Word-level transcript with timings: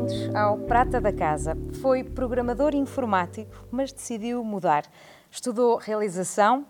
bem-vindos 0.00 0.34
ao 0.34 0.56
Prata 0.56 1.00
da 1.00 1.12
Casa. 1.12 1.56
Foi 1.82 2.02
programador 2.02 2.74
informático, 2.74 3.52
mas 3.70 3.92
decidiu 3.92 4.42
mudar. 4.42 4.84
Estudou 5.30 5.76
realização 5.76 6.64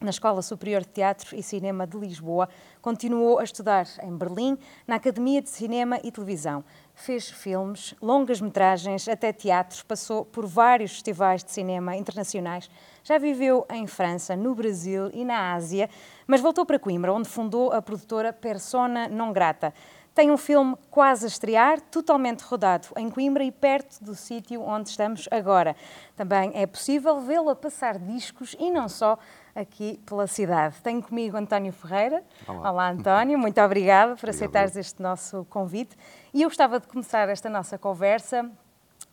na 0.00 0.10
Escola 0.10 0.42
Superior 0.42 0.82
de 0.82 0.88
Teatro 0.88 1.34
e 1.34 1.42
Cinema 1.42 1.86
de 1.86 1.96
Lisboa. 1.96 2.48
Continuou 2.82 3.38
a 3.38 3.44
estudar 3.44 3.86
em 4.02 4.14
Berlim, 4.14 4.58
na 4.86 4.96
Academia 4.96 5.40
de 5.40 5.48
Cinema 5.48 5.98
e 6.04 6.12
Televisão. 6.12 6.62
Fez 6.94 7.30
filmes, 7.30 7.94
longas 8.02 8.40
metragens, 8.40 9.08
até 9.08 9.32
teatros, 9.32 9.82
passou 9.82 10.24
por 10.24 10.46
vários 10.46 10.92
festivais 10.92 11.42
de 11.42 11.52
cinema 11.52 11.96
internacionais. 11.96 12.68
Já 13.02 13.16
viveu 13.18 13.66
em 13.70 13.86
França, 13.86 14.36
no 14.36 14.54
Brasil 14.54 15.10
e 15.12 15.24
na 15.24 15.54
Ásia, 15.54 15.88
mas 16.26 16.40
voltou 16.40 16.66
para 16.66 16.78
Coimbra, 16.78 17.12
onde 17.12 17.28
fundou 17.28 17.72
a 17.72 17.80
produtora 17.80 18.32
Persona 18.32 19.08
Non 19.08 19.32
Grata. 19.32 19.72
Tem 20.14 20.30
um 20.30 20.36
filme 20.36 20.76
quase 20.90 21.24
a 21.24 21.28
estrear, 21.28 21.80
totalmente 21.80 22.42
rodado 22.42 22.86
em 22.96 23.10
Coimbra 23.10 23.42
e 23.42 23.50
perto 23.50 24.02
do 24.04 24.14
sítio 24.14 24.62
onde 24.62 24.90
estamos 24.90 25.28
agora. 25.28 25.74
Também 26.14 26.52
é 26.54 26.66
possível 26.66 27.20
vê-lo 27.20 27.50
a 27.50 27.56
passar 27.56 27.98
discos 27.98 28.54
e 28.60 28.70
não 28.70 28.88
só 28.88 29.18
aqui 29.56 29.98
pela 30.06 30.28
cidade. 30.28 30.80
Tenho 30.82 31.02
comigo 31.02 31.36
António 31.36 31.72
Ferreira. 31.72 32.22
Olá, 32.46 32.70
Olá 32.70 32.90
António, 32.90 33.36
muito 33.36 33.60
obrigada 33.60 34.14
por 34.14 34.30
aceitares 34.30 34.76
este 34.76 35.02
nosso 35.02 35.44
convite. 35.50 35.96
E 36.32 36.42
eu 36.42 36.48
gostava 36.48 36.78
de 36.78 36.86
começar 36.86 37.28
esta 37.28 37.50
nossa 37.50 37.76
conversa 37.76 38.48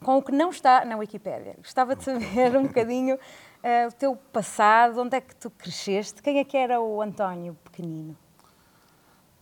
com 0.03 0.17
o 0.17 0.21
que 0.21 0.31
não 0.31 0.51
está 0.51 0.85
na 0.85 0.97
Wikipédia. 0.97 1.55
Gostava 1.57 1.95
de 1.95 2.03
saber 2.03 2.55
um 2.55 2.67
bocadinho 2.67 3.15
uh, 3.15 3.87
o 3.87 3.91
teu 3.91 4.15
passado, 4.15 5.01
onde 5.01 5.17
é 5.17 5.21
que 5.21 5.35
tu 5.35 5.49
cresceste, 5.49 6.21
quem 6.21 6.37
é 6.37 6.43
que 6.43 6.57
era 6.57 6.79
o 6.79 7.01
António 7.01 7.57
pequenino? 7.63 8.15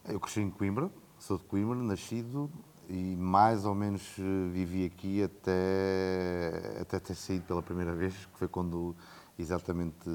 Eu 0.07 0.19
cresci 0.19 0.41
em 0.41 0.49
Coimbra, 0.49 0.89
sou 1.19 1.37
de 1.37 1.43
Coimbra, 1.43 1.75
nascido 1.75 2.49
e 2.87 3.15
mais 3.15 3.65
ou 3.65 3.75
menos 3.75 4.01
eh, 4.17 4.49
vivi 4.51 4.85
aqui 4.85 5.21
até, 5.21 6.79
até 6.81 6.99
ter 6.99 7.13
saído 7.13 7.45
pela 7.45 7.61
primeira 7.61 7.93
vez, 7.93 8.13
que 8.25 8.37
foi 8.39 8.47
quando 8.47 8.95
exatamente 9.37 10.09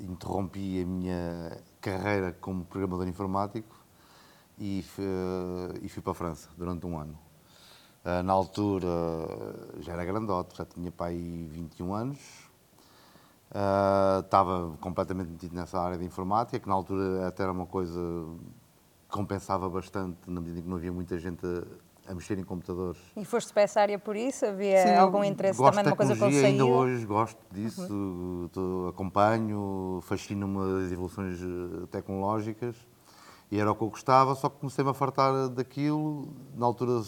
interrompi 0.00 0.80
a 0.82 0.86
minha 0.86 1.60
carreira 1.80 2.32
como 2.40 2.64
programador 2.64 3.06
informático 3.08 3.76
e 4.58 4.82
fui, 4.82 5.04
e 5.82 5.88
fui 5.88 6.02
para 6.02 6.12
a 6.12 6.14
França 6.14 6.48
durante 6.56 6.86
um 6.86 6.98
ano. 6.98 7.18
Eh, 8.04 8.22
na 8.22 8.32
altura 8.32 8.88
já 9.80 9.92
era 9.92 10.04
grandote, 10.04 10.56
já 10.56 10.64
tinha 10.64 10.92
pai 10.92 11.16
21 11.50 11.94
anos, 11.94 12.18
estava 14.24 14.76
completamente 14.80 15.30
metido 15.30 15.54
nessa 15.54 15.80
área 15.80 15.98
de 15.98 16.04
informática, 16.04 16.58
que 16.60 16.68
na 16.68 16.74
altura 16.74 17.26
até 17.28 17.42
era 17.42 17.52
uma 17.52 17.66
coisa 17.66 18.00
compensava 19.16 19.68
bastante, 19.68 20.18
na 20.28 20.40
medida 20.40 20.60
em 20.60 20.62
que 20.62 20.68
não 20.68 20.76
havia 20.76 20.92
muita 20.92 21.18
gente 21.18 21.44
a, 21.46 22.12
a 22.12 22.14
mexer 22.14 22.38
em 22.38 22.44
computadores. 22.44 23.00
E 23.16 23.24
foste 23.24 23.52
para 23.52 23.62
essa 23.62 23.80
área 23.80 23.98
por 23.98 24.16
isso? 24.16 24.46
Havia 24.46 24.82
Sim, 24.82 24.94
algum 24.94 25.24
interesse 25.24 25.58
também 25.62 25.84
numa 25.84 25.96
coisa 25.96 26.14
que 26.14 26.24
ainda 26.24 26.64
hoje 26.64 27.04
gosto 27.04 27.38
disso, 27.50 27.92
uhum. 27.92 28.48
tô, 28.52 28.88
acompanho, 28.88 30.00
fascino-me 30.02 30.84
as 30.84 30.92
evoluções 30.92 31.40
eh, 31.40 31.86
tecnológicas 31.90 32.76
e 33.50 33.58
era 33.58 33.70
o 33.70 33.74
que 33.74 33.82
eu 33.82 33.88
gostava, 33.88 34.34
só 34.34 34.48
que 34.48 34.58
comecei-me 34.58 34.90
a 34.90 34.94
fartar 34.94 35.48
daquilo. 35.48 36.28
Na 36.54 36.66
altura 36.66 37.02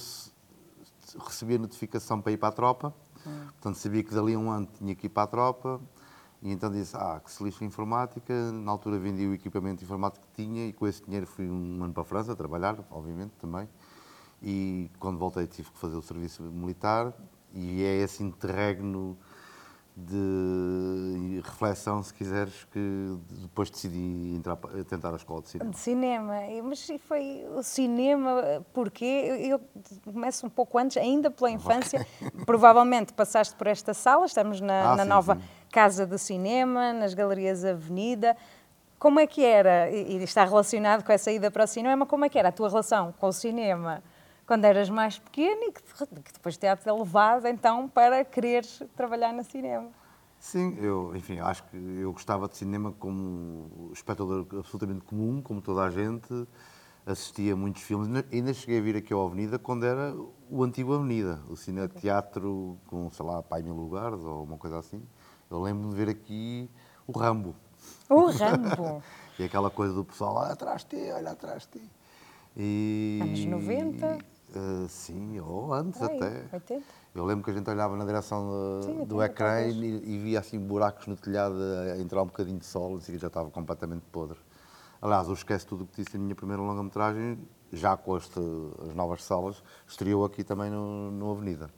recebi 1.26 1.56
a 1.56 1.58
notificação 1.58 2.20
para 2.20 2.32
ir 2.32 2.36
para 2.36 2.48
a 2.48 2.52
tropa, 2.52 2.94
uhum. 3.26 3.46
portanto 3.46 3.74
sabia 3.76 4.02
que 4.02 4.14
dali 4.14 4.34
a 4.34 4.38
um 4.38 4.50
ano 4.50 4.68
tinha 4.78 4.94
que 4.94 5.06
ir 5.06 5.10
para 5.10 5.24
a 5.24 5.26
tropa 5.26 5.80
e 6.40 6.52
então 6.52 6.70
disse, 6.70 6.96
ah, 6.96 7.20
que 7.22 7.30
se 7.30 7.42
lixa 7.42 7.64
informática. 7.64 8.52
Na 8.52 8.70
altura 8.70 8.98
vendi 8.98 9.26
o 9.26 9.34
equipamento 9.34 9.82
informático 9.82 10.24
que 10.26 10.42
tinha 10.42 10.66
e 10.66 10.72
com 10.72 10.86
esse 10.86 11.02
dinheiro 11.04 11.26
fui 11.26 11.48
um 11.48 11.82
ano 11.82 11.92
para 11.92 12.02
a 12.02 12.06
França 12.06 12.34
trabalhar, 12.36 12.78
obviamente, 12.90 13.32
também. 13.40 13.68
E 14.40 14.88
quando 15.00 15.18
voltei 15.18 15.46
tive 15.46 15.70
que 15.70 15.78
fazer 15.78 15.96
o 15.96 16.02
serviço 16.02 16.42
militar 16.42 17.12
e 17.52 17.82
é 17.82 17.96
esse 17.96 18.22
interregno 18.22 19.18
de 19.96 21.40
reflexão, 21.44 22.00
se 22.04 22.14
quiseres, 22.14 22.64
que 22.70 23.18
depois 23.42 23.68
decidi 23.68 24.32
entrar, 24.36 24.56
tentar 24.88 25.12
a 25.12 25.16
escola 25.16 25.42
de 25.42 25.48
cinema. 25.48 25.70
De 25.72 25.78
cinema, 25.78 26.34
mas 26.62 26.88
foi 27.00 27.44
o 27.56 27.62
cinema, 27.64 28.64
porquê? 28.72 29.04
Eu 29.50 29.60
começo 30.04 30.46
um 30.46 30.50
pouco 30.50 30.78
antes, 30.78 30.96
ainda 30.96 31.32
pela 31.32 31.50
infância, 31.50 32.06
provavelmente 32.46 33.12
passaste 33.12 33.56
por 33.56 33.66
esta 33.66 33.92
sala, 33.92 34.26
estamos 34.26 34.60
na, 34.60 34.92
ah, 34.92 34.96
na 34.96 35.02
sim, 35.02 35.08
nova 35.08 35.34
sim. 35.34 35.42
Casa 35.70 36.06
do 36.06 36.18
Cinema, 36.18 36.92
nas 36.92 37.14
Galerias 37.14 37.64
Avenida. 37.64 38.36
Como 38.98 39.20
é 39.20 39.26
que 39.26 39.44
era, 39.44 39.90
e 39.90 40.22
está 40.22 40.44
relacionado 40.44 41.04
com 41.04 41.12
essa 41.12 41.30
ida 41.30 41.50
para 41.50 41.64
o 41.64 41.66
cinema, 41.66 42.04
como 42.04 42.24
é 42.24 42.28
que 42.28 42.38
era 42.38 42.48
a 42.48 42.52
tua 42.52 42.68
relação 42.68 43.12
com 43.18 43.28
o 43.28 43.32
cinema? 43.32 44.02
quando 44.48 44.64
eras 44.64 44.88
mais 44.88 45.18
pequeno 45.18 45.64
e 45.64 45.72
que, 45.72 46.32
depois 46.32 46.56
te-te 46.56 46.90
levado 46.90 47.46
então 47.46 47.86
para 47.86 48.24
quereres 48.24 48.82
trabalhar 48.96 49.30
no 49.30 49.44
cinema. 49.44 49.90
Sim, 50.40 50.74
eu, 50.80 51.14
enfim, 51.14 51.38
acho 51.38 51.62
que 51.64 51.76
eu 51.76 52.10
gostava 52.12 52.48
de 52.48 52.56
cinema 52.56 52.90
como 52.92 53.90
espectador 53.92 54.46
absolutamente 54.58 55.04
comum, 55.04 55.42
como 55.42 55.60
toda 55.60 55.82
a 55.82 55.90
gente, 55.90 56.48
assistia 57.04 57.54
muitos 57.54 57.82
filmes, 57.82 58.08
ainda 58.32 58.54
cheguei 58.54 58.78
a 58.78 58.82
vir 58.82 58.96
aqui 58.96 59.12
ao 59.12 59.26
Avenida 59.26 59.58
quando 59.58 59.84
era 59.84 60.16
o 60.48 60.64
antigo 60.64 60.94
Avenida, 60.94 61.42
o 61.50 61.54
cine-teatro 61.54 62.78
com, 62.86 63.10
sei 63.10 63.26
lá, 63.26 63.42
Pai 63.42 63.62
Mil 63.62 63.74
Lugares 63.74 64.20
ou 64.20 64.44
uma 64.44 64.56
coisa 64.56 64.78
assim. 64.78 65.02
Eu 65.50 65.60
lembro-me 65.62 65.90
de 65.90 65.96
ver 65.96 66.10
aqui 66.10 66.70
o 67.06 67.18
Rambo. 67.18 67.54
O 68.08 68.26
Rambo! 68.26 69.02
e 69.38 69.44
aquela 69.44 69.70
coisa 69.70 69.94
do 69.94 70.04
pessoal, 70.04 70.36
olha 70.36 70.52
atrás 70.52 70.84
de 70.84 70.96
ti, 70.96 71.10
olha 71.10 71.30
atrás 71.30 71.62
de 71.62 71.78
ti. 71.78 71.90
E, 72.56 73.18
Anos 73.22 73.44
90? 73.44 74.18
Uh, 74.48 74.88
sim, 74.88 75.40
ou 75.40 75.72
antes 75.72 76.00
Oi, 76.00 76.16
até. 76.16 76.44
80? 76.52 76.82
Eu 77.14 77.24
lembro 77.24 77.44
que 77.44 77.50
a 77.50 77.54
gente 77.54 77.68
olhava 77.68 77.96
na 77.96 78.04
direção 78.04 78.80
de, 78.80 78.86
sim, 78.86 79.04
do 79.04 79.22
ecrã 79.22 79.62
e, 79.62 80.14
e, 80.14 80.18
via 80.18 80.40
assim 80.40 80.58
buracos 80.58 81.06
no 81.06 81.16
telhado 81.16 81.56
a 81.92 81.98
entrar 81.98 82.22
um 82.22 82.26
bocadinho 82.26 82.58
de 82.58 82.66
sol, 82.66 82.96
assim, 82.96 83.18
já 83.18 83.28
estava 83.28 83.50
completamente 83.50 84.02
podre. 84.12 84.38
Aliás, 85.00 85.28
eu 85.28 85.34
esqueço 85.34 85.66
tudo 85.66 85.84
o 85.84 85.86
que 85.86 86.02
disse 86.02 86.16
a 86.16 86.20
minha 86.20 86.34
primeira 86.34 86.62
longa-metragem, 86.62 87.38
já 87.72 87.96
com 87.96 88.16
este, 88.16 88.40
as 88.88 88.94
novas 88.94 89.22
salas, 89.22 89.62
estreou 89.86 90.24
aqui 90.24 90.42
também 90.42 90.70
no, 90.70 91.10
no 91.10 91.30
Avenida. 91.30 91.70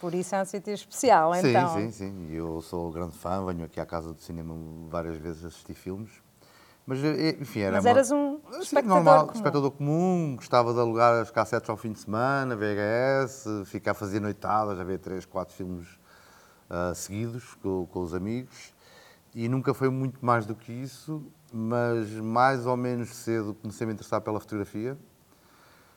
Por 0.00 0.14
isso 0.14 0.34
é 0.34 0.42
um 0.42 0.44
sítio 0.44 0.74
especial, 0.74 1.34
sim, 1.34 1.48
então. 1.48 1.74
Sim, 1.74 1.90
sim, 1.90 2.10
sim. 2.10 2.32
Eu 2.32 2.60
sou 2.60 2.90
grande 2.90 3.16
fã, 3.16 3.44
venho 3.44 3.64
aqui 3.64 3.80
à 3.80 3.86
Casa 3.86 4.12
do 4.12 4.20
Cinema 4.20 4.54
várias 4.88 5.16
vezes 5.16 5.44
assistir 5.44 5.74
filmes 5.74 6.10
mas, 6.86 7.02
eh, 7.02 7.36
enfim, 7.40 7.60
era 7.60 7.72
Mas 7.72 7.84
uma... 7.84 7.90
eras 7.90 8.10
um 8.12 8.38
espectador 8.60 8.84
normal, 8.84 9.26
comum. 9.26 9.32
espectador 9.34 9.70
comum, 9.72 10.36
gostava 10.36 10.72
de 10.72 10.78
alugar 10.78 11.20
as 11.20 11.30
cassetes 11.32 11.68
ao 11.68 11.76
fim 11.76 11.90
de 11.90 11.98
semana, 11.98 12.54
VHS, 12.54 13.68
ficar 13.68 13.90
a 13.90 13.94
fazer 13.94 14.20
noitadas, 14.20 14.78
a 14.78 14.84
ver 14.84 15.00
três, 15.00 15.24
quatro 15.24 15.52
filmes 15.52 15.88
uh, 16.70 16.94
seguidos 16.94 17.54
com, 17.54 17.86
com, 17.86 18.00
os 18.00 18.14
amigos. 18.14 18.72
E 19.34 19.48
nunca 19.48 19.74
foi 19.74 19.90
muito 19.90 20.24
mais 20.24 20.46
do 20.46 20.54
que 20.54 20.72
isso, 20.72 21.26
mas 21.52 22.08
mais 22.12 22.66
ou 22.66 22.76
menos 22.76 23.08
cedo 23.08 23.52
comecei 23.60 23.84
a 23.84 23.88
me 23.88 23.94
interessar 23.94 24.20
pela 24.20 24.38
fotografia. 24.38 24.96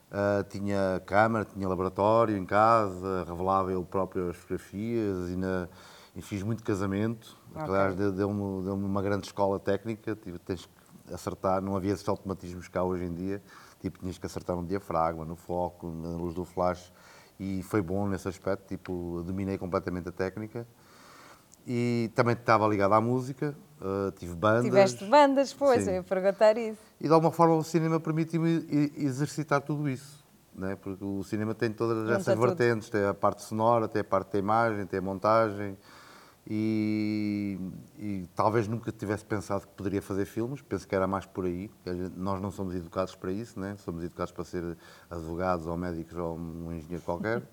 Uh, 0.09 0.43
tinha 0.49 0.99
câmara, 1.05 1.45
tinha 1.45 1.67
laboratório 1.67 2.35
em 2.35 2.43
casa, 2.43 3.23
revelava 3.27 3.71
eu 3.71 3.83
próprio 3.85 4.31
as 4.31 4.37
fotografias 4.37 5.29
e, 5.29 5.35
na, 5.35 5.69
e 6.15 6.21
fiz 6.21 6.41
muito 6.41 6.63
casamento. 6.63 7.37
Okay. 7.51 7.63
Aliás, 7.63 7.95
deu-me 7.95 8.63
deu 8.63 8.73
uma 8.73 9.01
grande 9.03 9.27
escola 9.27 9.59
técnica, 9.59 10.15
tive, 10.15 10.39
tens 10.39 10.65
que 10.65 11.13
acertar, 11.13 11.61
não 11.61 11.75
havia 11.75 11.93
esses 11.93 12.09
automatismos 12.09 12.67
cá 12.67 12.83
hoje 12.83 13.03
em 13.03 13.13
dia, 13.13 13.41
tipo, 13.79 13.99
tinhas 13.99 14.17
que 14.17 14.25
acertar 14.25 14.55
no 14.55 14.65
diafragma, 14.65 15.25
no 15.25 15.35
foco, 15.35 15.91
na 15.91 16.09
luz 16.09 16.33
do 16.33 16.43
flash, 16.43 16.91
e 17.39 17.61
foi 17.61 17.81
bom 17.81 18.07
nesse 18.07 18.27
aspecto, 18.27 18.67
tipo, 18.67 19.21
dominei 19.23 19.59
completamente 19.59 20.09
a 20.09 20.11
técnica. 20.11 20.67
E 21.71 22.09
também 22.15 22.33
estava 22.33 22.67
ligado 22.67 22.93
à 22.93 22.99
música, 22.99 23.55
uh, 23.79 24.11
tive 24.13 24.33
bandas. 24.33 24.63
Tiveste 24.63 25.05
bandas, 25.05 25.53
pois, 25.53 25.83
sim. 25.83 25.91
eu 25.91 25.95
ia 25.97 26.03
perguntar 26.03 26.57
isso. 26.57 26.81
E 26.99 27.07
de 27.07 27.13
alguma 27.13 27.31
forma 27.31 27.53
o 27.53 27.63
cinema 27.63 27.99
permitiu-me 27.99 28.65
exercitar 28.97 29.61
tudo 29.61 29.87
isso, 29.87 30.25
né? 30.55 30.75
porque 30.81 31.05
o 31.05 31.23
cinema 31.23 31.53
tem 31.53 31.71
todas 31.71 31.99
Junta 31.99 32.13
essas 32.13 32.33
tudo. 32.33 32.47
vertentes, 32.47 32.89
tem 32.89 33.05
a 33.05 33.13
parte 33.13 33.43
sonora, 33.43 33.87
tem 33.87 33.99
a 33.99 34.03
parte 34.03 34.33
da 34.33 34.39
imagem, 34.39 34.83
tem 34.87 34.97
a 34.97 35.01
montagem, 35.03 35.77
e, 36.49 37.59
e, 37.99 38.25
talvez 38.35 38.67
nunca 38.67 38.91
tivesse 38.91 39.23
pensado 39.23 39.67
que 39.67 39.73
poderia 39.73 40.01
fazer 40.01 40.25
filmes, 40.25 40.63
penso 40.63 40.87
que 40.87 40.95
era 40.95 41.05
mais 41.05 41.27
por 41.27 41.45
aí. 41.45 41.69
Nós 42.17 42.41
não 42.41 42.49
somos 42.49 42.73
educados 42.73 43.13
para 43.13 43.31
isso, 43.31 43.59
né? 43.59 43.75
somos 43.77 44.03
educados 44.03 44.31
para 44.31 44.43
ser 44.43 44.75
advogados 45.07 45.67
ou 45.67 45.77
médicos 45.77 46.17
ou 46.17 46.35
um 46.35 46.73
engenheiro 46.73 47.03
qualquer. 47.03 47.43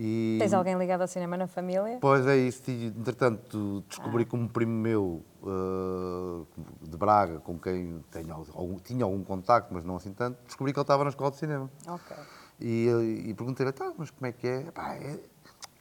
E... 0.00 0.36
Tens 0.38 0.52
alguém 0.52 0.78
ligado 0.78 1.00
ao 1.00 1.08
cinema 1.08 1.36
na 1.36 1.48
família? 1.48 1.98
Pois 2.00 2.24
é 2.26 2.36
isso. 2.36 2.62
Entretanto, 2.70 3.82
descobri 3.88 4.22
ah. 4.22 4.26
que 4.26 4.36
um 4.36 4.46
primo 4.46 4.72
meu 4.72 5.24
uh, 5.42 6.46
de 6.80 6.96
Braga, 6.96 7.40
com 7.40 7.58
quem 7.58 8.04
tenho 8.10 8.32
algum, 8.32 8.78
tinha 8.78 9.04
algum 9.04 9.24
contacto, 9.24 9.74
mas 9.74 9.84
não 9.84 9.96
assim 9.96 10.12
tanto, 10.12 10.38
descobri 10.46 10.72
que 10.72 10.78
ele 10.78 10.84
estava 10.84 11.02
na 11.02 11.10
escola 11.10 11.32
de 11.32 11.38
cinema. 11.38 11.68
Ok. 11.88 12.16
E, 12.60 13.24
e 13.26 13.34
perguntei-lhe, 13.34 13.72
tá, 13.72 13.92
mas 13.98 14.10
como 14.10 14.26
é 14.26 14.32
que 14.32 14.46
é? 14.46 14.60
Epá, 14.68 14.94
é 14.94 15.18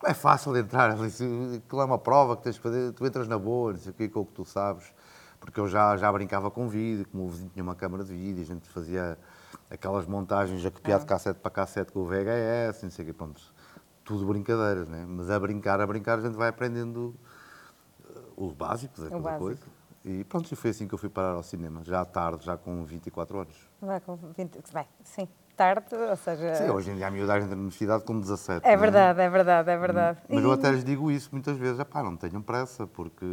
não 0.01 0.11
é 0.11 0.13
fácil 0.13 0.53
de 0.53 0.59
entrar, 0.59 0.91
aquilo 0.91 1.81
é 1.81 1.85
uma 1.85 1.97
prova 1.97 2.37
que 2.37 2.43
tens 2.43 2.57
que 2.57 2.63
fazer, 2.63 2.93
tu 2.93 3.05
entras 3.05 3.27
na 3.27 3.37
boa, 3.37 3.73
não 3.73 3.79
sei 3.79 3.91
o 3.91 3.95
que, 3.95 4.07
com 4.07 4.19
o 4.21 4.25
que 4.25 4.33
tu 4.33 4.45
sabes, 4.45 4.93
porque 5.39 5.59
eu 5.59 5.67
já, 5.67 5.97
já 5.97 6.11
brincava 6.11 6.51
com 6.51 6.67
vídeo, 6.67 7.07
como 7.11 7.25
o 7.25 7.29
vizinho 7.29 7.49
tinha 7.49 7.63
uma 7.63 7.75
câmara 7.75 8.03
de 8.03 8.13
vídeo, 8.13 8.43
a 8.43 8.45
gente 8.45 8.69
fazia 8.69 9.17
aquelas 9.69 10.05
montagens 10.05 10.63
a 10.65 10.71
copiar 10.71 10.99
de 10.99 11.05
Ah. 11.05 11.07
cassete 11.07 11.39
para 11.39 11.49
cassete 11.49 11.91
com 11.91 12.01
o 12.01 12.05
VHS, 12.05 12.83
não 12.83 12.91
sei 12.91 13.03
o 13.03 13.07
quê, 13.07 13.13
pronto. 13.13 13.41
Tudo 14.07 14.25
brincadeiras, 14.25 14.87
né? 14.87 15.05
Mas 15.05 15.29
a 15.29 15.37
brincar, 15.37 15.81
a 15.81 15.85
brincar, 15.85 16.17
a 16.17 16.21
gente 16.21 16.37
vai 16.37 16.47
aprendendo 16.47 17.13
eh, 18.09 18.19
o 18.37 18.53
básico 18.53 19.01
daquela 19.01 19.21
básico. 19.21 19.43
coisa. 19.43 19.59
E 20.05 20.23
pronto, 20.23 20.49
e 20.49 20.55
foi 20.55 20.69
assim 20.69 20.87
que 20.87 20.93
eu 20.93 20.97
fui 20.97 21.09
parar 21.09 21.33
ao 21.33 21.43
cinema, 21.43 21.83
já 21.83 22.05
tarde, 22.05 22.45
já 22.45 22.55
com 22.55 22.85
24 22.85 23.39
anos. 23.39 23.69
Vai 23.81 23.99
com 23.99 24.15
20, 24.15 24.61
vai, 24.71 24.87
sim, 25.03 25.27
tarde, 25.57 25.93
ou 25.93 26.15
seja... 26.15 26.55
Sim, 26.55 26.69
hoje 26.69 26.91
em 26.91 26.95
dia 26.95 27.07
a 27.07 27.11
miúdagem 27.11 27.43
entra 27.43 27.55
na 27.57 27.61
universidade 27.61 28.05
com 28.05 28.17
17. 28.17 28.65
É 28.65 28.77
verdade, 28.77 29.19
é 29.19 29.29
verdade, 29.29 29.69
é 29.69 29.77
verdade. 29.77 30.19
Mas 30.29 30.41
eu 30.41 30.51
até 30.53 30.71
lhes 30.71 30.85
digo 30.85 31.11
isso 31.11 31.27
muitas 31.33 31.57
vezes, 31.57 31.83
pá, 31.83 32.01
não 32.01 32.15
tenham 32.15 32.41
pressa, 32.41 32.87
porque 32.87 33.25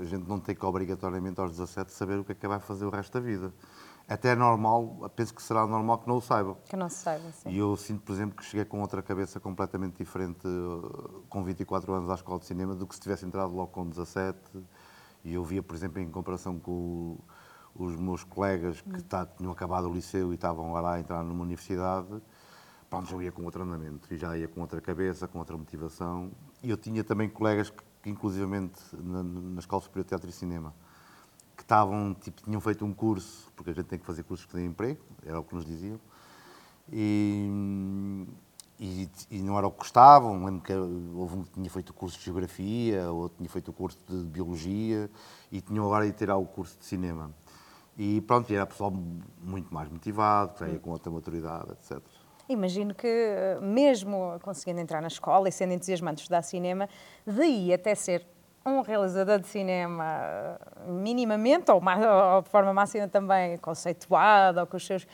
a 0.00 0.04
gente 0.04 0.26
não 0.28 0.40
tem 0.40 0.56
que 0.56 0.66
obrigatoriamente 0.66 1.40
aos 1.40 1.52
17 1.52 1.92
saber 1.92 2.18
o 2.18 2.24
que 2.24 2.32
é 2.32 2.34
que 2.34 2.48
vai 2.48 2.58
fazer 2.58 2.84
o 2.84 2.90
resto 2.90 3.12
da 3.12 3.20
vida. 3.20 3.52
Até 4.10 4.30
é 4.30 4.34
normal, 4.34 5.08
penso 5.14 5.32
que 5.32 5.40
será 5.40 5.64
normal 5.68 5.98
que 5.98 6.08
não 6.08 6.16
o 6.16 6.20
saibam. 6.20 6.56
Que 6.68 6.74
não 6.74 6.88
se 6.88 6.96
saiba, 6.96 7.30
sim. 7.30 7.48
E 7.50 7.58
eu 7.58 7.76
sinto, 7.76 8.02
por 8.02 8.12
exemplo, 8.12 8.36
que 8.36 8.44
cheguei 8.44 8.64
com 8.64 8.80
outra 8.80 9.00
cabeça 9.02 9.38
completamente 9.38 9.98
diferente 9.98 10.40
eh, 10.44 11.20
com 11.28 11.44
24 11.44 11.92
anos 11.92 12.10
à 12.10 12.14
escola 12.14 12.40
de 12.40 12.46
cinema 12.46 12.74
do 12.74 12.88
que 12.88 12.94
se 12.96 13.00
tivesse 13.00 13.24
entrado 13.24 13.54
logo 13.54 13.68
com 13.70 13.88
17. 13.88 14.36
E 15.24 15.32
eu 15.34 15.44
via, 15.44 15.62
por 15.62 15.76
exemplo, 15.76 16.00
em 16.00 16.10
comparação 16.10 16.58
com 16.58 17.18
os 17.72 17.94
meus 17.94 18.24
colegas 18.24 18.80
que 18.80 19.00
tá- 19.04 19.24
tinham 19.26 19.52
acabado 19.52 19.88
o 19.88 19.92
liceu 19.94 20.32
e 20.32 20.34
estavam 20.34 20.72
lá 20.72 20.94
a 20.94 20.98
entrar 20.98 21.22
numa 21.22 21.44
universidade, 21.44 22.20
pronto, 22.90 23.12
eu 23.12 23.22
ia 23.22 23.30
com 23.30 23.44
outro 23.44 23.62
andamento 23.62 24.12
e 24.12 24.16
já 24.16 24.36
ia 24.36 24.48
com 24.48 24.60
outra 24.60 24.80
cabeça, 24.80 25.28
com 25.28 25.38
outra 25.38 25.56
motivação. 25.56 26.32
E 26.64 26.68
eu 26.70 26.76
tinha 26.76 27.04
também 27.04 27.28
colegas 27.28 27.70
que, 27.70 27.84
que 28.02 28.10
inclusivamente, 28.10 28.80
na, 28.92 29.22
na 29.22 29.60
Escola 29.60 29.80
Superior 29.80 30.02
de 30.02 30.08
Teatro 30.08 30.28
e 30.28 30.32
Cinema, 30.32 30.74
que 31.60 31.64
estavam, 31.64 32.14
tipo, 32.14 32.42
tinham 32.42 32.58
feito 32.58 32.86
um 32.86 32.94
curso, 32.94 33.52
porque 33.54 33.70
a 33.70 33.74
gente 33.74 33.84
tem 33.84 33.98
que 33.98 34.06
fazer 34.06 34.22
cursos 34.22 34.46
têm 34.46 34.64
emprego, 34.64 34.98
era 35.26 35.38
o 35.38 35.44
que 35.44 35.54
nos 35.54 35.66
diziam, 35.66 36.00
e, 36.90 38.26
e, 38.78 39.10
e 39.30 39.42
não 39.42 39.58
era 39.58 39.66
o 39.66 39.70
que 39.70 39.78
gostavam. 39.78 40.42
Lembro 40.42 40.62
que 40.62 40.72
houve 40.72 41.36
um 41.36 41.42
que 41.42 41.50
tinha 41.50 41.68
feito 41.68 41.90
o 41.90 41.92
curso 41.92 42.18
de 42.18 42.24
Geografia, 42.24 43.12
outro 43.12 43.36
tinha 43.36 43.48
feito 43.50 43.68
o 43.68 43.74
curso 43.74 43.98
de 44.08 44.24
Biologia, 44.24 45.10
e 45.52 45.60
tinham 45.60 45.84
agora 45.84 46.06
de 46.06 46.12
tirar 46.12 46.38
o 46.38 46.46
curso 46.46 46.78
de 46.78 46.86
Cinema. 46.86 47.30
E 47.98 48.22
pronto, 48.22 48.50
era 48.50 48.64
pessoal 48.64 48.90
muito 48.90 49.72
mais 49.72 49.90
motivado, 49.90 50.54
que 50.54 50.78
com 50.78 50.90
outra 50.90 51.12
maturidade, 51.12 51.72
etc. 51.72 52.00
Imagino 52.48 52.94
que, 52.94 53.06
mesmo 53.60 54.40
conseguindo 54.40 54.80
entrar 54.80 55.02
na 55.02 55.08
escola 55.08 55.48
e 55.48 55.52
sendo 55.52 55.74
entusiasmado 55.74 56.16
de 56.16 56.22
estudar 56.22 56.40
cinema, 56.40 56.88
daí 57.26 57.72
até 57.74 57.94
ser 57.94 58.26
um 58.64 58.80
realizador 58.82 59.38
de 59.38 59.46
cinema 59.46 60.58
minimamente, 60.86 61.70
ou, 61.70 61.80
ma- 61.80 62.34
ou 62.36 62.42
de 62.42 62.48
forma 62.48 62.72
máxima 62.74 63.08
também 63.08 63.56
conceituado, 63.58 64.60
ou 64.60 64.66
com 64.66 64.76
os 64.76 64.86
seus... 64.86 65.06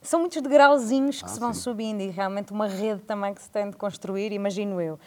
São 0.00 0.20
muitos 0.20 0.42
degrauzinhos 0.42 1.22
que 1.22 1.28
Ah, 1.28 1.32
se 1.32 1.40
vão 1.40 1.54
sim. 1.54 1.60
subindo 1.60 2.00
e 2.02 2.08
realmente 2.08 2.52
uma 2.52 2.66
rede 2.66 3.00
também 3.02 3.32
que 3.32 3.40
se 3.40 3.50
tem 3.50 3.70
de 3.70 3.76
construir, 3.76 4.32
imagino 4.32 4.80
eu. 4.80 4.98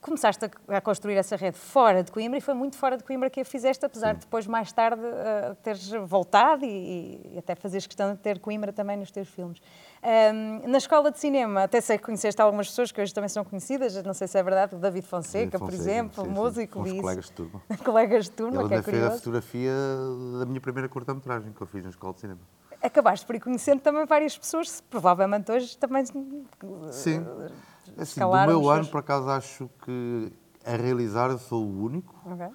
Começaste 0.00 0.44
a, 0.44 0.76
a 0.76 0.80
construir 0.80 1.14
essa 1.16 1.36
rede 1.36 1.56
fora 1.58 2.02
de 2.02 2.12
Coimbra 2.12 2.38
e 2.38 2.40
foi 2.40 2.54
muito 2.54 2.76
fora 2.76 2.96
de 2.96 3.02
Coimbra 3.02 3.28
que 3.28 3.40
a 3.40 3.44
fizeste, 3.44 3.84
apesar 3.84 4.14
de 4.14 4.20
depois, 4.20 4.46
mais 4.46 4.70
tarde, 4.72 5.02
eh, 5.04 5.56
teres 5.62 5.90
voltado 6.04 6.64
e, 6.64 7.32
e 7.34 7.38
até 7.38 7.54
fazeres 7.54 7.86
questão 7.86 8.12
de 8.12 8.18
ter 8.20 8.38
Coimbra 8.38 8.72
também 8.72 8.96
nos 8.96 9.10
teus 9.10 9.28
filmes. 9.28 9.60
Ahm, 10.02 10.68
na 10.68 10.78
escola 10.78 11.10
de 11.10 11.18
cinema, 11.18 11.64
até 11.64 11.80
sei 11.80 11.98
que 11.98 12.04
conheceste 12.04 12.40
algumas 12.40 12.68
pessoas 12.68 12.92
que 12.92 13.00
hoje 13.00 13.12
também 13.12 13.28
são 13.28 13.44
conhecidas, 13.44 14.00
não 14.04 14.14
sei 14.14 14.28
se 14.28 14.38
é 14.38 14.42
verdade, 14.42 14.74
o 14.76 14.78
David 14.78 15.06
Fonseca, 15.06 15.58
por 15.58 15.70
Fonseca, 15.70 15.82
exemplo, 15.82 16.24
sim, 16.24 16.30
sim. 16.30 16.34
músico, 16.36 16.86
isso. 16.86 16.96
colegas 17.00 17.24
de 17.24 17.32
turma. 17.32 17.62
colegas 17.84 18.24
de 18.26 18.30
turma, 18.30 18.60
Ele 18.60 18.68
que 18.68 18.74
é 18.74 18.82
fez 18.82 18.96
a 18.96 19.00
curioso. 19.00 19.16
fotografia 19.18 19.72
da 20.38 20.46
minha 20.46 20.60
primeira 20.60 20.88
curta-metragem 20.88 21.52
que 21.52 21.60
eu 21.60 21.66
fiz 21.66 21.82
na 21.82 21.90
Escola 21.90 22.12
de 22.14 22.20
Cinema. 22.20 22.40
Acabaste 22.82 23.26
por 23.26 23.34
ir 23.34 23.40
conhecendo 23.40 23.80
também 23.80 24.04
várias 24.04 24.36
pessoas, 24.38 24.80
provavelmente 24.82 25.50
hoje 25.50 25.76
também 25.78 26.04
Sim. 26.92 27.26
Assim, 27.96 28.20
do 28.20 28.30
meu 28.46 28.60
os 28.60 28.66
ano, 28.68 28.76
seus- 28.84 28.88
por 28.88 28.98
acaso, 28.98 29.28
acho 29.30 29.70
que 29.84 30.32
a 30.64 30.76
realizar 30.76 31.30
eu 31.30 31.38
sou 31.38 31.64
o 31.64 31.82
único. 31.84 32.14
Ok. 32.24 32.48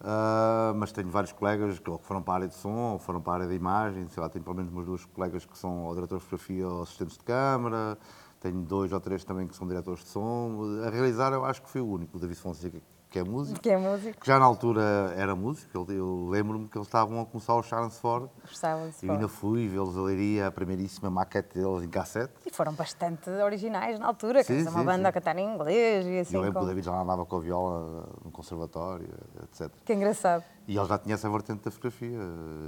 Ah, 0.00 0.74
mas 0.76 0.92
tenho 0.92 1.08
vários 1.08 1.32
colegas 1.32 1.78
que 1.78 1.88
ou 1.90 1.98
foram 1.98 2.22
para 2.22 2.34
a 2.34 2.36
área 2.36 2.48
de 2.48 2.54
som, 2.54 2.92
ou 2.92 2.98
foram 2.98 3.20
para 3.20 3.32
a 3.32 3.36
área 3.36 3.46
de 3.48 3.54
imagem, 3.54 4.06
sei 4.08 4.22
lá, 4.22 4.28
tenho 4.28 4.44
pelo 4.44 4.56
menos 4.56 4.70
umas 4.70 4.84
duas 4.84 5.04
colegas 5.06 5.46
que 5.46 5.56
são 5.56 5.84
ou 5.84 5.94
diretores 5.94 6.22
de 6.22 6.28
fotografia 6.28 6.68
ou 6.68 6.82
assistentes 6.82 7.16
de 7.16 7.24
câmara, 7.24 7.96
tenho 8.38 8.60
dois 8.62 8.92
ou 8.92 9.00
três 9.00 9.24
também 9.24 9.46
que 9.46 9.56
são 9.56 9.66
diretores 9.66 10.00
de 10.04 10.08
som. 10.10 10.60
A 10.86 10.90
realizar 10.90 11.32
eu 11.32 11.44
acho 11.46 11.62
que 11.62 11.70
fui 11.70 11.80
o 11.80 11.88
único, 11.88 12.16
o 12.18 12.20
David 12.20 12.38
Fonseca, 12.38 12.78
que 13.16 13.20
é 13.20 13.24
músico, 13.24 13.60
Que 13.60 13.70
é 13.70 13.76
músico, 13.78 14.20
que 14.20 14.26
já 14.26 14.38
na 14.38 14.44
altura 14.44 14.82
era 15.16 15.34
músico, 15.34 15.86
ele- 15.88 15.98
eu 15.98 16.28
lembro-me 16.28 16.68
que 16.68 16.76
eles 16.76 16.86
estavam 16.86 17.18
a 17.20 17.24
começar 17.24 17.54
o 17.54 17.62
Sharon's 17.62 17.98
Ford, 17.98 18.28
gostava-se. 18.46 19.06
eu 19.06 19.12
ainda 19.14 19.26
fui 19.26 19.66
vê-los 19.68 19.96
a 19.96 20.02
leiria, 20.02 20.46
a 20.48 20.50
primeiríssima 20.50 21.08
maquete 21.08 21.54
deles 21.58 21.82
em 21.82 21.88
cassete, 21.88 22.34
E 22.44 22.50
foram 22.52 22.74
bastante 22.74 23.30
originais 23.30 23.98
na 23.98 24.06
altura, 24.06 24.40
que 24.44 24.52
Sim, 24.52 24.66
é 24.66 24.70
uma 24.70 24.80
sim, 24.80 24.84
banda 24.84 24.98
sim. 25.02 25.06
a 25.06 25.12
cantar 25.12 25.36
em 25.38 25.54
inglês 25.54 26.04
e 26.04 26.10
e 26.10 26.20
assim. 26.20 26.36
eu 26.36 26.42
lembro 26.42 26.58
que 26.58 26.64
o 26.64 26.68
David 26.68 26.84
já 26.84 26.92
andava 27.00 27.24
com 27.24 27.36
a 27.36 27.40
viola 27.40 28.08
no 28.24 28.30
conservatório, 28.30 29.08
etc. 29.44 29.70
Que 29.84 29.94
engraçado. 29.94 30.44
E 30.68 30.76
ele 30.76 30.86
já 30.86 30.98
tinha 30.98 31.14
essa 31.14 31.30
vertente 31.30 31.64
da 31.64 31.70
fotografia. 31.70 32.18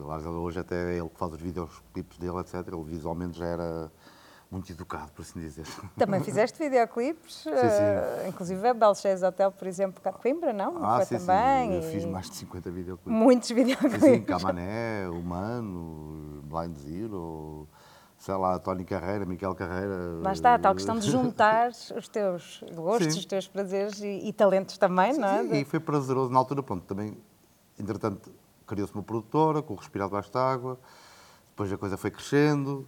Aliás, 0.05 0.25
hoje 0.25 0.61
até 0.61 0.95
é 0.95 0.99
ele 0.99 1.09
que 1.09 1.19
faz 1.19 1.33
os 1.33 1.41
videoclipes 1.41 2.17
dele, 2.17 2.39
etc. 2.39 2.55
Ele 2.69 2.85
visualmente 2.85 3.39
já 3.39 3.45
era 3.47 3.91
muito 4.51 4.73
educado, 4.73 5.13
por 5.13 5.23
assim 5.23 5.39
dizer. 5.41 5.67
Também 5.97 6.21
fizeste 6.21 6.59
videoclipes, 6.59 7.47
eh, 7.47 8.27
inclusive 8.29 8.67
a 8.67 8.73
Belchese 8.73 9.25
Hotel, 9.25 9.53
por 9.53 9.69
exemplo, 9.69 10.01
cá 10.01 10.11
de 10.11 10.19
Coimbra, 10.19 10.53
não? 10.53 10.83
Ah, 10.83 10.97
foi 10.97 11.19
sim, 11.19 11.27
também? 11.27 11.71
sim. 11.71 11.75
Eu 11.75 11.81
E 11.81 11.93
fiz 11.93 12.05
mais 12.07 12.31
de 12.31 12.37
50 12.37 12.71
videoclipes. 12.71 13.13
Muitos 13.13 13.49
Sim, 13.49 13.55
videoclipes. 13.55 14.25
Camané, 14.27 15.07
Humano, 15.11 16.43
Blind 16.45 16.77
Zero, 16.79 17.69
sei 18.17 18.35
lá, 18.37 18.59
Tony 18.59 18.85
Carreira, 18.85 19.27
Miquel 19.27 19.55
Carreira. 19.55 20.19
Lá 20.23 20.33
está, 20.33 20.55
a 20.55 20.59
tal 20.59 20.75
questão 20.75 20.99
de 20.99 21.11
juntar 21.11 21.69
os 21.71 22.09
teus 22.09 22.65
gostos, 22.75 23.13
Sim. 23.13 23.19
os 23.21 23.27
teus 23.27 23.47
prazeres 23.47 24.01
e, 24.01 24.29
e 24.29 24.33
talentos 24.33 24.79
também, 24.79 25.13
não 25.19 25.29
é? 25.29 25.43
Sim, 25.43 25.55
e 25.61 25.65
foi 25.67 25.79
prazeroso 25.79 26.33
na 26.33 26.39
altura, 26.39 26.63
pronto, 26.63 26.85
também, 26.87 27.17
entretanto, 27.79 28.33
criou-se 28.67 28.95
uma 28.95 29.03
produtora, 29.03 29.61
com 29.63 29.75
o 29.75 29.77
Respirar 29.77 30.09
Debaixo 30.09 30.31
de 30.33 30.39
Água, 30.39 30.79
depois 31.51 31.71
a 31.73 31.77
coisa 31.77 31.97
foi 31.99 32.11
crescendo, 32.11 32.87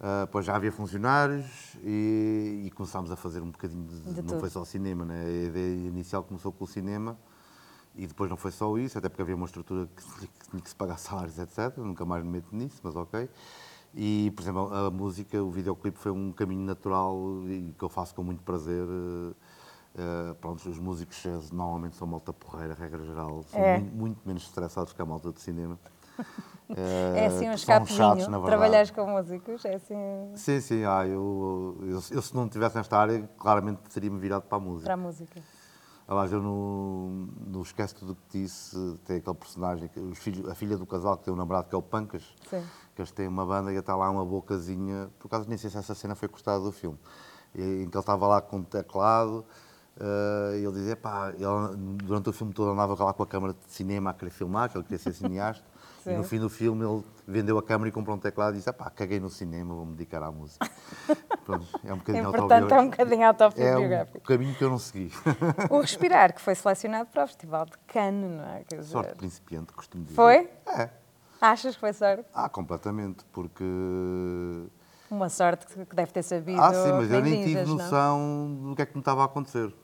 ah, 0.00 0.24
depois 0.24 0.44
já 0.46 0.56
havia 0.56 0.72
funcionários 0.72 1.76
e, 1.82 2.62
e 2.66 2.70
começámos 2.70 3.10
a 3.10 3.16
fazer 3.16 3.40
um 3.42 3.50
bocadinho 3.50 3.84
de... 3.86 4.00
De 4.00 4.22
não 4.22 4.28
tudo. 4.28 4.40
foi 4.40 4.48
só 4.50 4.64
cinema, 4.64 5.04
né? 5.04 5.24
a 5.24 5.46
ideia 5.48 5.74
inicial 5.88 6.22
começou 6.24 6.50
com 6.52 6.64
o 6.64 6.66
cinema 6.66 7.18
e 7.94 8.06
depois 8.06 8.30
não 8.30 8.36
foi 8.36 8.50
só 8.50 8.76
isso, 8.78 8.96
até 8.96 9.08
porque 9.08 9.22
havia 9.22 9.34
uma 9.36 9.46
estrutura 9.46 9.86
que, 9.94 10.26
que 10.28 10.48
tinha 10.50 10.62
que 10.62 10.68
se 10.68 10.76
pagar 10.76 10.96
salários, 10.98 11.38
etc. 11.38 11.76
Nunca 11.78 12.04
mais 12.04 12.24
me 12.24 12.30
meto 12.30 12.54
nisso, 12.54 12.80
mas 12.82 12.96
ok. 12.96 13.28
E, 13.94 14.30
por 14.36 14.42
exemplo, 14.42 14.72
a 14.72 14.90
música, 14.90 15.42
o 15.42 15.50
videoclipe 15.50 15.98
foi 15.98 16.12
um 16.12 16.30
caminho 16.32 16.64
natural 16.64 17.18
e 17.48 17.74
que 17.76 17.82
eu 17.84 17.88
faço 17.88 18.14
com 18.14 18.22
muito 18.22 18.40
prazer. 18.42 18.86
eh, 19.96 20.34
pronto, 20.40 20.68
os 20.70 20.78
músicos 20.78 21.24
normalmente 21.52 21.96
são 21.96 22.06
malta 22.06 22.32
porreira, 22.32 22.74
regra 22.74 23.04
geral. 23.04 23.42
São 23.50 23.60
É. 23.60 23.78
muito, 23.80 23.94
muito 23.96 24.20
menos 24.24 24.44
estressados 24.44 24.92
que 24.92 25.02
a 25.02 25.04
malta 25.04 25.32
de 25.32 25.40
cinema. 25.40 25.76
É 27.14 27.26
assim 27.26 27.48
um 27.48 27.52
Eh, 27.52 27.56
chatos, 27.56 27.96
na 27.96 28.06
escapezinho, 28.06 28.16
verdade. 28.16 28.44
trabalhares 28.46 28.90
com 28.92 29.06
músicos, 29.06 29.64
é 29.64 29.74
assim 29.74 29.96
Sim, 30.36 30.60
sim. 30.60 30.84
Ah, 30.84 31.06
eu, 31.06 31.76
eu, 31.82 32.00
eu, 32.10 32.22
se 32.22 32.34
não 32.34 32.44
estivesse 32.46 32.76
nesta 32.76 32.96
área, 32.96 33.28
claramente 33.38 33.80
teria-me 33.92 34.18
virado 34.20 34.42
para 34.42 34.56
a 34.58 34.60
música. 34.60 34.84
para 34.84 34.94
a 34.94 34.96
música. 34.96 35.40
Aliás, 36.06 36.32
eu 36.32 36.42
no, 36.42 37.28
no 37.46 37.62
Esquece 37.62 37.94
Tudo 37.94 38.12
o 38.12 38.16
que 38.16 38.38
disse, 38.40 38.76
tem 39.04 39.18
aquele 39.18 39.36
personagem, 39.36 39.88
que- 39.88 40.00
os 40.00 40.18
filhos, 40.18 40.48
a 40.48 40.54
filha 40.54 40.76
do 40.76 40.84
casal 40.86 41.16
que 41.16 41.24
tem 41.24 41.32
um 41.32 41.36
namorado 41.36 41.68
que 41.68 41.74
é 41.74 41.78
o 41.78 41.82
Pancas, 41.82 42.34
Sim. 42.48 42.64
que 42.94 43.00
eles 43.00 43.12
têm 43.12 43.28
uma 43.28 43.46
banda 43.46 43.72
e 43.72 43.76
está 43.76 43.94
lá 43.94 44.10
uma 44.10 44.24
bocazinha, 44.24 45.08
por 45.20 45.28
acaso 45.28 45.48
nem 45.48 45.56
sei 45.56 45.70
se 45.70 45.78
essa 45.78 45.94
cena 45.94 46.14
foi 46.16 46.26
cortada 46.28 46.58
do 46.64 46.72
filme, 46.72 46.98
em 47.54 47.88
que 47.88 47.96
ele 47.96 47.98
estava 47.98 48.26
lá 48.26 48.40
com 48.40 48.58
o 48.58 48.64
teclado 48.64 49.44
eh, 50.00 50.58
e 50.60 50.64
ele 50.64 50.72
dizia, 50.72 50.96
pá, 50.96 51.30
ele, 51.30 51.76
durante 52.02 52.28
o 52.28 52.32
filme 52.32 52.52
todo 52.52 52.70
andava 52.72 53.04
lá 53.04 53.12
com 53.12 53.22
a 53.22 53.26
câmara 53.26 53.52
de 53.54 53.72
cinema 53.72 54.10
a 54.10 54.14
querer 54.14 54.30
filmar, 54.32 54.68
que 54.68 54.76
ele 54.76 54.82
queria 54.84 54.98
ser 54.98 55.12
cineasta, 55.14 55.64
e 56.06 56.10
no 56.14 56.22
Sim. 56.22 56.28
fim 56.28 56.38
do 56.38 56.48
filme 56.48 56.84
ele 56.84 57.02
vendeu 57.26 57.58
a 57.58 57.62
câmara 57.62 57.88
e 57.88 57.92
comprou 57.92 58.16
um 58.16 58.18
teclado 58.20 58.54
e 58.54 58.58
disse, 58.58 58.72
pá, 58.72 58.88
caguei 58.90 59.20
no 59.20 59.28
cinema, 59.28 59.74
vou-me 59.74 59.92
dedicar 59.92 60.22
à 60.22 60.30
música. 60.30 60.68
Pronto, 61.44 61.66
é 61.84 61.92
um 61.92 61.98
bocadinho 61.98 62.24
Portanto, 62.32 62.52
é 62.52 62.54
um 62.54 62.62
autobiográfico. 62.86 62.90
bocadinho 62.96 63.22
É 63.22 63.26
autobiográfico. 63.26 64.18
um 64.18 64.20
caminho 64.20 64.54
que 64.54 64.64
eu 64.64 64.70
não 64.70 64.78
segui. 64.78 65.12
O 65.70 65.80
Respirar, 65.80 66.32
que 66.34 66.40
foi 66.40 66.54
selecionado 66.54 67.08
para 67.10 67.24
o 67.24 67.26
Festival 67.26 67.66
de 67.66 67.76
Cannes, 67.86 68.30
não 68.30 68.44
é? 68.44 68.62
Dizer, 68.68 68.82
Sorte 68.84 69.10
de 69.10 69.16
principiante, 69.16 69.72
costumo 69.72 70.04
dizer. 70.04 70.14
Foi? 70.16 70.48
É. 70.66 70.90
Achas 71.40 71.74
que 71.74 71.80
foi 71.80 71.92
sorte? 71.92 72.24
Ah, 72.34 72.48
completamente, 72.48 73.24
porque... 73.32 73.64
Uma 75.10 75.28
sorte 75.28 75.66
que 75.66 75.96
deve 75.96 76.12
ter 76.12 76.22
sabido. 76.22 76.60
Ah, 76.60 76.72
sim, 76.72 76.92
mas 76.92 77.10
eu 77.10 77.20
nem 77.20 77.42
tive 77.44 77.64
não? 77.64 77.74
noção 77.76 78.58
do 78.62 78.76
que 78.76 78.82
é 78.82 78.86
que 78.86 78.94
me 78.94 79.00
estava 79.00 79.22
a 79.22 79.24
acontecer. 79.24 79.74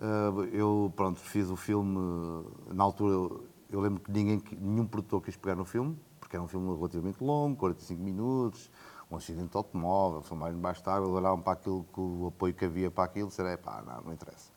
Ah, 0.00 0.30
eu, 0.52 0.92
pronto, 0.96 1.20
fiz 1.20 1.50
o 1.50 1.56
filme, 1.56 2.44
na 2.72 2.82
altura, 2.82 3.36
eu, 3.70 3.80
lembro 3.80 4.02
que 4.02 4.10
ninguém, 4.10 4.42
nenhum 4.58 4.86
produtor 4.86 5.22
quis 5.22 5.36
pegar 5.36 5.54
no 5.54 5.64
filme, 5.64 5.98
porque 6.18 6.36
era 6.36 6.42
um 6.42 6.48
filme 6.48 6.74
relativamente 6.74 7.22
longo, 7.22 7.56
45 7.56 8.02
minutos, 8.02 8.70
um 9.10 9.16
acidente 9.16 9.50
de 9.50 9.56
automóvel, 9.56 10.20
de 10.20 10.90
água, 10.90 11.06
eles 11.06 11.16
olhavam 11.18 11.40
para 11.40 11.54
aquilo, 11.54 11.84
que 11.92 12.00
o 12.00 12.28
apoio 12.28 12.54
que 12.54 12.64
havia 12.64 12.90
para 12.90 13.04
aquilo, 13.04 13.28
disseram, 13.28 13.50
é 13.50 13.56
pá, 13.56 13.82
não, 13.86 14.02
não 14.02 14.12
interessa. 14.12 14.50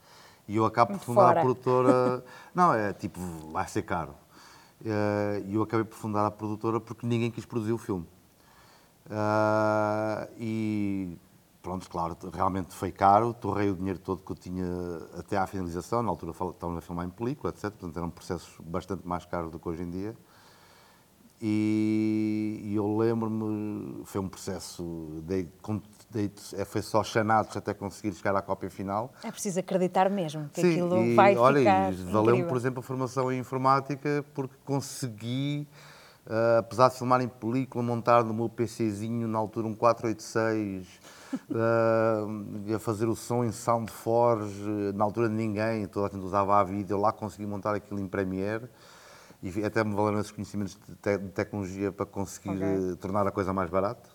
E 0.47 0.55
eu 0.55 0.65
acabo 0.65 0.93
por 0.93 0.99
fundar 0.99 1.27
fora. 1.27 1.39
a 1.39 1.43
produtora, 1.43 2.25
não, 2.53 2.73
é 2.73 2.93
tipo, 2.93 3.19
vai 3.51 3.67
ser 3.67 3.83
caro. 3.83 4.15
Eh, 4.85 5.43
E 5.47 5.55
eu 5.55 5.63
acabei 5.63 5.85
por 5.85 5.95
fundar 5.95 6.25
a 6.25 6.31
produtora 6.31 6.79
porque 6.79 7.07
ninguém 7.07 7.31
quis 7.31 7.45
produzir 7.45 7.71
o 7.71 7.77
filme. 7.77 8.05
Uh, 9.05 10.31
e 10.37 11.17
pronto, 11.63 11.89
claro, 11.89 12.15
realmente 12.31 12.75
foi 12.75 12.91
caro, 12.91 13.33
torrei 13.33 13.69
o 13.69 13.75
dinheiro 13.75 13.97
todo 13.97 14.21
que 14.21 14.31
eu 14.31 14.35
tinha 14.35 14.65
até 15.17 15.37
à 15.37 15.47
finalização, 15.47 16.03
na 16.03 16.09
altura 16.09 16.31
estávamos 16.31 16.77
a 16.77 16.81
filmar 16.81 17.05
em 17.05 17.09
película, 17.09 17.51
etc. 17.51 17.71
Portanto, 17.71 17.97
eram 17.97 18.09
processos 18.09 18.53
bastante 18.59 19.07
mais 19.07 19.25
caros 19.25 19.49
do 19.49 19.57
que 19.57 19.69
hoje 19.69 19.81
em 19.81 19.89
dia. 19.89 20.13
E, 21.41 22.61
e 22.63 22.75
eu 22.75 22.97
lembro-me, 22.97 24.03
foi 24.05 24.21
um 24.21 24.29
processo, 24.29 25.21
dei, 25.23 25.49
dei, 26.09 26.31
é, 26.53 26.65
foi 26.65 26.81
só 26.81 27.03
chanados 27.03 27.55
até 27.57 27.73
conseguir 27.73 28.13
chegar 28.13 28.35
à 28.35 28.41
cópia 28.41 28.69
final. 28.69 29.13
É 29.23 29.31
preciso 29.31 29.59
acreditar 29.59 30.09
mesmo 30.09 30.49
que 30.49 30.61
Sim, 30.61 30.71
aquilo 30.71 31.03
e, 31.03 31.15
vai 31.15 31.35
olha, 31.35 31.59
ficar 31.59 31.91
valeu-me, 32.11 32.43
por 32.43 32.57
exemplo, 32.57 32.79
a 32.79 32.83
formação 32.83 33.31
em 33.31 33.39
informática, 33.39 34.23
porque 34.33 34.55
consegui, 34.65 35.67
uh, 36.27 36.59
apesar 36.59 36.89
de 36.89 36.97
filmar 36.97 37.21
em 37.21 37.27
película, 37.27 37.83
montar 37.83 38.23
no 38.23 38.33
meu 38.33 38.49
PCzinho, 38.49 39.27
na 39.27 39.39
altura 39.39 39.67
um 39.67 39.75
486, 39.75 40.87
uh, 41.49 42.75
a 42.75 42.79
fazer 42.79 43.07
o 43.07 43.15
som 43.15 43.43
em 43.43 43.51
Soundforge, 43.51 44.91
na 44.93 45.03
altura 45.03 45.29
de 45.29 45.35
ninguém, 45.35 45.85
toda 45.87 46.07
a 46.07 46.09
gente 46.09 46.23
usava 46.23 46.59
a 46.59 46.63
vídeo, 46.63 46.97
lá 46.97 47.11
consegui 47.11 47.45
montar 47.45 47.75
aquilo 47.75 47.99
em 47.99 48.07
Premiere 48.07 48.69
e 49.43 49.65
até 49.65 49.83
me 49.83 49.93
valeram 49.93 50.19
esses 50.19 50.31
conhecimentos 50.31 50.79
de, 50.87 50.95
te 50.95 51.17
de 51.17 51.29
tecnologia 51.29 51.91
para 51.91 52.05
conseguir 52.05 52.55
okay. 52.55 52.91
Eh, 52.91 52.95
tornar 52.95 53.27
a 53.27 53.31
coisa 53.31 53.51
mais 53.51 53.69
barata. 53.69 54.09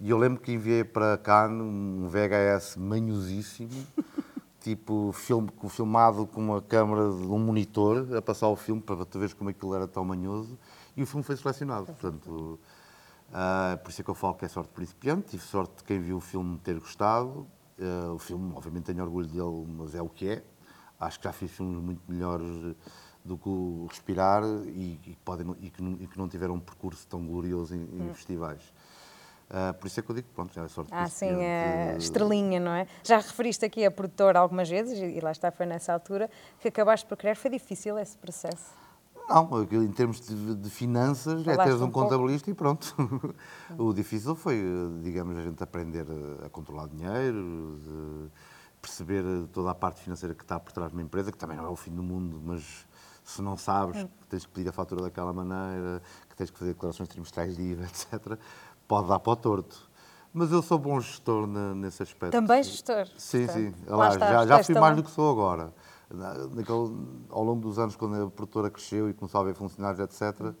E 0.00 0.08
eu 0.08 0.16
lembro 0.16 0.40
que 0.40 0.50
enviei 0.50 0.82
para 0.82 1.18
cá 1.18 1.46
um 1.46 2.08
VHS 2.08 2.76
manhosíssimo, 2.76 3.70
tipo 4.60 5.12
filme, 5.12 5.50
filmado 5.68 6.26
com 6.26 6.40
uma 6.40 6.62
câmera 6.62 7.10
de 7.10 7.26
um 7.26 7.38
monitor 7.38 8.16
a 8.16 8.22
passar 8.22 8.48
o 8.48 8.56
filme 8.56 8.80
para 8.80 9.04
tu 9.04 9.18
veres 9.18 9.34
como 9.34 9.50
aquilo 9.50 9.74
era 9.74 9.86
tão 9.86 10.04
manhoso. 10.04 10.58
E 10.96 11.02
o 11.02 11.06
filme 11.06 11.22
foi 11.22 11.36
selecionado. 11.36 11.86
Portanto, 11.86 12.58
uh, 13.28 13.78
por 13.82 13.90
isso 13.90 14.00
é 14.00 14.04
que 14.04 14.10
eu 14.10 14.14
falo 14.14 14.34
que 14.34 14.44
é 14.44 14.48
sorte 14.48 14.70
principiante. 14.70 15.28
Tive 15.28 15.42
sorte 15.42 15.76
de 15.76 15.84
quem 15.84 16.00
viu 16.00 16.16
o 16.16 16.20
filme 16.20 16.58
ter 16.58 16.78
gostado. 16.78 17.46
Uh, 17.78 18.14
o 18.14 18.18
filme, 18.18 18.52
obviamente, 18.54 18.84
tenho 18.84 19.02
orgulho 19.02 19.26
dele, 19.26 19.66
mas 19.76 19.94
é 19.94 20.00
o 20.00 20.08
que 20.08 20.30
é. 20.30 20.44
Acho 20.98 21.18
que 21.18 21.24
já 21.24 21.32
fiz 21.32 21.50
filmes 21.50 21.82
muito 21.82 22.00
melhores 22.08 22.74
do 23.22 23.36
que 23.36 23.48
o 23.48 23.86
respirar 23.90 24.42
e, 24.44 24.98
e, 25.04 25.18
podem, 25.24 25.54
e, 25.60 25.68
que, 25.68 25.82
não, 25.82 25.92
e 26.00 26.06
que 26.06 26.16
não 26.16 26.28
tiveram 26.28 26.54
um 26.54 26.60
percurso 26.60 27.06
tão 27.06 27.26
glorioso 27.26 27.74
em, 27.74 27.80
em 27.80 28.08
hum. 28.08 28.14
festivais. 28.14 28.62
Uh, 29.50 29.74
por 29.74 29.86
isso 29.86 30.00
é 30.00 30.02
que 30.02 30.10
eu 30.10 30.14
digo, 30.16 30.28
pronto, 30.34 30.52
já 30.52 30.64
é 30.64 30.68
sorte 30.68 30.92
Ah, 30.92 31.08
sim, 31.08 31.28
a 31.28 31.96
estrelinha, 31.96 32.58
não 32.58 32.72
é? 32.72 32.86
Já 33.04 33.18
referiste 33.18 33.64
aqui 33.64 33.84
a 33.84 33.90
produtora 33.90 34.40
algumas 34.40 34.68
vezes, 34.68 34.98
e 34.98 35.20
lá 35.20 35.30
está, 35.30 35.52
foi 35.52 35.66
nessa 35.66 35.92
altura, 35.92 36.28
que 36.58 36.68
acabaste 36.68 37.06
por 37.06 37.16
criar. 37.16 37.36
Foi 37.36 37.50
difícil 37.50 37.96
esse 37.98 38.16
processo? 38.16 38.85
Não, 39.28 39.62
em 39.62 39.90
termos 39.92 40.20
de, 40.20 40.54
de 40.54 40.70
finanças, 40.70 41.42
Falaste 41.42 41.60
é 41.60 41.64
teres 41.64 41.80
um, 41.80 41.86
um 41.86 41.90
contabilista 41.90 42.50
e 42.50 42.54
pronto. 42.54 42.94
o 43.76 43.92
difícil 43.92 44.34
foi, 44.34 44.62
digamos, 45.02 45.36
a 45.36 45.42
gente 45.42 45.62
aprender 45.62 46.06
a, 46.44 46.48
controlar 46.48 46.86
dinheiro, 46.88 48.30
perceber 48.80 49.24
toda 49.52 49.70
a 49.70 49.74
parte 49.74 50.00
financeira 50.00 50.34
que 50.34 50.42
está 50.42 50.60
por 50.60 50.72
trás 50.72 50.90
de 50.90 50.96
uma 50.96 51.02
empresa, 51.02 51.32
que 51.32 51.38
também 51.38 51.56
não 51.56 51.64
é 51.64 51.68
o 51.68 51.76
fim 51.76 51.90
do 51.90 52.02
mundo, 52.02 52.40
mas 52.44 52.86
se 53.24 53.42
não 53.42 53.56
sabes 53.56 54.04
que 54.04 54.26
tens 54.28 54.46
que 54.46 54.52
pedir 54.52 54.68
a 54.68 54.72
fatura 54.72 55.02
daquela 55.02 55.32
maneira, 55.32 56.00
que 56.28 56.36
tens 56.36 56.48
que 56.48 56.58
fazer 56.58 56.72
declarações 56.74 57.08
trimestrais 57.08 57.56
de 57.56 57.62
IVA, 57.62 57.84
etc., 57.90 58.38
pode 58.86 59.08
dar 59.08 59.18
para 59.18 59.32
o 59.32 59.36
torto. 59.36 59.90
Mas 60.32 60.52
eu 60.52 60.62
sou 60.62 60.78
bom 60.78 61.00
gestor 61.00 61.46
nesse 61.46 62.02
aspecto. 62.02 62.30
Também 62.30 62.62
gestor. 62.62 63.08
Sim, 63.16 63.48
sim. 63.48 63.74
Aliás, 63.88 64.14
já, 64.14 64.46
já 64.46 64.64
fui 64.64 64.74
mais 64.74 64.94
do 64.94 65.02
que 65.02 65.10
sou 65.10 65.32
agora. 65.32 65.72
Naquele, 66.10 66.94
ao 67.30 67.42
longo 67.42 67.60
dos 67.60 67.78
anos, 67.78 67.96
quando 67.96 68.26
a 68.26 68.30
produtora 68.30 68.70
cresceu 68.70 69.10
e 69.10 69.14
começou 69.14 69.38
a 69.38 69.42
haver 69.42 69.54
funcionários, 69.54 70.00
etc., 70.00 70.54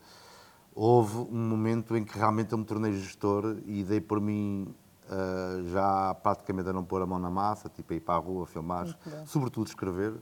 houve 0.74 1.16
um 1.18 1.48
momento 1.48 1.96
em 1.96 2.04
que 2.04 2.18
realmente 2.18 2.52
eu 2.52 2.58
me 2.58 2.64
tornei 2.64 2.92
gestor 2.92 3.56
e 3.64 3.82
dei 3.84 4.00
por 4.00 4.20
mim 4.20 4.74
uh, 5.04 5.68
já 5.68 6.14
praticamente 6.14 6.68
a 6.68 6.72
não 6.72 6.84
pôr 6.84 7.00
a 7.00 7.06
mão 7.06 7.18
na 7.18 7.30
massa, 7.30 7.68
tipo 7.68 7.92
a 7.92 7.96
ir 7.96 8.00
para 8.00 8.16
a 8.16 8.18
rua, 8.18 8.46
filmar, 8.46 8.86
sobretudo 9.24 9.68
escrever 9.68 10.14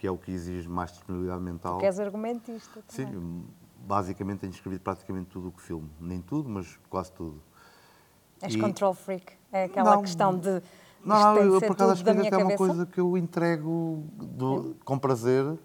que 0.00 0.06
é 0.06 0.10
o 0.10 0.16
que 0.16 0.32
exige 0.32 0.66
mais 0.66 0.92
disponibilidade 0.92 1.42
mental. 1.42 1.78
Tu 1.78 1.84
és 1.84 2.00
argumentista 2.00 2.82
também. 2.88 3.12
Sim, 3.12 3.44
basicamente 3.76 4.40
tenho 4.40 4.50
escrevido 4.50 4.82
praticamente 4.82 5.28
tudo 5.28 5.48
o 5.48 5.52
que 5.52 5.60
filmo. 5.60 5.90
Nem 6.00 6.22
tudo, 6.22 6.48
mas 6.48 6.78
quase 6.88 7.12
tudo. 7.12 7.42
És 8.40 8.54
e... 8.54 8.58
control 8.58 8.94
freak? 8.94 9.34
É 9.52 9.64
aquela 9.64 9.96
não, 9.96 10.02
questão 10.02 10.38
de. 10.38 10.62
Não, 11.04 11.34
não 11.34 11.36
eu 11.36 11.60
por 11.60 11.72
acaso 11.72 11.92
acho 11.92 12.04
que 12.04 12.10
é 12.10 12.36
uma 12.36 12.56
coisa 12.56 12.86
que 12.86 13.00
eu 13.00 13.16
entrego 13.16 14.04
do, 14.12 14.76
com 14.84 14.98
prazer, 14.98 15.58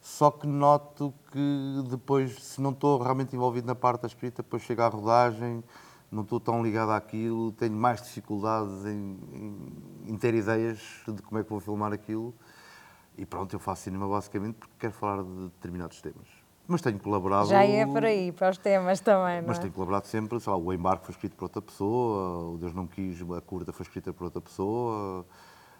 só 0.00 0.30
que 0.30 0.46
noto 0.46 1.12
que 1.30 1.84
depois, 1.88 2.42
se 2.42 2.60
não 2.60 2.70
estou 2.70 2.98
realmente 3.02 3.34
envolvido 3.34 3.66
na 3.66 3.74
parte 3.74 4.02
da 4.02 4.08
escrita, 4.08 4.42
depois 4.42 4.62
chega 4.62 4.84
à 4.84 4.88
rodagem, 4.88 5.62
não 6.10 6.22
estou 6.22 6.40
tão 6.40 6.62
ligado 6.62 6.90
àquilo, 6.90 7.52
tenho 7.52 7.74
mais 7.74 8.02
dificuldades 8.02 8.84
em, 8.84 9.18
em, 9.32 10.12
em 10.12 10.16
ter 10.16 10.34
ideias 10.34 10.78
de 11.06 11.22
como 11.22 11.40
é 11.40 11.44
que 11.44 11.50
vou 11.50 11.60
filmar 11.60 11.92
aquilo. 11.92 12.34
E 13.16 13.26
pronto, 13.26 13.54
eu 13.54 13.60
faço 13.60 13.82
cinema 13.82 14.08
basicamente 14.08 14.54
porque 14.54 14.74
quero 14.78 14.92
falar 14.92 15.22
de 15.22 15.44
determinados 15.44 16.00
temas. 16.00 16.39
Mas 16.70 16.80
tenho 16.80 17.00
colaborado. 17.00 17.48
Já 17.48 17.64
é 17.64 17.84
por 17.84 18.04
aí, 18.04 18.30
para 18.30 18.50
os 18.50 18.56
temas 18.56 19.00
também, 19.00 19.40
não 19.40 19.48
Mas 19.48 19.58
é? 19.58 19.62
tenho 19.62 19.72
colaborado 19.72 20.06
sempre, 20.06 20.38
sei 20.38 20.52
lá, 20.52 20.56
o 20.56 20.72
Embarque 20.72 21.04
foi 21.06 21.12
escrito 21.12 21.34
por 21.34 21.46
outra 21.46 21.60
pessoa, 21.60 22.54
o 22.54 22.58
Deus 22.58 22.72
Não 22.72 22.86
Quis, 22.86 23.20
a 23.36 23.40
curta 23.40 23.72
foi 23.72 23.82
escrita 23.82 24.12
por 24.12 24.24
outra 24.24 24.40
pessoa. 24.40 25.26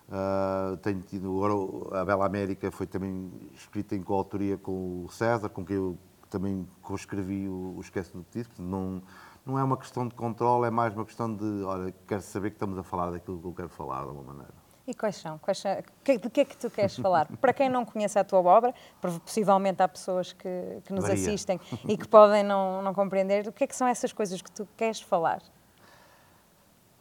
Uh, 0.09 0.77
tenho 0.79 1.01
tido, 1.03 1.45
agora 1.45 2.01
a 2.01 2.05
Bela 2.05 2.27
América 2.27 2.73
foi 2.73 2.89
também 2.89 3.31
escrita 3.55 3.95
em 3.95 4.03
coautoria 4.03 4.59
com 4.59 5.05
o 5.05 5.09
César, 5.09 5.49
com 5.49 5.65
quem 5.65 5.77
eu 5.77 5.97
também 6.29 6.67
co-escrevi 6.83 7.49
o, 7.49 7.77
o 7.77 7.81
Esquece 7.81 8.13
do 8.13 8.25
que 8.25 8.41
disse. 8.41 8.61
Não, 8.61 9.01
não 9.47 9.57
é 9.57 9.63
uma 9.63 9.77
questão 9.77 10.09
de 10.09 10.15
controle, 10.17 10.67
é 10.67 10.71
mais 10.71 10.93
uma 10.93 11.05
questão 11.05 11.33
de, 11.33 11.63
olha, 11.63 11.95
quero 12.09 12.23
saber 12.23 12.51
que 12.51 12.57
estamos 12.57 12.77
a 12.77 12.83
falar 12.83 13.13
daquilo 13.13 13.39
que 13.39 13.47
eu 13.47 13.55
quero 13.55 13.69
falar, 13.69 14.03
de 14.03 14.09
alguma 14.09 14.33
maneira. 14.33 14.60
E 14.91 14.95
quais 14.95 15.15
são? 15.15 15.39
Quais 15.39 15.59
são? 15.59 15.71
De 15.77 16.29
que 16.31 16.41
é 16.41 16.45
que 16.45 16.57
tu 16.57 16.69
queres 16.69 16.97
falar? 16.97 17.29
Para 17.41 17.53
quem 17.53 17.69
não 17.69 17.85
conhece 17.85 18.19
a 18.19 18.25
tua 18.25 18.41
obra, 18.41 18.75
possivelmente 19.01 19.81
há 19.81 19.87
pessoas 19.87 20.33
que, 20.33 20.83
que 20.85 20.93
nos 20.93 21.05
Maria. 21.05 21.15
assistem 21.15 21.61
e 21.87 21.97
que 21.97 22.09
podem 22.09 22.43
não, 22.43 22.83
não 22.83 22.93
compreender, 22.93 23.47
o 23.47 23.53
que 23.53 23.63
é 23.63 23.67
que 23.69 23.77
são 23.77 23.87
essas 23.87 24.13
coisas 24.13 24.43
que 24.43 24.51
tu 24.51 24.67
queres 24.77 25.01
falar? 25.01 25.41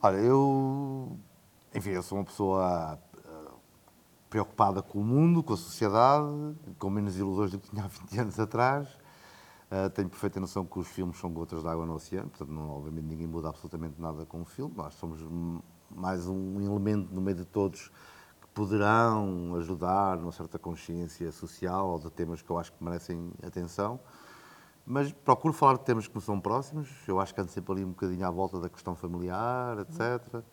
Olha, 0.03 0.17
eu. 0.17 1.17
Enfim, 1.73 1.89
eu 1.89 2.03
sou 2.03 2.19
uma 2.19 2.25
pessoa 2.25 2.99
eh, 3.17 3.51
preocupada 4.29 4.83
com 4.83 4.99
o 4.99 5.03
mundo, 5.03 5.41
com 5.41 5.53
a 5.53 5.57
sociedade, 5.57 6.27
com 6.77 6.91
menos 6.91 7.17
ilusões 7.17 7.49
do 7.49 7.59
que 7.59 7.71
tinha 7.71 7.85
há 7.85 7.87
20 7.87 8.19
anos 8.19 8.39
atrás. 8.39 8.87
Uh, 9.71 9.89
tenho 9.89 10.09
perfeita 10.09 10.39
noção 10.39 10.63
que 10.63 10.77
os 10.77 10.87
filmes 10.87 11.17
são 11.17 11.31
gotas 11.31 11.63
de 11.63 11.67
água 11.67 11.85
no 11.87 11.93
oceano, 11.93 12.29
portanto, 12.29 12.51
não, 12.51 12.69
obviamente, 12.69 13.05
ninguém 13.05 13.27
muda 13.27 13.49
absolutamente 13.49 13.99
nada 13.99 14.25
com 14.27 14.41
o 14.41 14.45
filme. 14.45 14.75
Nós 14.75 14.93
somos 14.93 15.21
mais 15.91 16.27
um 16.27 16.61
elemento 16.61 17.13
no 17.13 17.21
meio 17.21 17.37
de 17.37 17.45
todos 17.45 17.91
que 18.41 18.47
poderão 18.53 19.55
ajudar 19.57 20.17
numa 20.17 20.31
certa 20.31 20.59
consciência 20.59 21.31
social 21.31 21.89
ou 21.89 21.99
de 21.99 22.09
temas 22.09 22.41
que 22.41 22.49
eu 22.49 22.57
acho 22.57 22.71
que 22.71 22.83
merecem 22.83 23.31
atenção. 23.45 23.99
Mas 24.85 25.11
procuro 25.11 25.53
falar 25.53 25.73
de 25.73 25.81
temas 25.81 26.07
que 26.07 26.15
me 26.15 26.21
são 26.21 26.39
próximos. 26.39 26.89
Eu 27.07 27.19
acho 27.19 27.33
que 27.33 27.39
ando 27.39 27.51
sempre 27.51 27.73
ali 27.73 27.85
um 27.85 27.89
bocadinho 27.89 28.25
à 28.25 28.31
volta 28.31 28.59
da 28.59 28.67
questão 28.69 28.95
familiar, 28.95 29.77
etc. 29.79 30.43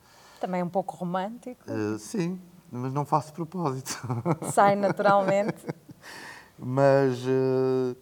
Também 0.40 0.62
um 0.62 0.68
pouco 0.68 0.94
romântico. 0.94 1.62
Uh, 1.70 1.98
sim, 1.98 2.38
mas 2.70 2.92
não 2.92 3.06
faço 3.06 3.32
propósito. 3.32 3.98
Sai 4.52 4.76
naturalmente. 4.76 5.64
mas, 6.58 7.18
uh, 7.24 7.96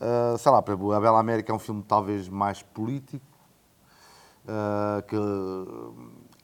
uh, 0.00 0.38
sei 0.38 0.50
lá, 0.50 0.58
a 0.58 1.00
Bela 1.00 1.20
América 1.20 1.52
é 1.52 1.54
um 1.54 1.58
filme 1.60 1.84
talvez 1.86 2.28
mais 2.28 2.62
político, 2.62 3.24
que 5.08 5.16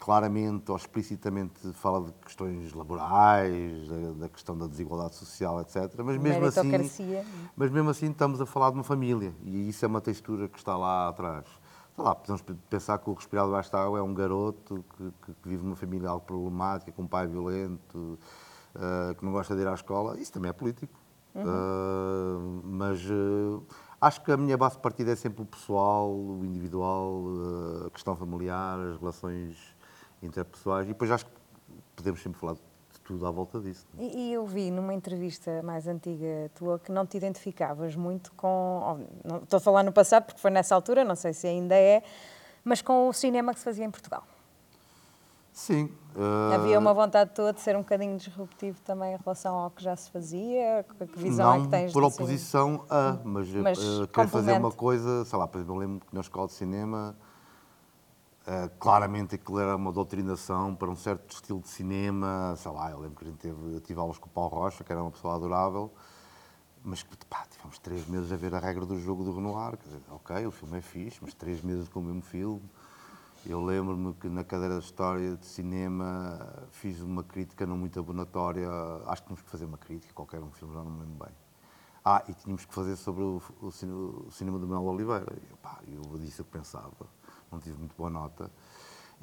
claramente 0.03 0.69
ou 0.69 0.77
explicitamente 0.77 1.73
fala 1.75 2.07
de 2.07 2.13
questões 2.25 2.75
laborais, 2.75 3.89
da, 3.89 4.13
da 4.23 4.29
questão 4.29 4.59
da 4.59 4.67
desigualdade 4.67 5.15
social, 5.15 5.61
etc. 5.61 5.77
Mas 6.05 6.19
mesmo, 6.19 6.45
assim, 6.45 7.23
mas 7.57 7.71
mesmo 7.71 7.89
assim 7.89 8.11
estamos 8.11 8.41
a 8.41 8.47
falar 8.47 8.71
de 8.71 8.75
uma 8.79 8.83
família 8.83 9.33
e 9.45 9.69
isso 9.69 9.85
é 9.85 9.89
uma 9.89 10.01
textura 10.01 10.49
que 10.49 10.59
está 10.59 10.77
lá 10.77 11.09
atrás. 11.09 11.47
Sei 11.95 12.05
lá, 12.05 12.17
podemos 12.17 12.43
pensar 12.69 12.99
que 12.99 13.09
o 13.09 13.13
Respirado 13.13 13.47
Debaixo 13.47 13.71
da 13.71 13.85
Água 13.85 14.01
é 14.01 14.03
um 14.03 14.13
garoto 14.13 14.85
que, 14.97 15.33
que, 15.35 15.49
vive 15.49 15.63
numa 15.63 15.77
família 15.77 16.09
algo 16.09 16.27
problemática, 16.27 16.91
com 16.91 17.03
um 17.03 17.07
pai 17.07 17.29
violento, 17.29 18.19
uh, 18.75 19.15
que 19.15 19.25
não 19.25 19.31
gosta 19.31 19.55
de 19.55 19.61
ir 19.61 19.69
à 19.69 19.75
escola. 19.75 20.19
Isso 20.19 20.33
também 20.33 20.49
é 20.49 20.53
político. 20.53 20.99
Uhum. 21.33 21.45
Uh, 21.45 22.63
mas 22.65 23.09
uh, 23.09 23.63
acho 24.01 24.21
que 24.25 24.33
a 24.33 24.37
minha 24.37 24.57
base 24.57 24.77
de 24.77 24.83
partida 24.83 25.13
é 25.13 25.17
sempre 25.17 25.43
o 25.43 25.47
pessoal, 25.47 26.11
o 26.13 26.45
individual, 26.45 27.23
a 27.87 27.91
questão 27.91 28.17
familiar, 28.17 28.81
as 28.81 28.99
relações 28.99 29.72
interpessoais, 30.23 30.87
e 30.87 30.89
depois 30.89 31.11
acho 31.11 31.27
que 31.27 31.33
podemos 31.97 32.23
sempre 32.23 32.39
falar 32.39 32.55
de 32.55 32.61
tudo 33.05 33.27
à 33.27 33.31
volta 33.31 33.61
disso. 33.61 33.87
E, 33.99 34.29
e, 34.29 34.33
eu 34.33 34.47
vi 34.47 34.71
numa 34.71 34.95
entrevista 34.95 35.63
mais 35.63 35.87
antiga 35.87 36.51
tua 36.55 36.79
que 36.79 36.91
não 36.91 37.07
te 37.07 37.17
identificavas 37.17 37.97
muito 37.97 38.33
com. 38.33 39.07
Não, 39.25 39.39
estou 39.39 39.57
a 39.57 39.61
falar 39.61 39.83
no 39.83 39.93
passado 39.93 40.25
porque 40.25 40.41
foi 40.41 40.51
nessa 40.51 40.75
altura, 40.75 41.05
não 41.05 41.17
sei 41.17 41.33
se 41.33 41.47
ainda 41.47 41.75
é, 41.75 42.03
mas 42.65 42.81
com 42.81 43.09
o 43.09 43.13
cinema 43.13 43.53
que 43.53 43.59
se 43.59 43.65
fazia 43.65 43.85
em 43.85 43.91
Portugal. 43.91 44.25
Sim. 45.53 45.91
Uh... 46.17 46.55
Havia 46.55 46.79
uma 46.79 46.95
vontade 46.95 47.31
tua 47.35 47.53
de 47.53 47.61
ser 47.61 47.77
um 47.77 47.81
bocadinho 47.81 48.17
disruptivo 48.17 48.81
também 48.81 49.15
em 49.15 49.19
relação 49.23 49.55
ao 49.55 49.71
que 49.71 49.83
já 49.83 49.95
se 49.95 50.11
fazia? 50.11 50.85
Que 50.99 51.19
visão 51.19 51.47
não 51.47 51.63
é 51.63 51.65
que 51.65 51.71
tens? 51.71 51.93
por 51.93 52.03
oposição 52.03 52.87
a, 52.89 53.19
mas, 53.23 53.49
mas 53.51 53.79
uh, 53.79 54.09
querer 54.09 54.29
fazer 54.29 54.53
uma 54.59 54.73
coisa, 54.73 55.25
sei 55.27 55.39
lá, 55.39 55.47
por 55.47 55.59
exemplo, 55.59 55.75
eu 55.75 55.79
lembro 55.79 56.07
que 56.07 56.15
na 56.15 56.23
escola 56.23 56.47
de 56.47 56.55
cinema 56.55 57.15
Uh, 58.43 58.69
claramente 58.81 59.37
aquilo 59.37 59.61
era 59.61 59.77
uma 59.77 59.93
doutrinação 59.93 60.75
para 60.75 60.91
um 60.91 60.97
certo 60.97 61.33
estilo 61.33 61.61
de 61.61 61.69
cinema, 61.69 62.57
sei 62.57 62.73
lá, 62.73 62.91
eu 62.91 62.99
lembro 62.99 63.17
que 63.17 63.25
a 63.25 63.29
gente 63.29 63.39
teve, 63.39 63.75
eu 63.75 63.81
tive 63.81 64.01
aulas 64.01 64.19
com 64.19 64.27
o 64.27 64.31
Paulo 64.31 64.51
Rocha, 64.51 64.83
que 64.83 64.91
era 64.91 65.01
uma 65.01 65.13
pessoa 65.13 65.37
adorável, 65.37 65.93
mas 66.85 67.05
que, 67.05 67.17
pá, 67.27 67.47
tivemos 67.49 67.79
três 67.79 68.05
meses 68.09 68.33
a 68.33 68.37
ver 68.37 68.53
a 68.53 68.59
regra 68.59 68.85
do 68.85 68.99
jogo 68.99 69.23
do 69.23 69.33
Renoir, 69.33 69.77
quer 69.77 69.85
dizer, 69.85 70.03
ok, 70.11 70.45
o 70.45 70.51
filme 70.51 70.79
é 70.79 70.81
fixe, 70.81 71.21
mas 71.23 71.35
três 71.35 71.63
meses 71.63 71.89
com 71.89 72.01
o 72.01 72.03
mesmo 72.03 72.23
filme. 72.23 72.69
Eu 73.47 73.63
lembro-me 73.65 74.13
que 74.15 74.29
na 74.29 74.43
cadeira 74.43 74.79
de 74.79 74.85
História 74.85 75.37
de 75.37 75.47
Cinema 75.47 76.65
fiz 76.73 77.01
uma 77.01 77.23
crítica 77.23 77.65
não 77.65 77.77
muito 77.77 78.01
abonatória, 78.01 78.69
acho 79.07 79.23
que 79.23 79.29
tínhamos 79.29 79.43
que 79.43 79.51
fazer 79.51 79.67
uma 79.67 79.79
crítica, 79.79 80.13
qualquer 80.15 80.41
um 80.41 80.51
filme, 80.51 80.75
já 80.75 80.83
não 80.83 80.91
me 80.91 81.01
lembro 81.01 81.27
bem. 81.27 81.35
Ah, 82.05 82.25
e 82.27 82.35
tínhamos 82.35 82.65
que 82.65 82.75
fazer 82.75 82.97
sobre 82.97 83.23
o, 83.23 83.41
o, 83.61 83.67
o 83.69 84.31
cinema 84.33 84.59
do 84.59 84.67
Mel 84.67 84.83
Oliveira. 84.83 85.33
Eu, 85.49 85.57
pá, 85.59 85.79
eu 85.87 86.19
disse 86.19 86.41
o 86.41 86.45
que 86.45 86.51
pensava 86.51 86.91
não 87.53 87.61
tive 87.61 87.79
muito 87.79 87.95
boa 87.97 88.11
nota. 88.11 88.51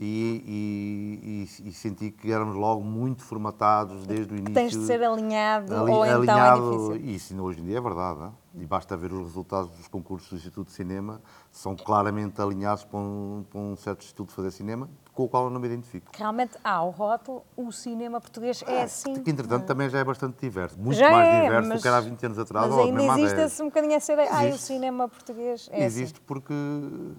E, 0.02 1.50
e, 1.62 1.68
e, 1.68 1.74
senti 1.74 2.10
que 2.10 2.32
éramos 2.32 2.56
logo 2.56 2.82
muito 2.82 3.22
formatados 3.22 4.08
desde 4.08 4.34
o 4.34 4.38
início. 4.38 4.54
Tens 4.54 4.72
de 4.72 4.86
ser 4.86 5.04
alinhado, 5.04 5.76
ali, 5.76 5.92
ou 5.92 6.06
então 6.06 6.40
é 6.40 6.54
difícil. 6.54 6.96
E 6.96 7.16
isso 7.16 7.42
hoje 7.44 7.60
em 7.60 7.66
dia 7.66 7.80
é 7.80 7.82
verdade. 7.82 8.20
Não? 8.22 8.34
E 8.56 8.66
basta 8.66 8.96
ver 8.96 9.12
os 9.12 9.20
resultados 9.20 9.70
dos 9.76 9.90
concursos 9.90 10.30
do 10.30 10.38
Instituto 10.38 10.68
de 10.68 10.74
Cinema, 10.74 11.22
são 11.52 11.76
claramente 11.76 12.42
alinhados 12.42 12.86
para 12.86 12.98
um, 12.98 13.44
para 13.50 13.60
um 13.60 13.76
certo 13.76 14.00
instituto 14.00 14.30
de 14.30 14.36
fazer 14.36 14.52
cinema, 14.52 14.90
com 15.20 15.26
o 15.26 15.28
qual 15.28 15.44
eu 15.46 15.50
não 15.50 15.60
me 15.60 15.68
identifico. 15.68 16.10
Realmente 16.16 16.58
há 16.64 16.82
o 16.82 16.92
rótulo, 16.92 17.44
o 17.58 17.74
cinema 17.74 18.22
português 18.22 18.64
é, 18.66 18.76
é 18.76 18.84
assim. 18.84 19.22
Que, 19.22 19.30
entretanto, 19.30 19.66
também 19.66 19.90
já 19.90 20.00
é 20.00 20.04
bastante 20.06 20.40
diverso. 20.40 20.80
Muito 20.80 20.98
já 20.98 21.12
mais 21.12 21.28
é, 21.28 21.42
diverso 21.42 21.74
do 21.74 21.82
que 21.82 21.88
era 21.90 21.98
há 21.98 22.00
20 22.00 22.26
anos 22.26 22.40
atrás. 22.40 22.70
Mas 22.70 23.10
ainda 23.10 23.44
existe 23.44 23.62
um 23.62 23.66
bocadinho 23.66 23.94
essa 23.96 24.14
ideia. 24.14 24.30
Ah, 24.32 24.46
o 24.46 24.58
cinema 24.58 25.10
português 25.10 25.68
é 25.74 25.76
assim. 25.76 25.86
Existe 25.86 26.16
assim. 26.16 26.24
porque, 26.26 26.54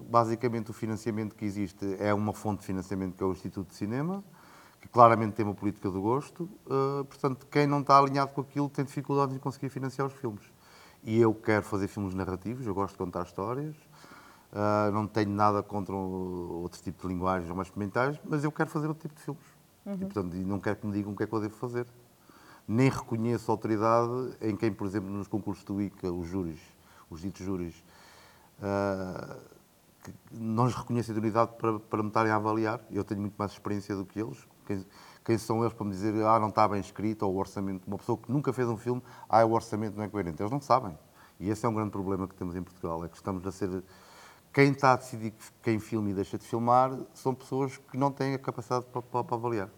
basicamente, 0.09 0.71
o 0.71 0.73
financiamento 0.73 1.35
que 1.35 1.45
existe 1.45 1.95
é 1.99 2.11
uma 2.11 2.33
fonte 2.33 2.61
de 2.61 2.65
financiamento 2.65 3.15
que 3.15 3.23
é 3.23 3.25
o 3.27 3.33
Instituto 3.33 3.67
de 3.67 3.75
Cinema, 3.75 4.23
que 4.79 4.87
claramente 4.87 5.33
tem 5.33 5.45
uma 5.45 5.53
política 5.53 5.91
do 5.91 6.01
gosto. 6.01 6.49
Uh, 6.65 7.05
portanto, 7.05 7.45
quem 7.51 7.67
não 7.67 7.81
está 7.81 7.99
alinhado 7.99 8.31
com 8.31 8.41
aquilo 8.41 8.67
tem 8.67 8.83
dificuldade 8.83 9.35
em 9.35 9.37
conseguir 9.37 9.69
financiar 9.69 10.07
os 10.07 10.13
filmes. 10.13 10.41
E 11.03 11.19
eu 11.19 11.35
quero 11.35 11.63
fazer 11.63 11.87
filmes 11.87 12.15
narrativos, 12.15 12.65
eu 12.65 12.73
gosto 12.73 12.93
de 12.93 12.97
contar 12.97 13.21
histórias. 13.21 13.75
Uh, 14.51 14.91
não 14.91 15.07
tenho 15.07 15.29
nada 15.29 15.63
contra 15.63 15.95
outro 15.95 16.81
tipo 16.81 17.01
de 17.01 17.07
linguagens 17.07 17.49
ou 17.49 17.55
mais 17.55 17.69
experimentais, 17.69 18.19
mas 18.25 18.43
eu 18.43 18.51
quero 18.51 18.69
fazer 18.69 18.87
outro 18.87 19.07
tipo 19.07 19.15
de 19.15 19.21
filmes. 19.21 19.43
Uhum. 19.85 19.93
E, 19.93 19.97
portanto, 19.99 20.33
não 20.35 20.59
quero 20.59 20.75
que 20.75 20.85
me 20.85 20.93
digam 20.93 21.13
o 21.13 21.15
que 21.15 21.23
é 21.23 21.27
que 21.27 21.33
eu 21.33 21.39
devo 21.39 21.55
fazer. 21.55 21.87
Nem 22.67 22.89
reconheço 22.89 23.49
autoridade 23.49 24.35
em 24.41 24.55
quem, 24.55 24.71
por 24.71 24.85
exemplo, 24.85 25.09
nos 25.09 25.27
concursos 25.27 25.63
do 25.63 25.81
ICA, 25.81 26.11
os 26.11 26.27
júris, 26.27 26.59
os 27.09 27.21
ditos 27.21 27.45
júris, 27.45 27.81
uh, 28.59 29.39
não 30.31 30.65
lhes 30.65 30.75
reconhecem 30.75 31.15
autoridade 31.15 31.51
para, 31.57 31.79
para 31.79 32.03
me 32.03 32.09
estarem 32.09 32.31
a 32.31 32.35
avaliar. 32.35 32.81
Eu 32.91 33.03
tenho 33.03 33.21
muito 33.21 33.35
mais 33.37 33.51
experiência 33.51 33.95
do 33.95 34.05
que 34.05 34.19
eles. 34.19 34.37
Quem, 34.65 34.85
quem 35.23 35.37
são 35.37 35.61
eles 35.61 35.73
para 35.73 35.85
me 35.85 35.91
dizer, 35.91 36.13
ah, 36.25 36.39
não 36.39 36.49
está 36.49 36.67
bem 36.67 36.79
escrito, 36.79 37.23
ou 37.23 37.33
o 37.33 37.37
orçamento. 37.37 37.87
Uma 37.87 37.97
pessoa 37.97 38.17
que 38.17 38.31
nunca 38.31 38.51
fez 38.51 38.67
um 38.67 38.77
filme, 38.77 39.01
ah, 39.29 39.45
o 39.45 39.51
orçamento 39.51 39.95
não 39.95 40.03
é 40.03 40.09
coerente. 40.09 40.41
Eles 40.41 40.51
não 40.51 40.59
sabem. 40.59 40.97
E 41.39 41.49
esse 41.49 41.65
é 41.65 41.69
um 41.69 41.73
grande 41.73 41.91
problema 41.91 42.27
que 42.27 42.35
temos 42.35 42.55
em 42.55 42.61
Portugal, 42.61 43.03
é 43.05 43.07
que 43.07 43.15
estamos 43.15 43.45
a 43.47 43.51
ser 43.51 43.83
quem 44.53 44.71
está 44.71 44.93
a 44.93 44.95
decidir 44.97 45.33
quem 45.63 45.79
filma 45.79 46.09
e 46.09 46.13
deixa 46.13 46.37
de 46.37 46.45
filmar 46.45 46.91
são 47.13 47.33
pessoas 47.33 47.77
que 47.77 47.97
não 47.97 48.11
têm 48.11 48.33
a 48.33 48.39
capacidade 48.39 48.85
para, 48.85 49.01
para, 49.01 49.23
para 49.23 49.35
avaliar. 49.37 49.69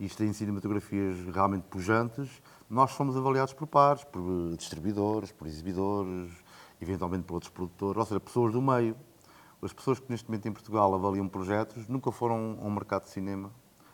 Isto 0.00 0.24
em 0.24 0.32
cinematografias 0.32 1.16
realmente 1.32 1.64
pujantes, 1.64 2.42
nós 2.68 2.92
somos 2.92 3.16
avaliados 3.16 3.52
por 3.52 3.66
pares, 3.66 4.04
por 4.04 4.56
distribuidores, 4.56 5.32
por 5.32 5.46
exibidores, 5.46 6.32
eventualmente 6.80 7.24
por 7.24 7.34
outros 7.34 7.50
produtores, 7.50 7.98
ou 7.98 8.06
seja, 8.06 8.20
pessoas 8.20 8.52
do 8.52 8.60
meio. 8.60 8.96
As 9.62 9.72
pessoas 9.72 9.98
que 9.98 10.10
neste 10.10 10.28
momento 10.28 10.46
em 10.46 10.52
Portugal 10.52 10.94
avaliam 10.94 11.26
projetos 11.28 11.88
nunca 11.88 12.12
foram 12.12 12.58
ao 12.62 12.70
mercado 12.70 13.04
de 13.04 13.10
cinema, 13.10 13.50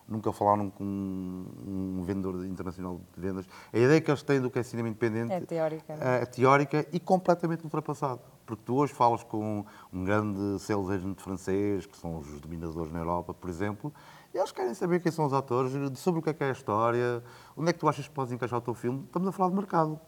nunca 0.08 0.32
falaram 0.32 0.68
com 0.70 0.84
um 0.84 2.02
vendedor 2.04 2.44
internacional 2.44 3.00
de 3.14 3.20
vendas. 3.20 3.46
A 3.72 3.78
ideia 3.78 4.00
que 4.00 4.10
eles 4.10 4.22
têm 4.22 4.40
do 4.40 4.50
que 4.50 4.58
é 4.58 4.62
cinema 4.62 4.88
independente 4.88 5.32
é 5.32 5.40
teórica, 5.40 5.92
é, 5.94 6.22
é 6.22 6.26
teórica 6.26 6.86
e 6.92 7.00
completamente 7.00 7.64
ultrapassada. 7.64 8.20
Porque 8.52 8.66
tu 8.66 8.74
hoje 8.74 8.92
falas 8.92 9.24
com 9.24 9.64
um 9.90 10.04
grande 10.04 10.58
sales 10.58 10.90
agent 10.90 11.18
francês, 11.18 11.86
que 11.86 11.96
são 11.96 12.18
os 12.18 12.38
dominadores 12.38 12.92
na 12.92 12.98
Europa, 12.98 13.32
por 13.32 13.48
exemplo, 13.48 13.90
e 14.34 14.36
eles 14.36 14.52
querem 14.52 14.74
saber 14.74 15.00
quem 15.00 15.10
são 15.10 15.24
os 15.24 15.32
atores, 15.32 15.72
sobre 15.98 16.20
o 16.20 16.22
que 16.22 16.28
é, 16.28 16.34
que 16.34 16.44
é 16.44 16.50
a 16.50 16.52
história, 16.52 17.24
onde 17.56 17.70
é 17.70 17.72
que 17.72 17.78
tu 17.78 17.88
achas 17.88 18.06
que 18.06 18.12
podes 18.12 18.30
encaixar 18.30 18.58
o 18.58 18.62
teu 18.62 18.74
filme. 18.74 19.04
Estamos 19.06 19.26
a 19.26 19.32
falar 19.32 19.48
de 19.48 19.56
mercado, 19.56 19.98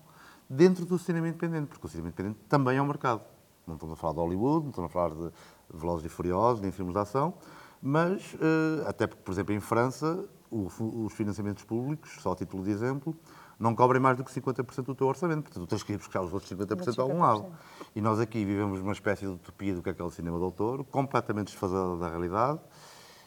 dentro 0.46 0.84
do 0.84 0.98
cinema 0.98 1.26
independente, 1.26 1.68
porque 1.68 1.86
o 1.86 1.88
cinema 1.88 2.08
independente 2.08 2.38
também 2.46 2.76
é 2.76 2.82
um 2.82 2.86
mercado. 2.86 3.22
Não 3.66 3.76
estamos 3.76 3.94
a 3.94 3.96
falar 3.96 4.12
de 4.12 4.18
Hollywood, 4.18 4.64
não 4.64 4.70
estamos 4.72 4.90
a 4.90 4.92
falar 4.92 5.14
de 5.14 5.32
Velozes 5.72 6.04
e 6.04 6.10
Furiosos, 6.10 6.60
nem 6.60 6.70
filmes 6.70 6.92
de 6.92 7.00
ação, 7.00 7.32
mas, 7.80 8.36
eh, 8.38 8.84
até 8.86 9.06
porque, 9.06 9.22
por 9.22 9.32
exemplo, 9.32 9.54
em 9.54 9.60
França, 9.60 10.28
os 10.50 11.14
financiamentos 11.14 11.64
públicos, 11.64 12.18
só 12.20 12.32
a 12.32 12.36
título 12.36 12.62
de 12.62 12.70
exemplo, 12.70 13.16
não 13.58 13.74
cobrem 13.74 14.00
mais 14.00 14.16
do 14.16 14.24
que 14.24 14.32
50% 14.32 14.84
do 14.84 14.94
teu 14.94 15.06
orçamento. 15.06 15.44
Portanto, 15.44 15.66
tu 15.66 15.68
tens 15.68 15.82
que 15.82 15.92
ir 15.92 15.96
buscar 15.96 16.22
os 16.22 16.32
outros 16.32 16.50
50% 16.52 16.98
a 16.98 17.02
algum 17.02 17.20
lado. 17.20 17.46
E 17.94 18.00
nós 18.00 18.20
aqui 18.20 18.44
vivemos 18.44 18.80
uma 18.80 18.92
espécie 18.92 19.26
de 19.26 19.32
utopia 19.32 19.74
do 19.74 19.82
que 19.82 19.88
é 19.88 19.92
aquele 19.92 20.10
cinema 20.10 20.38
de 20.38 20.44
autor, 20.44 20.84
completamente 20.84 21.46
desfasada 21.46 21.96
da 21.96 22.08
realidade. 22.08 22.60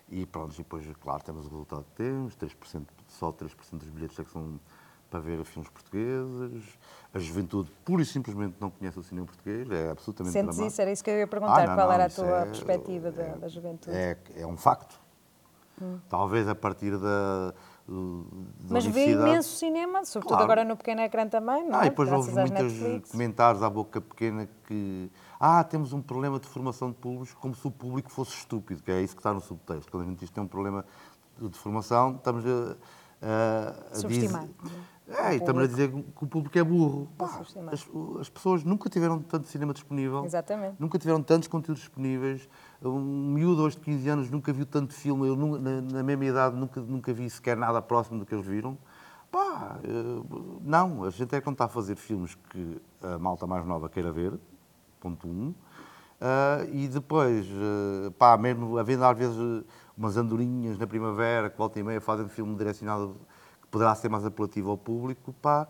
E 0.10 0.26
pronto, 0.26 0.54
e 0.54 0.58
depois, 0.58 0.86
claro, 1.02 1.24
temos 1.24 1.46
o 1.46 1.50
resultado 1.50 1.84
que 1.84 2.04
temos, 2.04 2.36
3%, 2.36 2.86
só 3.08 3.32
3% 3.32 3.52
dos 3.74 3.90
bilhetes 3.90 4.18
é 4.20 4.24
que 4.24 4.32
são 4.32 4.60
para 5.10 5.20
ver 5.20 5.44
filmes 5.46 5.70
portugueses. 5.70 6.64
A 7.14 7.20
juventude, 7.20 7.72
pura 7.84 8.02
e 8.02 8.06
simplesmente, 8.06 8.56
não 8.60 8.70
conhece 8.70 9.00
o 9.00 9.04
cinema 9.04 9.26
português, 9.26 9.70
é 9.72 9.92
absolutamente 9.92 10.34
Sentes 10.34 10.56
dramático. 10.56 10.68
isso? 10.68 10.82
Era 10.82 10.92
isso 10.92 11.04
que 11.04 11.10
eu 11.10 11.18
ia 11.18 11.28
perguntar, 11.28 11.64
ah, 11.64 11.68
não, 11.68 11.76
qual 11.76 11.88
não, 11.88 11.94
era 11.94 12.06
a 12.06 12.10
tua 12.10 12.40
é, 12.42 12.46
perspectiva 12.46 13.08
é, 13.08 13.12
da, 13.12 13.36
da, 13.36 13.48
juventude? 13.48 13.96
É, 13.96 14.18
é 14.36 14.46
um 14.46 14.58
facto. 14.58 15.00
Hum. 15.82 16.00
Talvez 16.10 16.48
a 16.48 16.56
partir 16.56 16.98
da 16.98 17.54
mas 18.70 18.86
vê 18.86 19.12
imenso 19.12 19.56
cinema, 19.58 20.04
sobretudo 20.04 20.38
claro. 20.38 20.44
agora 20.44 20.66
no 20.66 20.76
pequeno 20.76 21.02
ecrã 21.02 21.28
também, 21.28 21.66
não 21.68 21.80
ah, 21.80 21.84
é? 21.84 21.88
E 21.88 21.90
depois 21.90 22.12
houve 22.12 22.32
muitos 22.32 23.12
comentários 23.12 23.64
à 23.64 23.70
boca 23.70 24.02
pequena 24.02 24.48
que 24.66 25.10
ah, 25.40 25.64
temos 25.64 25.94
um 25.94 26.02
problema 26.02 26.38
de 26.38 26.48
formação 26.48 26.90
de 26.92 26.98
públicos 26.98 27.34
como 27.36 27.56
se 27.56 27.66
o 27.66 27.72
público 27.72 28.12
fosse 28.12 28.36
estúpido, 28.36 28.84
que 28.84 28.92
é 28.92 29.02
isso 29.02 29.16
que 29.16 29.22
está 29.22 29.34
no 29.34 29.40
subtexto. 29.40 29.90
Quando 29.90 30.04
a 30.04 30.06
gente 30.08 30.20
diz 30.20 30.30
que 30.30 30.36
tem 30.36 30.44
um 30.44 30.48
problema 30.48 30.84
de 31.40 31.58
formação, 31.58 32.16
estamos 32.16 32.44
a, 32.46 32.76
a, 33.22 33.94
a 33.94 33.96
Subestimar. 33.96 34.48
Dizer, 34.64 34.76
é, 35.10 35.34
e 35.34 35.38
estamos 35.38 35.64
a 35.64 35.68
dizer 35.68 35.90
que 35.90 36.24
o 36.24 36.28
público 36.28 36.58
é 36.58 36.64
burro. 36.64 37.08
Pá, 37.18 37.42
as, 37.72 37.88
as, 38.20 38.30
pessoas 38.30 38.64
nunca 38.64 38.90
tiveram 38.90 39.20
tanto 39.20 39.48
cinema 39.48 39.74
disponível. 39.74 40.26
Exatamente. 40.26 40.76
Nunca 40.78 41.00
tiveram 41.00 41.24
tantos 41.24 41.48
conteúdos 41.48 41.82
disponíveis. 41.82 42.50
Um 42.84 43.00
miúdo 43.34 43.64
hoje 43.64 43.78
de 43.78 43.84
15 43.84 44.10
anos 44.10 44.30
nunca 44.30 44.52
viu 44.52 44.66
tanto 44.66 44.94
filme. 44.94 45.28
Eu, 45.28 45.36
na, 45.36 45.82
na 45.82 46.04
mesma 46.04 46.26
idade, 46.26 46.56
nunca, 46.58 46.82
nunca 46.82 47.14
vi 47.14 47.30
sequer 47.30 47.56
nada 47.56 47.82
próximo 47.82 48.20
do 48.20 48.26
que 48.26 48.36
eles 48.36 48.46
viram. 48.46 48.78
Pá, 49.32 49.80
eh, 49.84 50.24
não. 50.62 51.06
A 51.06 51.10
gente 51.10 51.34
é 51.34 51.40
quando 51.40 51.56
está 51.56 51.66
a 51.66 51.70
fazer 51.70 51.96
filmes 51.96 52.36
que 52.50 52.82
a 53.02 53.18
malta 53.18 53.48
mais 53.48 53.66
nova 53.66 53.88
queira 53.88 54.12
ver, 54.12 54.34
ponto 55.00 55.28
um. 55.28 55.54
Uh, 56.20 56.66
e 56.74 56.88
depois, 56.88 57.46
uh, 57.46 58.12
pá, 58.18 58.36
mesmo 58.38 58.78
havendo 58.80 59.06
às 59.06 59.16
vezes 59.16 59.38
umas 59.96 60.18
andorinhas 60.18 60.78
na 60.78 60.88
primavera 60.88 61.48
que 61.48 61.58
volta 61.58 61.80
e 61.80 61.84
meia 61.84 62.02
fazem 62.02 62.28
filme 62.28 62.56
direcionado 62.56 63.16
poderá 63.72 63.94
ser 63.96 64.10
mais 64.10 64.26
apelativo 64.26 64.72
ao 64.72 64.78
público, 64.78 65.34
pá, 65.42 65.68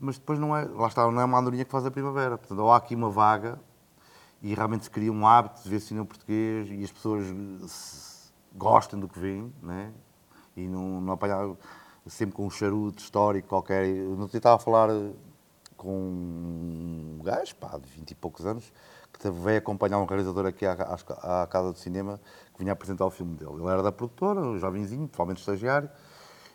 mas 0.00 0.18
depois 0.18 0.38
não 0.38 0.56
é, 0.56 0.64
lá 0.64 0.88
está, 0.88 1.10
não 1.10 1.20
é 1.20 1.24
uma 1.24 1.38
andorinha 1.38 1.64
que 1.64 1.70
faz 1.70 1.86
a 1.86 1.90
primavera. 1.90 2.36
Portanto, 2.38 2.58
ou 2.58 2.72
há 2.72 2.76
aqui 2.76 2.94
uma 2.94 3.10
vaga 3.10 3.60
e 4.42 4.54
realmente 4.54 4.84
se 4.84 4.90
cria 4.90 5.12
um 5.12 5.26
hábito 5.26 5.62
de 5.62 5.68
ver 5.68 5.80
cinema 5.80 6.06
português 6.06 6.68
e 6.70 6.82
as 6.82 6.92
pessoas 6.92 8.32
gostem 8.54 8.98
do 8.98 9.08
que 9.08 9.18
veem, 9.18 9.52
né? 9.62 9.92
e 10.56 10.68
não, 10.68 11.00
não 11.00 11.12
apanhar 11.14 11.50
sempre 12.06 12.34
com 12.34 12.46
um 12.46 12.50
charuto 12.50 13.02
histórico 13.02 13.48
qualquer. 13.48 13.86
Eu 13.86 14.16
não 14.16 14.26
estava 14.26 14.56
a 14.56 14.58
falar 14.58 14.88
com 15.76 15.90
um 15.90 17.20
gajo, 17.22 17.54
pá, 17.56 17.76
de 17.78 17.88
20 17.88 18.10
e 18.10 18.14
poucos 18.14 18.46
anos, 18.46 18.72
que 19.12 19.30
veio 19.30 19.58
acompanhar 19.58 19.98
um 19.98 20.04
realizador 20.04 20.46
aqui 20.46 20.66
à, 20.66 20.72
à, 20.72 21.42
à 21.42 21.46
Casa 21.46 21.72
do 21.72 21.78
Cinema, 21.78 22.20
que 22.52 22.58
vinha 22.60 22.72
apresentar 22.72 23.06
o 23.06 23.10
filme 23.10 23.36
dele. 23.36 23.54
Ele 23.54 23.68
era 23.68 23.82
da 23.82 23.92
produtora, 23.92 24.40
um 24.40 24.58
jovenzinho, 24.58 25.08
provavelmente 25.08 25.40
estagiário, 25.40 25.90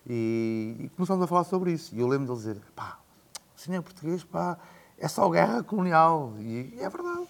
e, 0.07 0.75
e 0.79 0.89
começámos 0.89 1.23
a 1.23 1.27
falar 1.27 1.43
sobre 1.43 1.71
isso. 1.71 1.95
E 1.95 1.99
eu 1.99 2.07
lembro 2.07 2.27
de 2.27 2.39
dizer: 2.39 2.61
pá, 2.75 2.99
o 3.55 3.59
cinema 3.59 3.83
português, 3.83 4.23
pá, 4.23 4.57
é 4.97 5.07
só 5.07 5.29
guerra 5.29 5.63
colonial. 5.63 6.33
E, 6.39 6.73
e 6.75 6.79
é 6.81 6.89
verdade. 6.89 7.27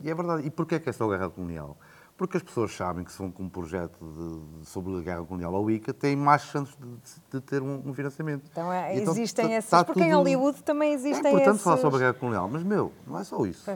E 0.00 0.10
é 0.10 0.14
verdade. 0.14 0.46
E 0.46 0.50
porquê 0.50 0.78
que 0.78 0.88
é 0.88 0.92
só 0.92 1.08
guerra 1.08 1.30
colonial? 1.30 1.76
Porque 2.16 2.36
as 2.36 2.42
pessoas 2.44 2.72
sabem 2.74 3.04
que 3.04 3.10
se 3.10 3.18
vão 3.18 3.30
com 3.30 3.42
um 3.42 3.48
projeto 3.48 3.98
de, 4.00 4.60
de, 4.60 4.68
sobre 4.68 4.96
a 4.96 5.00
guerra 5.00 5.24
colonial 5.24 5.54
ao 5.56 5.68
ICA, 5.68 5.92
têm 5.92 6.14
mais 6.14 6.42
chances 6.42 6.76
de, 6.76 7.38
de 7.38 7.40
ter 7.40 7.60
um, 7.60 7.82
um, 7.84 7.92
financiamento. 7.92 8.48
Então, 8.52 8.72
é, 8.72 8.96
existem 8.96 9.48
tá, 9.48 9.52
essas. 9.52 9.70
Tá 9.70 9.84
porque 9.84 10.00
tudo... 10.00 10.08
em 10.08 10.14
Hollywood 10.14 10.62
também 10.62 10.92
existem 10.92 11.26
É 11.26 11.30
importante 11.30 11.54
esses... 11.56 11.62
falar 11.62 11.78
sobre 11.78 11.96
a 11.96 12.00
guerra 12.00 12.14
colonial, 12.14 12.48
mas, 12.48 12.62
meu, 12.62 12.92
não 13.04 13.18
é 13.18 13.24
só 13.24 13.44
isso. 13.44 13.68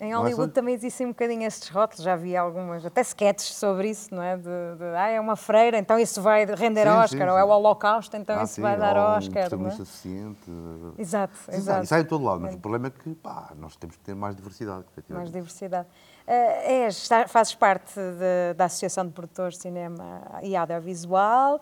Em 0.00 0.14
Hollywood 0.14 0.50
é 0.50 0.54
também 0.54 0.74
existem 0.74 1.06
um 1.06 1.10
bocadinho 1.10 1.42
estes 1.42 1.68
rótulos, 1.68 2.02
já 2.02 2.16
vi 2.16 2.34
algumas, 2.34 2.86
até 2.86 3.02
sketches 3.02 3.54
sobre 3.54 3.90
isso, 3.90 4.14
não 4.14 4.22
é? 4.22 4.34
De, 4.34 4.42
de 4.42 4.84
ah, 4.96 5.08
é 5.08 5.20
uma 5.20 5.36
freira, 5.36 5.76
então 5.76 5.98
isso 5.98 6.22
vai 6.22 6.46
render 6.46 6.84
sim, 6.84 6.88
Oscar, 6.88 7.08
sim, 7.08 7.18
sim. 7.18 7.30
ou 7.30 7.38
é 7.38 7.44
o 7.44 7.48
Holocausto, 7.48 8.16
então 8.16 8.40
ah, 8.40 8.44
isso 8.44 8.62
vai 8.62 8.78
dar 8.78 8.96
Oscar. 8.96 9.44
Um 9.44 9.48
protagonista 9.48 9.82
deficiente. 9.82 10.50
Exato, 10.96 11.38
exato. 11.50 11.82
Isso 11.82 11.90
sai 11.90 12.00
em 12.00 12.04
todo 12.04 12.24
lado, 12.24 12.40
mas 12.40 12.54
o 12.54 12.58
problema 12.58 12.86
é 12.86 12.90
que 12.90 13.14
pá, 13.14 13.52
nós 13.58 13.76
temos 13.76 13.96
que 13.96 14.02
ter 14.02 14.14
mais 14.14 14.34
diversidade. 14.34 14.84
Mais 15.10 15.30
diversidade. 15.30 15.86
Uh, 16.26 16.86
és, 16.86 17.08
fazes 17.28 17.54
parte 17.54 17.94
de, 17.94 18.54
da 18.54 18.66
Associação 18.66 19.04
de 19.04 19.12
Produtores 19.12 19.56
de 19.56 19.62
Cinema 19.62 20.22
e 20.42 20.56
Audiovisual. 20.56 21.60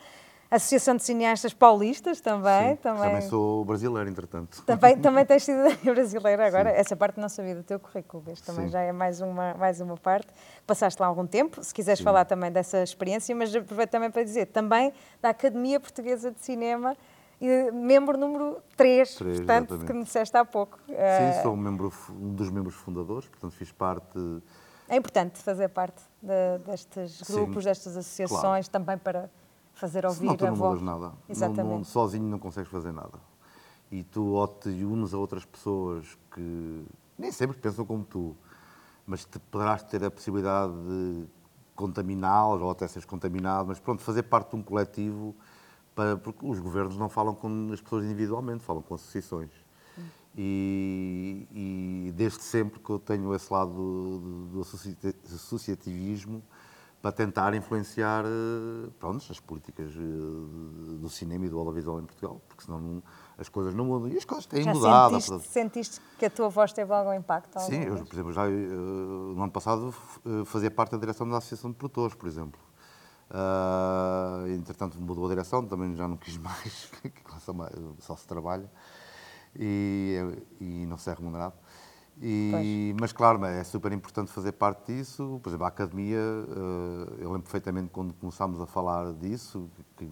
Associação 0.51 0.97
de 0.97 1.03
Cineastas 1.03 1.53
Paulistas 1.53 2.23
também. 2.23 2.71
Sim, 2.71 2.77
também. 2.77 3.03
também 3.03 3.29
sou 3.29 3.65
brasileiro, 3.67 4.09
entretanto. 4.09 4.63
Também, 4.65 4.97
também 5.01 5.27
tens 5.27 5.45
sido 5.45 5.63
brasileira 5.85 6.47
agora. 6.47 6.71
Sim. 6.71 6.81
Essa 6.81 6.97
parte 6.97 7.21
não 7.21 7.29
sabia 7.29 7.55
do 7.55 7.63
teu 7.63 7.79
currículo, 7.79 8.25
este 8.29 8.47
também 8.47 8.67
Sim. 8.67 8.73
já 8.73 8.81
é 8.81 8.91
mais 8.91 9.21
uma, 9.21 9.53
mais 9.55 9.81
uma 9.81 9.97
parte. 9.97 10.29
Passaste 10.67 11.01
lá 11.03 11.07
algum 11.07 11.27
tempo, 11.27 11.63
se 11.63 11.75
quiseres 11.75 12.01
falar 12.01 12.25
também 12.25 12.51
dessa 12.51 12.83
experiência, 12.83 13.35
mas 13.37 13.55
aproveito 13.55 13.91
também 13.91 14.11
para 14.11 14.23
dizer, 14.23 14.47
também 14.47 14.93
da 15.21 15.31
Academia 15.31 15.79
Portuguesa 15.79 16.31
de 16.31 16.41
Cinema, 16.41 16.97
e 17.41 17.71
membro 17.71 18.19
número 18.19 18.61
3, 18.77 19.15
3 19.15 19.37
portanto, 19.37 19.71
exatamente. 19.71 19.87
que 19.87 19.93
me 19.93 20.05
disseste 20.05 20.37
há 20.37 20.45
pouco. 20.45 20.79
Sim, 20.87 20.93
uh... 20.93 21.43
sou 21.43 21.53
um, 21.53 21.57
membro, 21.57 21.93
um 22.11 22.35
dos 22.35 22.51
membros 22.51 22.75
fundadores, 22.75 23.29
portanto 23.29 23.53
fiz 23.53 23.71
parte... 23.71 24.19
É 24.89 24.97
importante 24.97 25.39
fazer 25.41 25.69
parte 25.69 26.03
de, 26.23 26.65
destes 26.65 27.23
grupos, 27.23 27.65
destas 27.65 27.97
associações, 27.97 28.69
claro. 28.69 28.85
também 28.85 28.97
para 28.97 29.31
fazer 29.79 30.05
ouvir 30.05 30.19
Senão 30.19 30.37
tu 30.37 30.45
não 30.47 30.57
mudas 30.57 30.83
nada. 30.83 31.12
Exatamente. 31.29 31.88
Sozinho 31.88 32.25
não 32.25 32.38
consegues 32.38 32.71
fazer 32.71 32.93
nada. 32.93 33.19
E 33.91 34.03
tu 34.03 34.23
ou 34.25 34.47
te 34.47 34.69
unes 34.69 35.14
a 35.14 35.19
outras 35.19 35.45
pessoas 35.45 36.19
que 36.33 36.85
nem 37.17 37.33
sempre 37.33 37.57
pensam 37.59 37.87
como 37.87 38.05
tu, 38.05 38.37
mas 39.07 39.25
te 39.25 39.38
poderás 39.38 39.83
ter 39.85 40.05
a 40.05 40.11
possibilidade 40.11 40.73
de 40.73 41.27
contaminá-las 41.75 42.61
ou 42.61 42.71
até 42.71 42.87
seres 42.88 43.07
contaminado, 43.07 43.69
mas 43.69 43.79
pronto, 43.79 44.03
fazer 44.03 44.25
parte 44.25 44.51
de 44.51 44.57
um 44.57 44.62
coletivo, 44.62 45.35
para, 45.95 46.17
porque 46.17 46.45
os 46.45 46.59
governos 46.59 46.97
não 46.97 47.09
falam 47.09 47.35
com 47.35 47.71
as 47.73 47.81
pessoas 47.81 48.05
individualmente, 48.05 48.64
falam 48.64 48.83
com 48.83 48.95
associações. 48.95 49.51
E, 50.37 51.49
e, 51.51 52.12
desde 52.14 52.43
sempre 52.43 52.79
que 52.79 52.91
eu 52.91 52.99
tenho 52.99 53.35
esse 53.35 53.53
lado 53.53 53.73
do, 53.73 54.47
do 54.53 54.61
associativismo, 54.61 56.43
para 57.01 57.13
tentar 57.13 57.55
influenciar 57.55 58.25
eh, 58.25 58.91
pronto, 58.99 59.25
as 59.31 59.39
políticas 59.39 59.93
eh, 59.95 60.01
do 60.01 61.09
cinema 61.09 61.47
e 61.47 61.49
do 61.49 61.59
audiovisual 61.59 62.01
em 62.01 62.05
Portugal, 62.05 62.41
porque 62.49 62.65
senão 62.65 62.81
não, 62.81 63.03
as 63.37 63.49
coisas 63.49 63.75
não 63.75 63.85
mudam. 63.85 64.09
E 64.09 64.17
as 64.17 64.25
coisas 64.25 64.47
têm 64.47 64.65
já 64.65 64.73
mudado. 64.73 65.21
Sentiste, 65.21 65.49
sentiste 65.49 66.01
que 66.19 66.27
a 66.27 66.31
tua 66.31 66.49
voz 66.49 66.73
teve 66.73 66.93
algum 66.93 67.13
impacto? 67.15 67.59
Sim, 67.61 67.85
eu, 67.85 68.05
por 68.05 68.15
exemplo, 68.15 68.33
já 68.33 68.49
eh, 68.49 68.53
no 68.53 69.43
ano 69.43 69.53
passado 69.53 69.95
fazia 70.45 70.71
parte 70.71 70.93
da 70.93 70.99
direção 70.99 71.29
da 71.29 71.39
Associação 71.39 71.71
de 71.71 71.77
Produtores, 71.77 72.17
por 72.17 72.27
exemplo. 72.27 72.61
Uh, 73.31 74.49
entretanto 74.55 74.99
mudou 74.99 75.27
a 75.27 75.29
direção, 75.29 75.63
também 75.67 75.95
já 75.95 76.09
não 76.09 76.17
quis 76.17 76.37
mais, 76.39 76.91
só 77.99 78.17
se 78.17 78.27
trabalha 78.27 78.71
e, 79.55 80.17
e 80.61 80.87
não 80.87 80.97
se 80.97 81.11
é 81.11 81.15
remunerado. 81.15 81.55
E, 82.21 82.95
mas, 83.01 83.13
claro, 83.13 83.45
é 83.45 83.63
super 83.63 83.93
importante 83.93 84.31
fazer 84.33 84.53
parte 84.53 84.93
disso. 84.93 85.39
Por 85.43 85.51
exemplo, 85.51 85.65
a 85.65 85.69
academia, 85.69 86.19
eh, 86.19 87.15
eu 87.21 87.31
lembro 87.31 87.43
perfeitamente 87.43 87.91
quando 87.91 88.13
começámos 88.15 88.61
a 88.61 88.67
falar 88.67 89.13
disso, 89.15 89.71
que, 89.97 90.09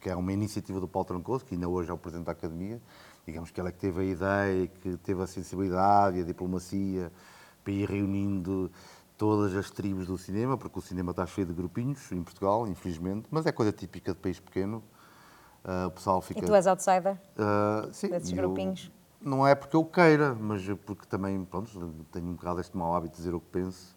que 0.00 0.10
é 0.10 0.16
uma 0.16 0.32
iniciativa 0.32 0.80
do 0.80 0.88
Paulo 0.88 1.06
Trancoso, 1.06 1.44
que 1.44 1.54
ainda 1.54 1.68
hoje 1.68 1.90
é 1.90 1.92
o 1.92 1.98
presidente 1.98 2.26
da 2.26 2.32
academia. 2.32 2.80
Digamos 3.24 3.50
que 3.50 3.60
ela 3.60 3.68
é 3.68 3.72
que 3.72 3.78
teve 3.78 4.00
a 4.00 4.04
ideia, 4.04 4.66
que 4.66 4.96
teve 4.96 5.22
a 5.22 5.26
sensibilidade 5.26 6.18
e 6.18 6.22
a 6.22 6.24
diplomacia 6.24 7.12
para 7.62 7.72
ir 7.72 7.88
reunindo 7.88 8.70
todas 9.16 9.54
as 9.54 9.70
tribos 9.70 10.06
do 10.06 10.16
cinema, 10.18 10.56
porque 10.56 10.78
o 10.78 10.82
cinema 10.82 11.10
está 11.10 11.26
cheio 11.26 11.46
de 11.46 11.52
grupinhos 11.52 12.10
em 12.10 12.22
Portugal, 12.22 12.66
infelizmente, 12.66 13.28
mas 13.30 13.46
é 13.46 13.52
coisa 13.52 13.70
típica 13.70 14.12
de 14.12 14.18
país 14.18 14.40
pequeno. 14.40 14.82
Uh, 15.62 15.88
o 15.88 15.90
pessoal 15.90 16.22
fica... 16.22 16.40
E 16.40 16.42
tu 16.42 16.54
és 16.54 16.66
outsider 16.66 17.20
uh, 17.36 17.92
sim, 17.92 18.08
desses 18.08 18.32
grupinhos? 18.32 18.90
Não 19.20 19.46
é 19.46 19.54
porque 19.54 19.76
eu 19.76 19.84
queira, 19.84 20.34
mas 20.34 20.66
porque 20.86 21.06
também, 21.06 21.44
pronto, 21.44 21.70
tenho 22.10 22.26
um 22.26 22.34
bocado 22.34 22.60
este 22.60 22.76
mau 22.76 22.94
hábito 22.94 23.16
de 23.16 23.18
dizer 23.18 23.34
o 23.34 23.40
que 23.40 23.48
penso, 23.48 23.94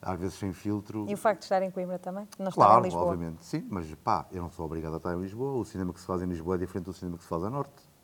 às 0.00 0.18
vezes 0.18 0.34
sem 0.34 0.52
filtro. 0.52 1.06
E 1.08 1.14
o 1.14 1.16
facto 1.16 1.40
de 1.40 1.44
estar 1.46 1.62
em 1.62 1.70
Coimbra 1.70 1.98
também? 1.98 2.28
Não 2.38 2.52
claro, 2.52 2.80
em 2.80 2.84
Lisboa? 2.84 3.06
obviamente, 3.06 3.44
sim, 3.44 3.66
mas 3.68 3.92
pá, 3.96 4.26
eu 4.30 4.42
não 4.42 4.50
sou 4.50 4.64
obrigado 4.64 4.94
a 4.94 4.98
estar 4.98 5.12
em 5.14 5.20
Lisboa. 5.20 5.58
O 5.58 5.64
cinema 5.64 5.92
que 5.92 6.00
se 6.00 6.06
faz 6.06 6.22
em 6.22 6.26
Lisboa 6.26 6.54
é 6.54 6.58
diferente 6.58 6.84
do 6.84 6.92
cinema 6.92 7.16
que 7.16 7.24
se 7.24 7.28
faz 7.28 7.42
a 7.42 7.50
Norte. 7.50 7.94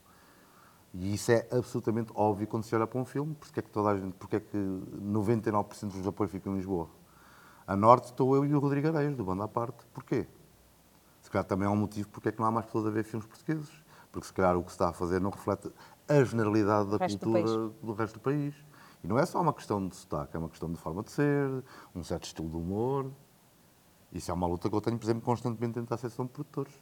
E 0.93 1.15
isso 1.15 1.31
é 1.31 1.47
absolutamente 1.53 2.11
óbvio 2.17 2.49
quando 2.49 2.65
se 2.65 2.75
olha 2.75 2.87
para 2.87 2.99
um 2.99 3.05
filme, 3.05 3.35
porque 3.39 3.61
é 3.61 3.63
que 3.63 3.71
toda 3.71 3.91
a 3.91 3.97
gente, 3.97 4.15
porque 4.15 4.37
é 4.37 4.41
que 4.41 4.57
99% 4.57 5.89
dos 5.89 6.07
apoios 6.07 6.33
ficam 6.33 6.53
em 6.53 6.57
Lisboa. 6.57 6.89
A 7.65 7.77
Norte 7.77 8.07
estou 8.07 8.35
eu 8.35 8.45
e 8.45 8.53
o 8.53 8.59
Rodrigo 8.59 8.89
Areias, 8.89 9.15
do 9.15 9.25
Banda 9.25 9.45
à 9.45 9.49
Parte. 9.49 9.87
Porquê? 9.95 10.27
Se 11.23 11.31
calhar 11.31 11.45
também 11.45 11.69
é 11.69 11.71
um 11.71 11.77
motivo 11.77 12.09
porque 12.09 12.31
é 12.31 12.33
que 12.33 12.41
não 12.41 12.47
há 12.47 12.51
mais 12.51 12.67
pessoas 12.67 12.87
a 12.87 12.91
ver 12.91 13.05
filmes 13.05 13.29
portugueses. 13.29 13.71
Porque 14.11 14.27
se 14.27 14.33
calhar 14.33 14.57
o 14.57 14.63
que 14.63 14.71
se 14.71 14.75
está 14.75 14.89
a 14.89 14.93
fazer 14.93 15.21
não 15.21 15.31
reflete 15.31 15.71
a 16.09 16.25
generalidade 16.25 16.91
da 16.91 16.99
cultura 16.99 17.43
do, 17.43 17.69
do, 17.83 17.93
resto 17.93 18.15
do 18.15 18.21
país. 18.21 18.55
E 19.03 19.07
não 19.07 19.19
é 19.19 19.25
só 19.25 19.41
uma 19.41 19.53
questão 19.53 19.87
de 19.87 19.95
sotaque, 19.95 20.37
é 20.37 20.39
uma 20.39 20.49
questão 20.49 20.71
de 20.71 20.79
forma 20.79 21.03
de 21.03 21.11
ser, 21.11 21.49
um 21.95 22.03
certo 22.03 22.25
estilo 22.25 22.49
de 22.49 22.57
humor. 22.57 23.11
Isso 24.13 24.31
é 24.31 24.35
uma 24.35 24.47
luta 24.47 24.69
que 24.69 24.75
eu 24.75 24.81
tenho, 24.81 24.99
por 24.99 25.07
exemplo, 25.07 25.23
constantemente 25.23 25.75
dentro 25.75 25.89
da 25.89 25.95
Associação 25.95 26.27
de 26.27 26.33
Produtores. 26.33 26.75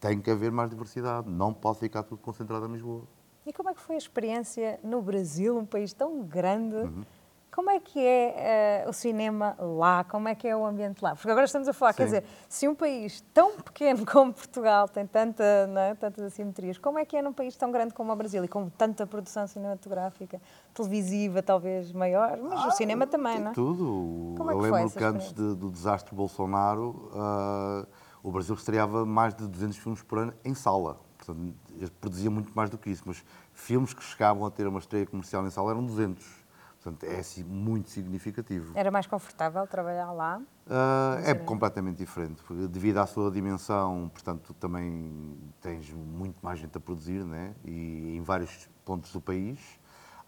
Tem 0.00 0.20
que 0.20 0.30
haver 0.30 0.50
mais 0.50 0.68
diversidade, 0.68 1.30
não 1.30 1.54
pode 1.54 1.78
ficar 1.78 2.02
tudo 2.02 2.20
concentrado 2.20 2.66
em 2.66 2.72
Lisboa. 2.72 3.04
E 3.46 3.52
como 3.52 3.70
é 3.70 3.74
que 3.74 3.80
foi 3.80 3.94
a 3.94 3.98
experiência 3.98 4.80
no 4.82 5.00
Brasil, 5.00 5.56
um 5.56 5.64
país 5.64 5.92
tão 5.92 6.22
grande? 6.24 6.76
Uhum 6.76 7.04
como 7.54 7.70
é 7.70 7.78
que 7.78 8.00
é 8.00 8.82
uh, 8.84 8.90
o 8.90 8.92
cinema 8.92 9.54
lá? 9.60 10.02
Como 10.02 10.26
é 10.26 10.34
que 10.34 10.48
é 10.48 10.56
o 10.56 10.66
ambiente 10.66 11.00
lá? 11.00 11.14
Porque 11.14 11.30
agora 11.30 11.46
estamos 11.46 11.68
a 11.68 11.72
falar, 11.72 11.92
Sim. 11.92 11.98
quer 11.98 12.04
dizer, 12.06 12.24
se 12.48 12.66
um 12.66 12.74
país 12.74 13.24
tão 13.32 13.58
pequeno 13.58 14.04
como 14.10 14.32
Portugal 14.32 14.88
tem 14.88 15.06
tanta, 15.06 15.44
é, 15.44 15.94
tantas 15.94 16.24
assimetrias, 16.24 16.78
como 16.78 16.98
é 16.98 17.04
que 17.04 17.16
é 17.16 17.22
num 17.22 17.32
país 17.32 17.56
tão 17.56 17.70
grande 17.70 17.94
como 17.94 18.12
o 18.12 18.16
Brasil 18.16 18.44
e 18.44 18.48
com 18.48 18.68
tanta 18.68 19.06
produção 19.06 19.46
cinematográfica, 19.46 20.42
televisiva 20.74 21.44
talvez 21.44 21.92
maior, 21.92 22.36
mas 22.38 22.58
ah, 22.58 22.66
o 22.66 22.70
cinema 22.72 23.06
também, 23.06 23.38
não 23.38 23.52
é? 23.52 23.54
Tudo. 23.54 24.34
Como 24.36 24.50
é 24.50 24.54
que 24.54 24.58
Eu 24.58 24.72
lembro 24.72 24.90
que 24.90 25.04
antes 25.04 25.32
de, 25.32 25.54
do 25.54 25.70
desastre 25.70 26.12
Bolsonaro, 26.12 27.08
uh, 27.12 27.86
o 28.20 28.32
Brasil 28.32 28.56
estreava 28.56 29.06
mais 29.06 29.32
de 29.32 29.46
200 29.46 29.76
filmes 29.78 30.02
por 30.02 30.18
ano 30.18 30.34
em 30.44 30.54
sala. 30.56 30.98
Portanto, 31.16 31.54
produzia 32.00 32.30
muito 32.32 32.52
mais 32.52 32.68
do 32.68 32.76
que 32.76 32.90
isso, 32.90 33.04
mas 33.06 33.24
filmes 33.52 33.94
que 33.94 34.02
chegavam 34.02 34.44
a 34.44 34.50
ter 34.50 34.66
uma 34.66 34.80
estreia 34.80 35.06
comercial 35.06 35.46
em 35.46 35.50
sala 35.50 35.70
eram 35.70 35.84
200. 35.84 36.43
Portanto, 36.84 37.04
é 37.04 37.20
assim, 37.20 37.42
muito 37.42 37.88
significativo. 37.88 38.72
Era 38.74 38.90
mais 38.90 39.06
confortável 39.06 39.66
trabalhar 39.66 40.12
lá? 40.12 40.38
Uh, 40.66 41.24
é 41.24 41.34
completamente 41.34 41.96
diferente, 41.96 42.42
porque 42.42 42.68
devido 42.68 42.98
à 42.98 43.06
sua 43.06 43.30
dimensão, 43.30 44.10
portanto, 44.12 44.52
também 44.52 45.34
tens 45.62 45.90
muito 45.90 46.36
mais 46.42 46.58
gente 46.58 46.76
a 46.76 46.80
produzir, 46.80 47.24
né? 47.24 47.54
e 47.64 48.14
em 48.14 48.20
vários 48.20 48.68
pontos 48.84 49.10
do 49.10 49.20
país. 49.20 49.58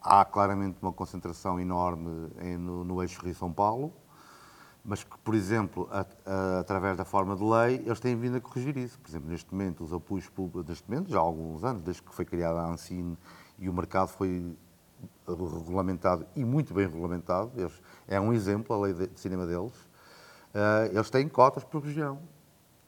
Há 0.02 0.24
claramente 0.24 0.78
uma 0.80 0.92
concentração 0.94 1.60
enorme 1.60 2.30
em, 2.40 2.56
no, 2.56 2.84
no 2.84 3.02
eixo 3.02 3.20
Rio-São 3.22 3.52
Paulo, 3.52 3.92
mas 4.82 5.04
que, 5.04 5.18
por 5.18 5.34
exemplo, 5.34 5.86
a, 5.92 6.06
a, 6.24 6.60
através 6.60 6.96
da 6.96 7.04
forma 7.04 7.36
de 7.36 7.44
lei, 7.44 7.82
eles 7.84 8.00
têm 8.00 8.16
vindo 8.16 8.38
a 8.38 8.40
corrigir 8.40 8.78
isso. 8.78 8.98
Por 8.98 9.10
exemplo, 9.10 9.28
neste 9.28 9.52
momento, 9.52 9.84
os 9.84 9.92
apoios 9.92 10.26
públicos, 10.30 10.64
neste 10.66 10.88
momento, 10.88 11.10
já 11.10 11.18
há 11.18 11.22
alguns 11.22 11.64
anos, 11.64 11.82
desde 11.82 12.02
que 12.02 12.14
foi 12.14 12.24
criada 12.24 12.60
a 12.60 12.70
Ancine 12.70 13.18
e 13.58 13.68
o 13.68 13.74
mercado 13.74 14.08
foi 14.08 14.56
regulamentado 15.26 16.26
e 16.34 16.44
muito 16.44 16.72
bem 16.72 16.86
regulamentado. 16.86 17.50
Eles, 17.56 17.72
é 18.06 18.20
um 18.20 18.32
exemplo, 18.32 18.74
a 18.74 18.80
lei 18.80 18.94
de 18.94 19.20
cinema 19.20 19.46
deles. 19.46 19.74
Uh, 20.54 20.88
eles 20.92 21.10
têm 21.10 21.28
cotas 21.28 21.64
por 21.64 21.82
região. 21.82 22.20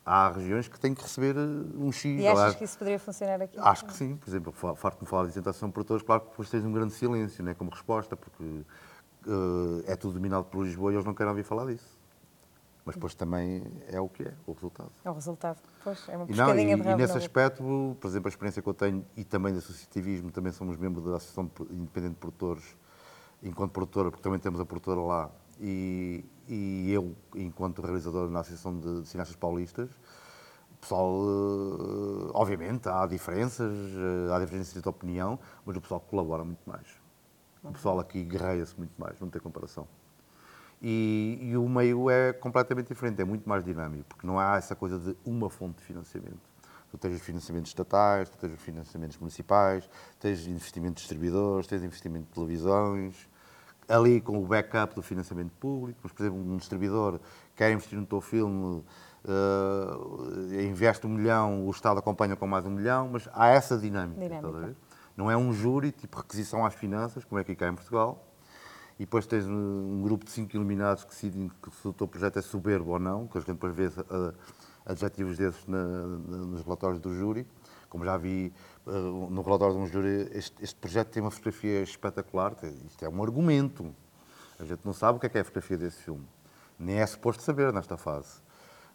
Há 0.05 0.31
regiões 0.31 0.67
que 0.69 0.81
têm 0.81 0.95
que 0.95 1.03
receber 1.03 1.37
eh, 1.37 1.77
um 1.77 1.93
X. 1.93 2.19
E 2.19 2.27
achas 2.27 2.55
que 2.55 2.65
isso 2.65 2.79
poderia 2.79 2.99
funcionar 2.99 3.43
aqui? 3.43 3.59
Acho 3.61 3.85
que 3.85 3.93
sim. 3.93 4.17
Por 4.17 4.31
exemplo, 4.31 4.53
farto-me 4.75 5.07
falar 5.07 5.25
de 5.25 5.33
isentação 5.33 5.71
por 5.71 5.85
todos, 5.85 6.03
claro 6.03 6.23
que 6.23 6.31
depois 6.31 6.49
tens 6.49 6.65
um 6.65 6.73
grande 6.73 6.95
silêncio 6.95 7.45
né, 7.45 7.53
como 7.53 7.71
resposta, 7.71 8.17
porque 8.17 8.43
uh, 8.43 9.83
é 9.87 9.95
tudo 9.97 10.15
dominado 10.15 10.47
por 10.47 10.65
Lisboa 10.65 10.93
e 10.93 10.95
eles 10.95 11.05
não 11.05 11.13
querem 11.13 11.29
ouvir 11.29 11.43
falar 11.43 11.67
disso. 11.67 11.98
Mas 12.89 12.95
depois 12.95 13.15
também 13.15 13.63
é 13.87 14.01
o 14.01 14.09
que 14.09 14.23
é, 14.23 14.33
o 14.47 14.53
resultado. 14.53 14.91
É 15.05 15.11
o 15.11 15.13
resultado, 15.13 15.59
pois, 15.85 16.09
é 16.09 16.17
uma 16.17 16.25
e, 16.27 16.35
não, 16.35 16.59
e, 16.59 16.73
e 16.73 16.97
nesse 16.97 17.19
aspecto, 17.19 17.95
por 18.01 18.09
exemplo, 18.09 18.29
a 18.29 18.31
experiência 18.31 18.63
que 18.63 18.69
eu 18.69 18.73
tenho 18.73 19.05
e 19.15 19.25
também 19.25 19.53
de 19.53 19.59
associativismo, 19.59 20.31
também 20.31 20.53
somos 20.53 20.79
membros 20.79 21.05
da 21.05 21.17
Associação 21.17 21.51
Independente 21.71 22.15
de 22.15 22.21
Produtores, 22.21 22.65
enquanto 23.43 23.73
produtora, 23.73 24.11
porque 24.11 24.23
também 24.23 24.39
temos 24.39 24.59
a 24.59 24.65
produtora 24.65 25.01
lá, 25.01 25.31
e, 25.61 26.25
e 26.49 26.91
eu, 26.91 27.15
enquanto 27.35 27.83
realizador 27.83 28.31
na 28.31 28.41
Associação 28.41 28.81
de, 28.81 29.03
de 29.03 29.09
Cineastas 29.09 29.37
Paulistas, 29.37 29.91
o 30.73 30.77
pessoal, 30.81 31.13
eh, 31.13 32.31
obviamente, 32.33 32.89
há 32.89 33.05
diferenças, 33.05 33.71
eh, 33.71 34.35
há 34.35 34.39
diferenças 34.39 34.81
de 34.81 34.89
opinião, 34.89 35.39
mas 35.67 35.77
o 35.77 35.81
pessoal 35.83 36.01
colabora 36.01 36.43
muito 36.43 36.63
mais. 36.65 36.87
O 37.63 37.71
pessoal 37.71 38.01
aqui 38.01 38.25
guerreia-se 38.25 38.79
muito 38.79 38.99
mais, 38.99 39.21
não 39.21 39.29
tem 39.29 39.43
comparação. 39.43 39.87
E, 40.81 41.39
e, 41.43 41.57
o 41.57 41.69
meio 41.69 42.09
é 42.09 42.33
completamente 42.33 42.89
diferente, 42.89 43.21
é 43.21 43.25
muito 43.25 43.49
mais 43.49 43.65
dinâmico, 43.65 44.05
porque 44.09 44.27
não 44.27 44.39
há 44.39 44.57
essa 44.57 44.77
coisa 44.77 44.99
de 44.99 45.17
uma 45.25 45.51
fonte 45.51 45.79
de 45.79 45.85
financiamento. 45.85 46.39
Tu 46.91 46.97
tens 46.97 47.17
os 47.17 47.21
financiamentos 47.21 47.71
estatais, 47.71 48.31
tu 48.31 48.39
tens 48.39 48.53
os 48.53 48.61
financiamentos 48.61 49.19
municipais, 49.19 49.91
tens 50.21 50.47
investimento 50.47 50.95
de 50.95 51.01
distribuidores, 51.01 51.67
tens 51.67 51.83
investimento 51.83 52.27
de 52.27 52.33
televisões, 52.33 53.29
ali 53.89 54.21
com 54.21 54.39
o 54.39 54.47
backup 54.47 54.95
do 54.95 55.03
financiamento 55.03 55.51
público, 55.59 55.99
mas, 56.03 56.13
por 56.13 56.23
exemplo, 56.23 56.39
um 56.39 56.57
distribuidor 56.57 57.19
quer 57.57 57.73
investir 57.73 57.99
no 57.99 58.07
teu 58.07 58.21
filme, 58.21 58.85
uh, 59.25 60.55
investe 60.63 61.07
um 61.07 61.11
milhão, 61.11 61.67
o 61.67 61.71
Estado 61.71 61.99
acompanha 61.99 62.37
com 62.37 62.47
mais 62.47 62.65
um 62.67 62.71
milhão, 62.71 63.09
mas 63.13 63.29
há 63.33 63.49
essa 63.49 63.77
dinâmica. 63.77 64.21
dinâmica. 64.21 64.77
Não 65.17 65.31
é 65.31 65.37
um 65.37 65.53
júri, 65.53 65.91
tipo 65.91 66.19
requisição 66.19 66.65
às 66.65 66.75
finanças, 66.75 67.25
como 67.25 67.41
é 67.41 67.45
que 67.45 67.55
cá 67.57 67.69
em 67.69 67.75
Portugal, 67.75 68.28
e 68.99 69.05
depois 69.05 69.27
tens 69.27 69.47
um 69.47 70.03
grupo 70.03 70.25
de 70.25 70.33
cinco 70.33 70.57
iluminados 70.57 71.05
que 71.05 71.11
decidem 71.11 71.51
se 71.81 71.89
o 71.89 71.93
teu 71.93 72.09
projeto 72.09 72.39
é 72.39 72.43
soberbo 72.43 72.91
ou 72.91 72.99
não, 72.99 73.29
que 73.29 73.39
a 73.39 73.41
gente 73.41 73.53
depois 73.53 73.73
vê 73.75 73.87
uh, 73.87 74.35
adjetivos 74.85 75.39
desses 75.39 75.65
na, 75.67 75.85
na, 75.85 76.37
nos 76.39 76.63
relatórios 76.63 77.01
do 77.01 77.15
júri. 77.15 77.47
Como 77.89 78.05
já 78.05 78.17
vi 78.17 78.53
uh, 78.87 78.91
no 79.31 79.41
relatório 79.43 79.77
de 79.77 79.81
um 79.81 79.87
júri, 79.87 80.29
este, 80.33 80.65
este, 80.65 80.75
projeto 80.75 81.11
tem 81.11 81.23
uma 81.23 81.31
fotografia 81.31 81.81
espetacular, 81.81 82.57
isto 82.87 83.05
é 83.05 83.09
um 83.09 83.23
argumento. 83.23 83.95
A 84.59 84.65
gente 84.65 84.85
não 84.85 84.93
sabe 84.93 85.19
o 85.19 85.21
que 85.21 85.27
é, 85.27 85.29
que 85.29 85.39
é 85.39 85.43
a 85.43 85.45
fotografia 85.45 85.79
desse 85.79 85.99
filme. 86.03 86.27
Nem 86.77 86.97
é 86.97 87.07
suposto 87.07 87.43
saber 87.43 87.73
nesta 87.73 87.97
fase. 87.97 88.43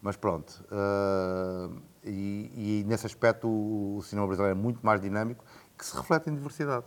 Mas 0.02 0.18
pronto, 0.18 0.66
uh, 0.66 1.82
e, 2.04 2.82
e, 2.82 2.84
nesse 2.86 3.06
aspecto 3.06 3.48
o, 3.48 3.98
o 3.98 4.02
cinema 4.04 4.28
brasileiro 4.28 4.60
é 4.60 4.62
muito 4.62 4.86
mais 4.86 5.00
dinâmico, 5.00 5.46
que 5.78 5.86
se 5.86 5.96
reflete 5.96 6.30
em 6.30 6.36
diversidade. 6.36 6.86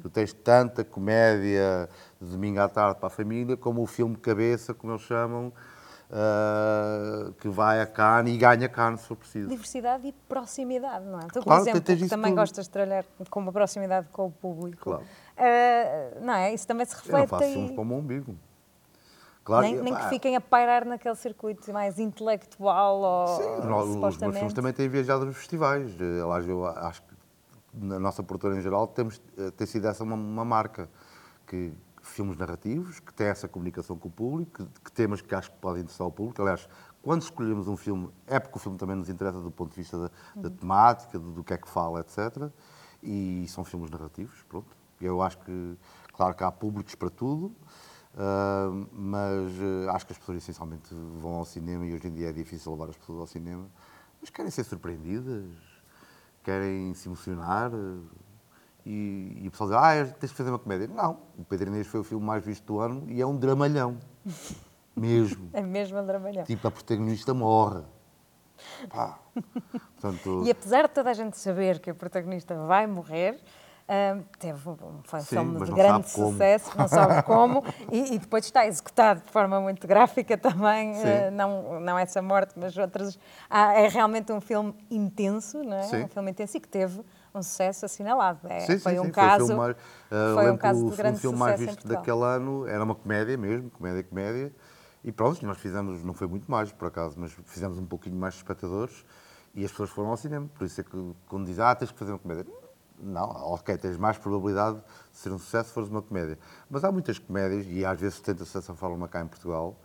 Tu 0.00 0.10
tens 0.10 0.32
tanta 0.32 0.84
comédia 0.84 1.88
de 2.20 2.30
domingo 2.30 2.60
à 2.60 2.68
tarde 2.68 2.98
para 2.98 3.06
a 3.06 3.10
família, 3.10 3.56
como 3.56 3.82
o 3.82 3.86
filme 3.86 4.16
cabeça, 4.16 4.74
como 4.74 4.92
eles 4.92 5.02
chamam, 5.02 5.52
uh, 6.10 7.32
que 7.34 7.48
vai 7.48 7.80
a 7.80 7.86
carne 7.86 8.32
e 8.32 8.38
ganha 8.38 8.68
carne, 8.68 8.98
se 8.98 9.06
for 9.06 9.16
preciso. 9.16 9.48
Diversidade 9.48 10.06
e 10.06 10.12
proximidade, 10.28 11.04
não 11.04 11.18
é? 11.18 11.26
Tu, 11.32 11.42
claro, 11.42 11.64
por 11.64 11.70
exemplo, 11.70 11.96
que 11.96 12.08
também 12.08 12.32
tudo. 12.32 12.40
gostas 12.40 12.64
de 12.66 12.70
trabalhar 12.70 13.04
com 13.30 13.40
uma 13.40 13.52
proximidade 13.52 14.08
com 14.08 14.26
o 14.26 14.30
público. 14.30 14.82
Claro. 14.82 15.02
Uh, 15.36 16.24
não 16.24 16.34
é? 16.34 16.52
Isso 16.52 16.66
também 16.66 16.86
se 16.86 16.94
reflete 16.94 17.14
Eu 17.14 17.20
não 17.20 17.26
faço 17.28 17.44
aí... 17.44 17.52
filmes 17.52 17.70
para 17.72 17.82
o 17.82 17.84
meu 17.84 17.96
umbigo. 17.98 18.36
Claro, 19.48 19.62
nem, 19.62 19.80
nem 19.80 19.94
que 19.94 20.08
fiquem 20.10 20.36
a 20.36 20.42
pairar 20.42 20.84
naquele 20.84 21.14
circuito 21.14 21.72
mais 21.72 21.98
intelectual 21.98 22.98
ou 22.98 23.26
Sim, 23.28 23.66
nós, 23.66 23.88
os 23.88 23.96
meus 23.96 24.36
filmes 24.36 24.52
também 24.52 24.74
têm 24.74 24.90
viajado 24.90 25.24
nos 25.24 25.38
festivais. 25.38 25.98
Eu 25.98 26.30
acho 26.66 27.00
que 27.00 27.07
na 27.72 27.98
nossa 27.98 28.22
produtora 28.22 28.56
em 28.56 28.60
geral 28.60 28.86
temos, 28.86 29.20
eh, 29.36 29.50
tem 29.50 29.66
sido 29.66 29.86
essa 29.86 30.02
uma, 30.04 30.16
uma 30.16 30.44
marca 30.44 30.88
que 31.46 31.72
filmes 32.02 32.36
narrativos, 32.36 33.00
que 33.00 33.12
têm 33.12 33.26
essa 33.26 33.46
comunicação 33.48 33.96
com 33.96 34.08
o 34.08 34.10
público, 34.10 34.66
que, 34.66 34.80
que, 34.84 34.92
temas 34.92 35.20
que 35.20 35.34
acho 35.34 35.50
que 35.50 35.58
podem 35.58 35.82
interessar 35.82 36.04
ao 36.04 36.10
público. 36.10 36.40
Aliás, 36.40 36.68
quando 37.02 37.22
escolhemos 37.22 37.68
um 37.68 37.76
filme, 37.76 38.10
é 38.26 38.38
porque 38.38 38.56
o 38.56 38.60
filme 38.60 38.78
também 38.78 38.96
nos 38.96 39.08
interessa 39.08 39.40
do 39.40 39.50
ponto 39.50 39.70
de 39.70 39.76
vista 39.76 39.98
da, 39.98 40.10
da 40.42 40.50
temática, 40.50 41.18
do, 41.18 41.32
do, 41.32 41.44
que 41.44 41.52
é 41.52 41.58
que 41.58 41.68
fala, 41.68 42.00
etc. 42.00 42.50
E 43.02 43.44
são 43.48 43.64
filmes 43.64 43.90
narrativos, 43.90 44.42
pronto. 44.48 44.76
Eu 45.00 45.22
acho 45.22 45.38
que, 45.38 45.76
claro 46.12 46.34
que 46.34 46.42
há 46.42 46.50
públicos 46.50 46.94
para 46.94 47.10
tudo, 47.10 47.54
Uh, 48.14 48.88
mas 48.90 49.52
uh, 49.60 49.90
acho 49.90 50.06
que 50.06 50.12
as 50.12 50.18
pessoas 50.18 50.38
essencialmente 50.38 50.92
vão 51.20 51.34
ao 51.34 51.44
cinema 51.44 51.86
e 51.86 51.94
hoje 51.94 52.08
em 52.08 52.14
dia 52.14 52.30
é 52.30 52.32
difícil 52.32 52.72
levar 52.72 52.88
as 52.88 52.96
pessoas 52.96 53.20
ao 53.20 53.26
cinema, 53.28 53.64
mas 54.20 54.28
querem 54.28 54.50
ser 54.50 54.64
surpreendidas, 54.64 55.44
querem 56.48 56.94
se 56.94 57.08
emocionar. 57.08 57.70
Uh, 57.74 58.02
e, 58.86 59.42
e, 59.42 59.48
o 59.48 59.50
pessoal 59.50 59.68
diz, 59.68 59.78
ah, 59.78 60.14
tens 60.18 60.30
de 60.30 60.34
fazer 60.34 60.48
uma 60.48 60.58
comédia. 60.58 60.88
Não, 60.88 61.18
o 61.36 61.44
Pedro 61.44 61.68
Inês 61.68 61.86
foi 61.86 62.00
o 62.00 62.04
filme 62.04 62.24
mais 62.24 62.42
visto 62.42 62.64
do 62.64 62.80
ano 62.80 63.04
e 63.10 63.20
é 63.20 63.26
um 63.26 63.36
dramalhão. 63.36 63.98
Mesmo. 64.96 65.50
É 65.52 65.60
mesmo 65.60 65.96
um 65.96 66.04
dramalhão. 66.04 66.42
Tipo, 66.42 66.66
a 66.66 66.70
protagonista 66.72 67.32
morre. 67.32 67.82
Pá. 68.88 69.20
Portanto... 70.00 70.42
E 70.44 70.50
apesar 70.50 70.88
de 70.88 70.94
toda 70.94 71.10
a 71.10 71.12
gente 71.12 71.38
saber 71.38 71.78
que 71.78 71.90
a 71.90 71.94
protagonista 71.94 72.56
vai 72.66 72.84
morrer, 72.88 73.40
Uh, 73.88 74.22
teve 74.38 74.68
um, 74.68 75.00
foi 75.02 75.20
um 75.20 75.22
filme 75.22 75.64
de 75.64 75.72
grande 75.72 76.10
sucesso, 76.10 76.76
não 76.76 76.86
sabe 76.86 77.22
como, 77.24 77.64
e, 77.90 78.16
e, 78.16 78.18
depois 78.18 78.44
está 78.44 78.66
executado 78.66 79.22
de 79.24 79.32
forma 79.32 79.58
muito 79.62 79.86
gráfica 79.86 80.36
também, 80.36 80.92
uh, 80.92 81.30
não, 81.32 81.80
não 81.80 81.98
essa 81.98 82.20
morte, 82.20 82.52
mas 82.54 82.76
outras. 82.76 83.18
Ah, 83.48 83.72
é 83.72 83.88
realmente 83.88 84.30
um 84.30 84.42
filme 84.42 84.74
intenso, 84.90 85.64
não 85.64 85.78
é? 85.78 85.84
Sim. 85.84 86.04
Um 86.04 86.08
filme 86.08 86.30
intenso 86.32 86.58
e 86.58 86.60
que 86.60 86.68
teve 86.68 87.00
um 87.34 87.42
sucesso 87.42 87.86
assinalado. 87.86 88.40
É, 88.46 88.60
sim, 88.60 88.78
foi, 88.78 88.92
sim, 88.92 89.00
um 89.00 89.04
sim. 89.04 89.10
Caso, 89.10 89.46
foi, 89.46 89.56
mais, 89.56 89.72
uh, 89.74 90.34
foi 90.34 90.50
um 90.50 90.56
caso 90.58 90.90
de 90.90 90.94
grande 90.94 91.16
o 91.16 91.20
filme 91.20 91.38
mais 91.38 91.58
visto 91.58 91.88
daquele 91.88 92.24
ano 92.24 92.66
era 92.66 92.84
uma 92.84 92.94
comédia 92.94 93.38
mesmo, 93.38 93.70
comédia, 93.70 94.02
comédia. 94.02 94.52
E 95.02 95.10
pronto, 95.10 95.46
nós 95.46 95.56
fizemos, 95.56 96.04
não 96.04 96.12
foi 96.12 96.26
muito 96.26 96.50
mais 96.50 96.70
por 96.70 96.88
acaso, 96.88 97.16
mas 97.18 97.34
fizemos 97.46 97.78
um 97.78 97.86
pouquinho 97.86 98.16
mais 98.16 98.34
de 98.34 98.40
espectadores 98.40 99.02
e 99.54 99.64
as 99.64 99.70
pessoas 99.70 99.88
foram 99.88 100.10
ao 100.10 100.16
cinema. 100.18 100.46
Por 100.58 100.66
isso 100.66 100.78
é 100.78 100.84
que 100.84 101.14
quando 101.26 101.46
dizem, 101.46 101.64
ah, 101.64 101.74
tens 101.74 101.90
que 101.90 101.98
fazer 101.98 102.12
uma 102.12 102.18
comédia 102.18 102.44
não, 103.00 103.28
ok, 103.52 103.76
tens 103.76 103.96
mais 103.96 104.18
probabilidade 104.18 104.78
de 105.12 105.18
ser 105.18 105.30
um 105.30 105.38
sucesso 105.38 105.68
se 105.68 105.74
fores 105.74 105.88
uma 105.88 106.02
comédia. 106.02 106.38
Mas 106.70 106.84
há 106.84 106.92
muitas 106.92 107.18
comédias, 107.18 107.66
e 107.68 107.84
às 107.84 108.00
vezes 108.00 108.20
tenta-se 108.20 108.56
essa 108.56 108.74
forma 108.74 109.08
cá 109.08 109.20
em 109.20 109.26
Portugal, 109.26 109.76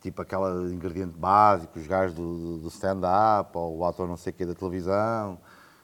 tipo 0.00 0.20
aquela 0.20 0.70
ingrediente 0.72 1.16
básico, 1.16 1.78
os 1.78 1.86
gajos 1.86 2.14
do, 2.14 2.58
do 2.58 2.68
stand-up, 2.68 3.56
ou 3.56 3.78
o 3.78 3.84
ator 3.84 4.06
não 4.06 4.16
sei 4.16 4.32
o 4.32 4.36
quê 4.36 4.44
da 4.44 4.54
televisão, 4.54 5.38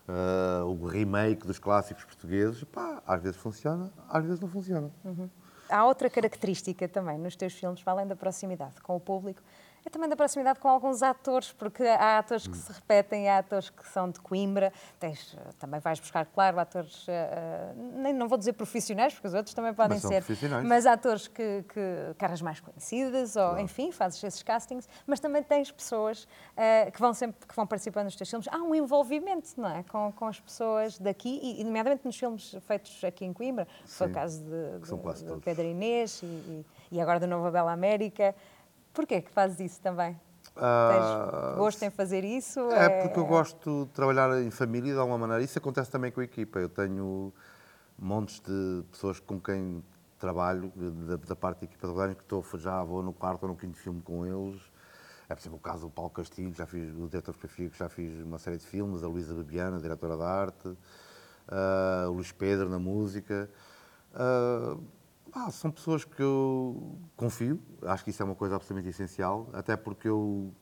uh, 0.09 0.64
o 0.66 0.87
remake 0.87 1.46
dos 1.46 1.59
clássicos 1.59 2.04
portugueses. 2.04 2.62
Pá, 2.64 3.02
às 3.06 3.22
vezes 3.22 3.38
funciona, 3.38 3.92
às 4.09 4.24
vezes 4.24 4.40
não 4.40 4.48
funciona. 4.48 4.90
Uhum. 5.04 5.28
Há 5.68 5.85
outra 5.87 6.11
característica 6.11 6.88
também 6.88 7.16
nos 7.16 7.37
teus 7.37 7.54
filmes, 7.54 7.80
além 7.87 8.06
da 8.06 8.16
proximidade 8.16 8.80
com 8.83 8.96
o 8.96 9.00
público, 9.00 9.40
é 9.84 9.90
também 9.90 10.08
da 10.08 10.16
proximidade 10.16 10.58
com 10.58 10.68
alguns 10.68 11.02
atores, 11.02 11.52
porque 11.52 11.82
há 11.84 12.18
atores 12.18 12.46
que 12.46 12.56
se 12.56 12.72
repetem, 12.72 13.28
há 13.28 13.38
atores 13.38 13.70
que 13.70 13.86
são 13.88 14.10
de 14.10 14.20
Coimbra, 14.20 14.72
Tens, 14.98 15.36
também 15.58 15.80
vais 15.80 15.98
buscar, 15.98 16.26
claro, 16.26 16.60
atores, 16.60 17.06
uh, 17.08 17.12
nem, 17.94 18.12
não 18.12 18.28
vou 18.28 18.36
dizer 18.36 18.52
profissionais, 18.52 19.14
porque 19.14 19.28
os 19.28 19.34
outros 19.34 19.54
também 19.54 19.72
podem 19.72 19.98
mas 20.02 20.24
ser, 20.26 20.62
mas 20.64 20.86
atores 20.86 21.28
que, 21.28 21.64
que, 21.68 22.14
caras 22.18 22.42
mais 22.42 22.60
conhecidas, 22.60 23.36
ou 23.36 23.48
claro. 23.48 23.60
enfim, 23.60 23.90
fazes 23.90 24.22
esses 24.22 24.42
castings, 24.42 24.88
mas 25.06 25.20
também 25.20 25.42
tens 25.42 25.70
pessoas 25.70 26.24
uh, 26.24 26.90
que 26.92 27.00
vão 27.00 27.14
sempre, 27.14 27.46
que 27.46 27.54
vão 27.54 27.66
participando 27.66 28.04
nos 28.04 28.16
teus 28.16 28.28
filmes. 28.28 28.48
Há 28.48 28.58
um 28.58 28.74
envolvimento, 28.74 29.48
não 29.56 29.70
é, 29.70 29.82
com, 29.84 30.12
com 30.12 30.26
as 30.26 30.38
pessoas 30.38 30.98
daqui, 30.98 31.40
e 31.42 31.64
nomeadamente 31.64 32.04
nos 32.04 32.16
filmes 32.16 32.54
feitos 32.66 33.02
aqui 33.02 33.24
em 33.24 33.32
Coimbra, 33.32 33.66
Sim, 33.84 33.96
foi 33.96 34.06
o 34.08 34.12
caso 34.12 34.44
de, 34.44 34.78
de, 34.80 35.34
de 35.34 35.40
Pedro 35.40 35.64
Inês 35.64 36.20
e, 36.22 36.26
e, 36.26 36.66
e 36.92 37.00
agora 37.00 37.18
da 37.18 37.26
Nova 37.26 37.50
Bela 37.50 37.72
América, 37.72 38.34
Porquê 38.92 39.20
que 39.20 39.31
fazes 39.31 39.61
isso 39.61 39.81
também? 39.81 40.18
Uh, 40.57 40.90
Tens 40.90 41.57
gosto 41.57 41.83
em 41.85 41.90
fazer 41.90 42.24
isso? 42.24 42.61
É, 42.72 42.85
é, 42.85 43.03
porque 43.03 43.18
eu 43.18 43.26
gosto 43.26 43.87
de 43.87 43.92
trabalhar 43.92 44.42
em 44.42 44.50
família 44.50 44.92
de 44.92 44.98
alguma 44.98 45.18
maneira. 45.18 45.42
Isso 45.42 45.59
acontece 45.59 45.90
também 45.90 46.11
com 46.11 46.20
a 46.20 46.24
equipa. 46.24 46.59
Eu 46.59 46.68
tenho 46.68 47.33
montes 47.98 48.40
de 48.40 48.83
pessoas 48.90 49.20
com 49.20 49.40
quem 49.40 49.83
trabalho, 50.18 50.70
da, 50.76 51.16
da 51.16 51.37
parte 51.37 51.61
da 51.61 51.64
equipa 51.64 51.87
de 51.87 51.92
rodagem, 51.92 52.14
que 52.14 52.22
estou, 52.22 52.44
já 52.59 52.83
vou 52.85 53.03
no 53.03 53.12
quarto 53.12 53.44
ou 53.44 53.48
no 53.48 53.57
quinto 53.57 53.79
filme 53.79 54.03
com 54.03 54.26
eles. 54.26 54.61
É, 55.29 55.35
por 55.35 55.40
exemplo, 55.40 55.59
o 55.59 55.61
caso 55.61 55.87
do 55.87 55.90
Paulo 55.90 56.11
Castilho, 56.11 56.53
já 56.53 56.66
fiz 56.66 56.92
o 56.94 57.09
diretor 57.09 57.35
que 57.37 57.70
já 57.72 57.88
fiz 57.88 58.20
uma 58.20 58.38
série 58.38 58.59
de 58.59 58.66
filmes, 58.66 59.03
a 59.03 59.09
Luísa 59.09 59.33
Bebiana, 59.33 59.79
diretora 59.79 60.16
de 60.16 60.22
arte, 60.22 60.68
uh, 60.68 62.09
o 62.09 62.14
Luís 62.14 62.33
Pedro 62.33 62.68
na 62.68 62.79
música. 62.79 63.48
Uh, 64.12 64.83
ah, 65.32 65.50
são 65.50 65.70
pessoas 65.70 66.04
que 66.04 66.20
eu 66.20 66.98
confio, 67.16 67.60
acho 67.82 68.04
que 68.04 68.10
isso 68.10 68.22
é 68.22 68.26
uma 68.26 68.34
coisa 68.34 68.56
absolutamente 68.56 68.88
essencial, 68.90 69.48
até 69.52 69.76
porque 69.76 70.08
eu, 70.08 70.52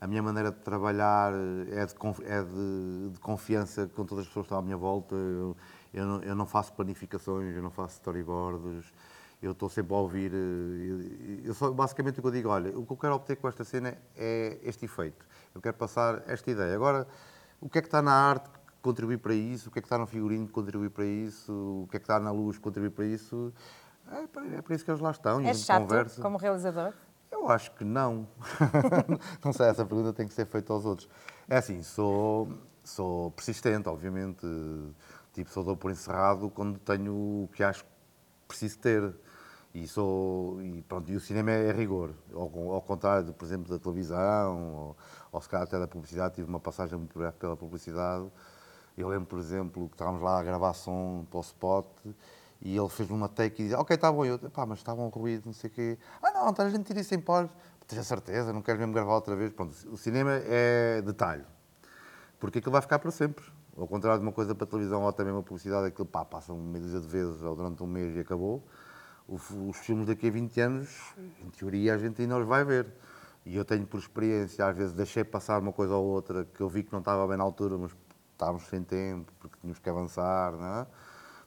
a 0.00 0.06
minha 0.06 0.22
maneira 0.22 0.50
de 0.50 0.58
trabalhar 0.58 1.32
é, 1.32 1.86
de, 1.86 1.94
é 2.24 2.42
de, 2.42 3.10
de 3.12 3.20
confiança 3.20 3.86
com 3.94 4.04
todas 4.04 4.22
as 4.24 4.28
pessoas 4.28 4.44
que 4.44 4.48
estão 4.48 4.58
à 4.58 4.62
minha 4.62 4.76
volta. 4.76 5.14
Eu, 5.14 5.56
eu, 5.92 6.06
não, 6.06 6.22
eu 6.22 6.34
não 6.34 6.46
faço 6.46 6.72
planificações, 6.72 7.54
eu 7.56 7.62
não 7.62 7.70
faço 7.70 7.94
storyboards, 7.94 8.92
eu 9.42 9.52
estou 9.52 9.68
sempre 9.68 9.94
a 9.94 9.98
ouvir. 9.98 10.32
Eh, 10.34 11.40
eu, 11.44 11.54
só, 11.54 11.70
basicamente 11.70 12.18
o 12.18 12.22
que 12.22 12.28
eu 12.28 12.32
digo, 12.32 12.48
olha, 12.48 12.76
o 12.78 12.84
que 12.84 12.92
eu 12.92 12.96
quero 12.96 13.14
obter 13.14 13.36
com 13.36 13.48
esta 13.48 13.64
cena 13.64 13.96
é 14.16 14.58
este 14.62 14.84
efeito. 14.84 15.24
Eu 15.54 15.60
quero 15.60 15.76
passar 15.76 16.22
esta 16.26 16.50
ideia. 16.50 16.74
Agora, 16.74 17.06
o 17.60 17.68
que 17.68 17.78
é 17.78 17.80
que 17.80 17.88
está 17.88 18.02
na 18.02 18.12
arte 18.12 18.50
que 18.50 18.58
contribui 18.82 19.16
para 19.16 19.34
isso? 19.34 19.68
O 19.68 19.72
que 19.72 19.78
é 19.78 19.82
que 19.82 19.86
está 19.86 19.98
no 19.98 20.06
figurino 20.06 20.46
que 20.46 20.52
contribui 20.52 20.90
para 20.90 21.04
isso? 21.04 21.52
O 21.84 21.88
que 21.88 21.96
é 21.96 22.00
que 22.00 22.04
está 22.04 22.18
na 22.18 22.30
luz 22.30 22.56
que 22.56 22.62
contribui 22.62 22.90
para 22.90 23.04
isso? 23.06 23.52
É 24.10 24.56
é 24.56 24.62
para 24.62 24.74
isso 24.74 24.84
que 24.84 24.90
eles 24.90 25.00
lá 25.00 25.10
estão. 25.10 25.40
É 25.40 25.54
chato 25.54 25.82
conversa. 25.82 26.22
como 26.22 26.36
realizador? 26.36 26.92
Eu 27.30 27.48
acho 27.48 27.72
que 27.72 27.84
não. 27.84 28.28
não 29.44 29.52
sei, 29.52 29.66
essa 29.66 29.84
pergunta 29.84 30.12
tem 30.12 30.26
que 30.26 30.34
ser 30.34 30.46
feita 30.46 30.72
aos 30.72 30.84
outros. 30.84 31.08
É 31.48 31.56
assim, 31.56 31.82
sou, 31.82 32.48
sou 32.82 33.30
persistente, 33.32 33.88
obviamente. 33.88 34.46
Tipo, 35.32 35.50
sou 35.50 35.64
dou 35.64 35.76
por 35.76 35.90
encerrado 35.90 36.48
quando 36.50 36.78
tenho 36.78 37.12
o 37.12 37.50
que 37.52 37.62
acho 37.64 37.84
que 37.84 37.90
preciso 38.46 38.78
ter. 38.78 39.14
E, 39.74 39.88
sou, 39.88 40.62
e, 40.62 40.82
pronto, 40.82 41.10
e 41.10 41.16
o 41.16 41.20
cinema 41.20 41.50
é, 41.50 41.70
é 41.70 41.72
rigor. 41.72 42.14
Ao, 42.32 42.72
ao 42.72 42.82
contrário, 42.82 43.26
de, 43.26 43.32
por 43.32 43.44
exemplo, 43.44 43.68
da 43.68 43.78
televisão, 43.82 44.72
ou, 44.72 44.96
ou 45.32 45.40
se 45.40 45.48
calhar 45.48 45.66
até 45.66 45.78
da 45.78 45.88
publicidade. 45.88 46.36
Tive 46.36 46.48
uma 46.48 46.60
passagem 46.60 46.96
muito 46.96 47.18
breve 47.18 47.36
pela 47.36 47.56
publicidade. 47.56 48.30
Eu 48.96 49.08
lembro, 49.08 49.26
por 49.26 49.40
exemplo, 49.40 49.88
que 49.88 49.94
estávamos 49.94 50.22
lá 50.22 50.38
a 50.38 50.42
gravar 50.44 50.72
som 50.72 51.26
para 51.28 51.38
o 51.38 51.40
spot 51.40 51.86
e 52.64 52.74
ele 52.74 52.88
fez 52.88 53.10
uma 53.10 53.28
take 53.28 53.62
e 53.62 53.64
disse, 53.66 53.76
ok, 53.76 53.94
está 53.94 54.10
bom. 54.10 54.24
Eu, 54.24 54.38
pá, 54.38 54.64
mas 54.64 54.78
estava 54.78 55.02
um 55.02 55.08
ruído, 55.08 55.44
não 55.44 55.52
sei 55.52 55.68
o 55.68 55.72
quê. 55.72 55.98
Ah, 56.22 56.30
não, 56.30 56.48
então 56.48 56.64
a 56.64 56.70
gente 56.70 56.84
tira 56.84 56.98
isso 56.98 57.14
em 57.14 57.20
pós. 57.20 57.48
Tenho 57.86 58.02
certeza, 58.02 58.54
não 58.54 58.62
quero 58.62 58.78
mesmo 58.78 58.94
gravar 58.94 59.14
outra 59.14 59.36
vez. 59.36 59.52
Pronto, 59.52 59.74
o 59.92 59.98
cinema 59.98 60.30
é 60.32 61.02
detalhe. 61.02 61.44
Porque 62.40 62.60
aquilo 62.60 62.72
vai 62.72 62.80
ficar 62.80 62.98
para 62.98 63.10
sempre. 63.10 63.44
Ao 63.76 63.86
contrário 63.86 64.18
de 64.18 64.26
uma 64.26 64.32
coisa 64.32 64.54
para 64.54 64.66
televisão 64.66 65.02
ou 65.02 65.08
até 65.08 65.22
mesmo 65.22 65.40
a 65.40 65.42
publicidade, 65.42 65.88
aquilo 65.88 66.06
pá, 66.06 66.24
passa 66.24 66.54
uma 66.54 66.78
dúzia 66.78 67.00
de 67.00 67.06
vezes 67.06 67.42
ou 67.42 67.54
durante 67.54 67.82
um 67.82 67.86
mês 67.86 68.16
e 68.16 68.20
acabou. 68.20 68.64
os 69.28 69.76
filmes 69.76 70.06
daqui 70.06 70.28
a 70.28 70.30
20 70.30 70.60
anos, 70.62 71.14
em 71.44 71.50
teoria, 71.50 71.94
a 71.94 71.98
gente 71.98 72.22
ainda 72.22 72.38
os 72.38 72.46
vai 72.46 72.64
ver. 72.64 72.86
E 73.44 73.56
eu 73.56 73.64
tenho 73.64 73.86
por 73.86 73.98
experiência, 73.98 74.66
às 74.66 74.74
vezes 74.74 74.94
deixei 74.94 75.22
passar 75.22 75.60
uma 75.60 75.72
coisa 75.72 75.94
ou 75.94 76.06
outra 76.06 76.46
que 76.46 76.62
eu 76.62 76.68
vi 76.68 76.82
que 76.82 76.92
não 76.92 77.00
estava 77.00 77.26
bem 77.26 77.36
na 77.36 77.44
altura, 77.44 77.76
mas 77.76 77.94
estávamos 78.32 78.62
sem 78.68 78.82
tempo, 78.82 79.30
porque 79.38 79.58
tínhamos 79.60 79.78
que 79.78 79.90
avançar, 79.90 80.52
não 80.52 80.80
é? 80.80 80.86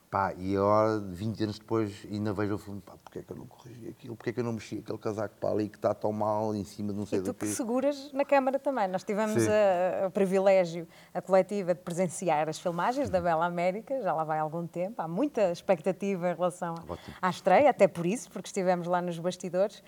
Pá, 0.10 0.34
e 0.38 0.56
agora, 0.56 1.00
20 1.00 1.44
anos 1.44 1.60
depois, 1.60 2.08
ainda 2.10 2.32
vejo 2.32 2.56
o 2.56 2.58
filme, 2.58 2.80
pá, 2.80 2.94
porque 3.04 3.20
é 3.20 3.22
que 3.24 3.30
eu 3.30 3.36
não 3.36 3.46
corrigi 3.46 3.90
aquilo? 3.90 4.16
Porque 4.16 4.30
é 4.30 4.34
que 4.34 4.40
eu 4.40 4.44
não 4.44 4.54
mexi 4.54 4.80
aquele 4.80 4.98
casaco 4.98 5.36
para 5.38 5.50
ali 5.50 5.68
que 5.68 5.76
está 5.76 5.94
tão 5.94 6.14
mal 6.14 6.56
em 6.56 6.64
cima 6.64 6.94
de 6.94 7.00
não 7.00 7.06
sei 7.06 7.20
e 7.20 7.22
do 7.22 7.34
que 7.34 7.46
seguras 7.48 8.14
na 8.14 8.24
Câmara 8.24 8.58
também. 8.58 8.88
Nós 8.88 9.04
tivemos 9.04 9.44
a, 9.46 10.08
o 10.08 10.12
privilégio, 10.12 10.88
a 11.14 11.22
coletiva, 11.22 11.76
de 11.76 11.82
presenciar 11.82 12.48
as 12.48 12.58
filmagens 12.58 13.10
da 13.10 13.20
Bela 13.20 13.46
América, 13.46 14.02
já 14.02 14.14
lá 14.14 14.24
vai 14.24 14.40
algum 14.40 14.66
tempo, 14.66 15.02
há 15.02 15.10
muita 15.10 15.52
expectativa 15.52 16.32
em 16.32 16.36
relação 16.36 16.76
Ótimo. 16.88 17.16
à 17.22 17.30
estreia, 17.30 17.70
até 17.70 17.86
por 17.86 18.06
isso, 18.06 18.32
porque 18.32 18.48
estivemos 18.48 18.88
lá 18.88 19.02
nos 19.02 19.20
bastidores. 19.20 19.84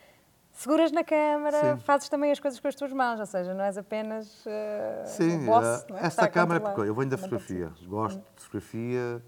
Seguras 0.52 0.92
na 0.92 1.06
câmara, 1.06 1.78
Sim. 1.78 1.84
fazes 1.86 2.10
também 2.10 2.30
as 2.32 2.40
coisas 2.42 2.60
com 2.60 2.68
as 2.68 2.76
tuas 2.76 2.92
mãos, 2.92 3.22
ou 3.22 3.26
seja, 3.26 3.54
não 3.54 3.64
és 3.64 3.78
apenas 3.78 4.46
uh, 4.46 4.50
Sim, 5.06 5.46
boss, 5.46 5.86
uh, 5.90 5.96
esta 5.96 6.28
câmara, 6.28 6.60
porque 6.60 6.82
eu 6.82 6.94
venho 6.94 7.10
da 7.10 7.18
fotografia, 7.18 7.72
gosto 7.88 8.20
de 8.20 8.42
fotografia, 8.42 9.24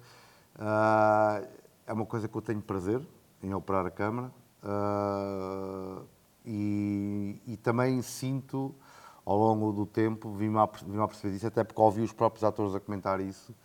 Uh, 0.62 1.48
é 1.88 1.92
uma 1.92 2.06
coisa 2.06 2.28
que 2.28 2.38
eu 2.38 2.42
tenho 2.42 2.62
prazer 2.62 3.02
em 3.42 3.52
operar 3.52 3.84
a 3.84 3.90
câmara 3.90 4.32
uh, 4.62 6.06
e, 6.46 7.42
e, 7.48 7.58
também 7.58 8.00
sinto 8.04 8.76
ao 9.26 9.36
longo 9.36 9.72
do 9.72 9.88
tempo, 9.88 10.32
vim-me 10.32 10.60
a, 10.60 10.70
vim 10.86 11.02
a 11.02 11.08
perceber 11.08 11.36
isso, 11.36 11.48
até 11.48 11.64
porque 11.64 11.82
ouvi 11.82 12.02
os 12.04 12.14
próprios 12.14 12.44
atores 12.44 12.76
a 12.76 12.80
comentar 12.80 13.20
isso. 13.20 13.56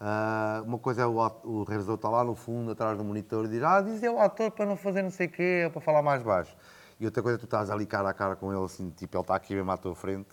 Uh, 0.00 0.62
uma 0.62 0.78
coisa 0.78 1.02
é 1.02 1.06
o, 1.06 1.16
o 1.42 1.64
realizador 1.64 1.96
está 1.96 2.08
lá 2.08 2.22
no 2.22 2.36
fundo, 2.36 2.70
atrás 2.70 2.96
do 2.96 3.02
monitor, 3.02 3.44
e 3.46 3.48
diz: 3.48 3.62
Ah, 3.64 3.80
diz 3.80 4.00
o 4.04 4.18
ator 4.20 4.52
para 4.52 4.64
não 4.64 4.76
fazer 4.76 5.02
não 5.02 5.10
sei 5.10 5.26
o 5.26 5.30
quê, 5.30 5.68
para 5.72 5.80
falar 5.80 6.02
mais 6.02 6.22
baixo. 6.22 6.56
E 7.00 7.04
outra 7.04 7.20
coisa 7.20 7.36
é 7.36 7.40
tu 7.40 7.46
estás 7.46 7.68
ali 7.68 7.84
cara 7.84 8.10
a 8.10 8.14
cara 8.14 8.36
com 8.36 8.52
ele, 8.52 8.64
assim, 8.64 8.90
tipo, 8.90 9.16
ele 9.16 9.22
está 9.22 9.34
aqui 9.34 9.56
mesmo 9.56 9.70
à 9.72 9.76
tua 9.76 9.94
frente. 9.96 10.30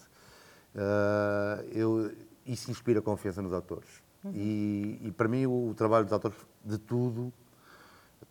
Eu, 1.71 2.11
isso 2.45 2.69
inspira 2.69 3.01
confiança 3.01 3.41
nos 3.41 3.53
atores. 3.53 4.04
Uhum. 4.25 4.31
E, 4.33 4.99
e, 5.03 5.11
para 5.11 5.27
mim 5.27 5.45
o, 5.45 5.69
o, 5.69 5.73
trabalho 5.75 6.03
dos 6.03 6.13
atores 6.13 6.37
de 6.63 6.79
tudo 6.79 7.31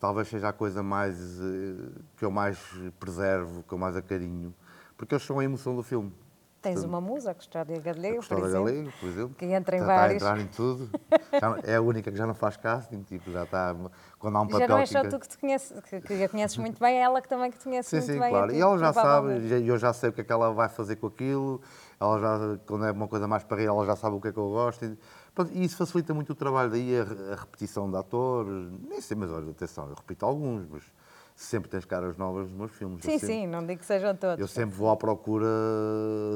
talvez 0.00 0.28
seja 0.28 0.48
a 0.48 0.52
coisa 0.52 0.82
mais 0.82 1.16
uh, 1.40 1.92
que 2.16 2.24
eu 2.24 2.30
mais 2.30 2.58
preservo, 2.98 3.62
que 3.62 3.72
eu 3.72 3.78
mais 3.78 3.96
acarinho, 3.96 4.54
porque 4.96 5.14
eles 5.14 5.24
são 5.24 5.38
a 5.38 5.44
emoção 5.44 5.74
do 5.74 5.82
filme. 5.82 6.12
Tens 6.60 6.82
uma 6.82 6.98
musa, 6.98 7.30
a 7.30 7.34
Custódia 7.34 7.78
Galego, 7.78 8.20
a 8.20 8.26
por 8.26 8.38
exemplo, 8.38 8.64
Galego, 8.64 8.92
por 8.98 9.08
exemplo, 9.08 9.34
que 9.34 9.44
entra 9.44 9.76
em 9.76 9.80
está, 9.80 9.96
vários... 9.96 10.16
Está 10.16 10.32
a 10.32 10.40
entrar 10.40 10.44
em 10.44 10.56
tudo. 10.56 10.90
é 11.62 11.76
a 11.76 11.80
única 11.82 12.10
que 12.10 12.16
já 12.16 12.26
não 12.26 12.34
faz 12.34 12.56
casting, 12.56 13.02
tipo, 13.02 13.30
já 13.30 13.44
está... 13.44 13.76
Quando 14.18 14.36
há 14.36 14.40
um 14.40 14.46
papel... 14.46 14.60
Já 14.60 14.74
não 14.74 14.78
é 14.78 14.86
só 14.86 15.04
tu 15.04 15.20
que, 15.20 15.28
te 15.28 15.36
conheces, 15.36 15.78
que, 15.82 16.00
que 16.00 16.24
a 16.24 16.28
conheces 16.28 16.56
muito 16.56 16.80
bem, 16.80 16.96
é 16.96 17.02
ela 17.02 17.20
que 17.20 17.28
também 17.28 17.50
que 17.50 17.58
te 17.58 17.64
conhece 17.64 17.90
sim, 17.90 17.96
muito 17.96 18.12
sim, 18.12 18.18
bem. 18.18 18.28
Sim, 18.28 18.30
claro. 18.30 18.52
E 18.52 18.60
ela 18.60 18.78
já 18.78 18.92
sabe, 18.94 19.40
e 19.40 19.68
eu 19.68 19.76
já 19.76 19.92
sei 19.92 20.08
o 20.08 20.12
que 20.14 20.22
é 20.22 20.24
que 20.24 20.32
ela 20.32 20.54
vai 20.54 20.70
fazer 20.70 20.96
com 20.96 21.06
aquilo, 21.06 21.60
ela 22.00 22.18
já, 22.18 22.58
quando 22.66 22.86
é 22.86 22.92
uma 22.92 23.08
coisa 23.08 23.28
mais 23.28 23.44
para 23.44 23.58
rir, 23.58 23.66
ela 23.66 23.84
já 23.84 23.94
sabe 23.94 24.16
o 24.16 24.20
que 24.20 24.28
é 24.28 24.32
que 24.32 24.38
eu 24.38 24.48
gosto. 24.48 24.86
E 24.86 24.98
isso 25.52 25.76
facilita 25.76 26.14
muito 26.14 26.30
o 26.30 26.34
trabalho, 26.34 26.70
daí 26.70 26.96
a, 26.98 27.02
a 27.32 27.36
repetição 27.36 27.90
de 27.90 27.96
atores, 27.96 28.70
nem 28.88 29.00
sei, 29.00 29.16
mas 29.16 29.30
olha, 29.30 29.50
atenção, 29.50 29.88
eu 29.88 29.94
repito 29.94 30.24
alguns, 30.24 30.66
mas 30.68 30.82
sempre 31.34 31.68
tens 31.68 31.84
caras 31.84 32.16
novas 32.16 32.48
nos 32.48 32.56
meus 32.56 32.72
filmes. 32.72 33.04
Sim, 33.04 33.18
sempre, 33.18 33.26
sim, 33.26 33.46
não 33.46 33.66
digo 33.66 33.80
que 33.80 33.86
sejam 33.86 34.14
todos. 34.14 34.38
Eu 34.38 34.46
sempre 34.46 34.76
vou 34.76 34.90
à 34.90 34.96
procura 34.96 35.46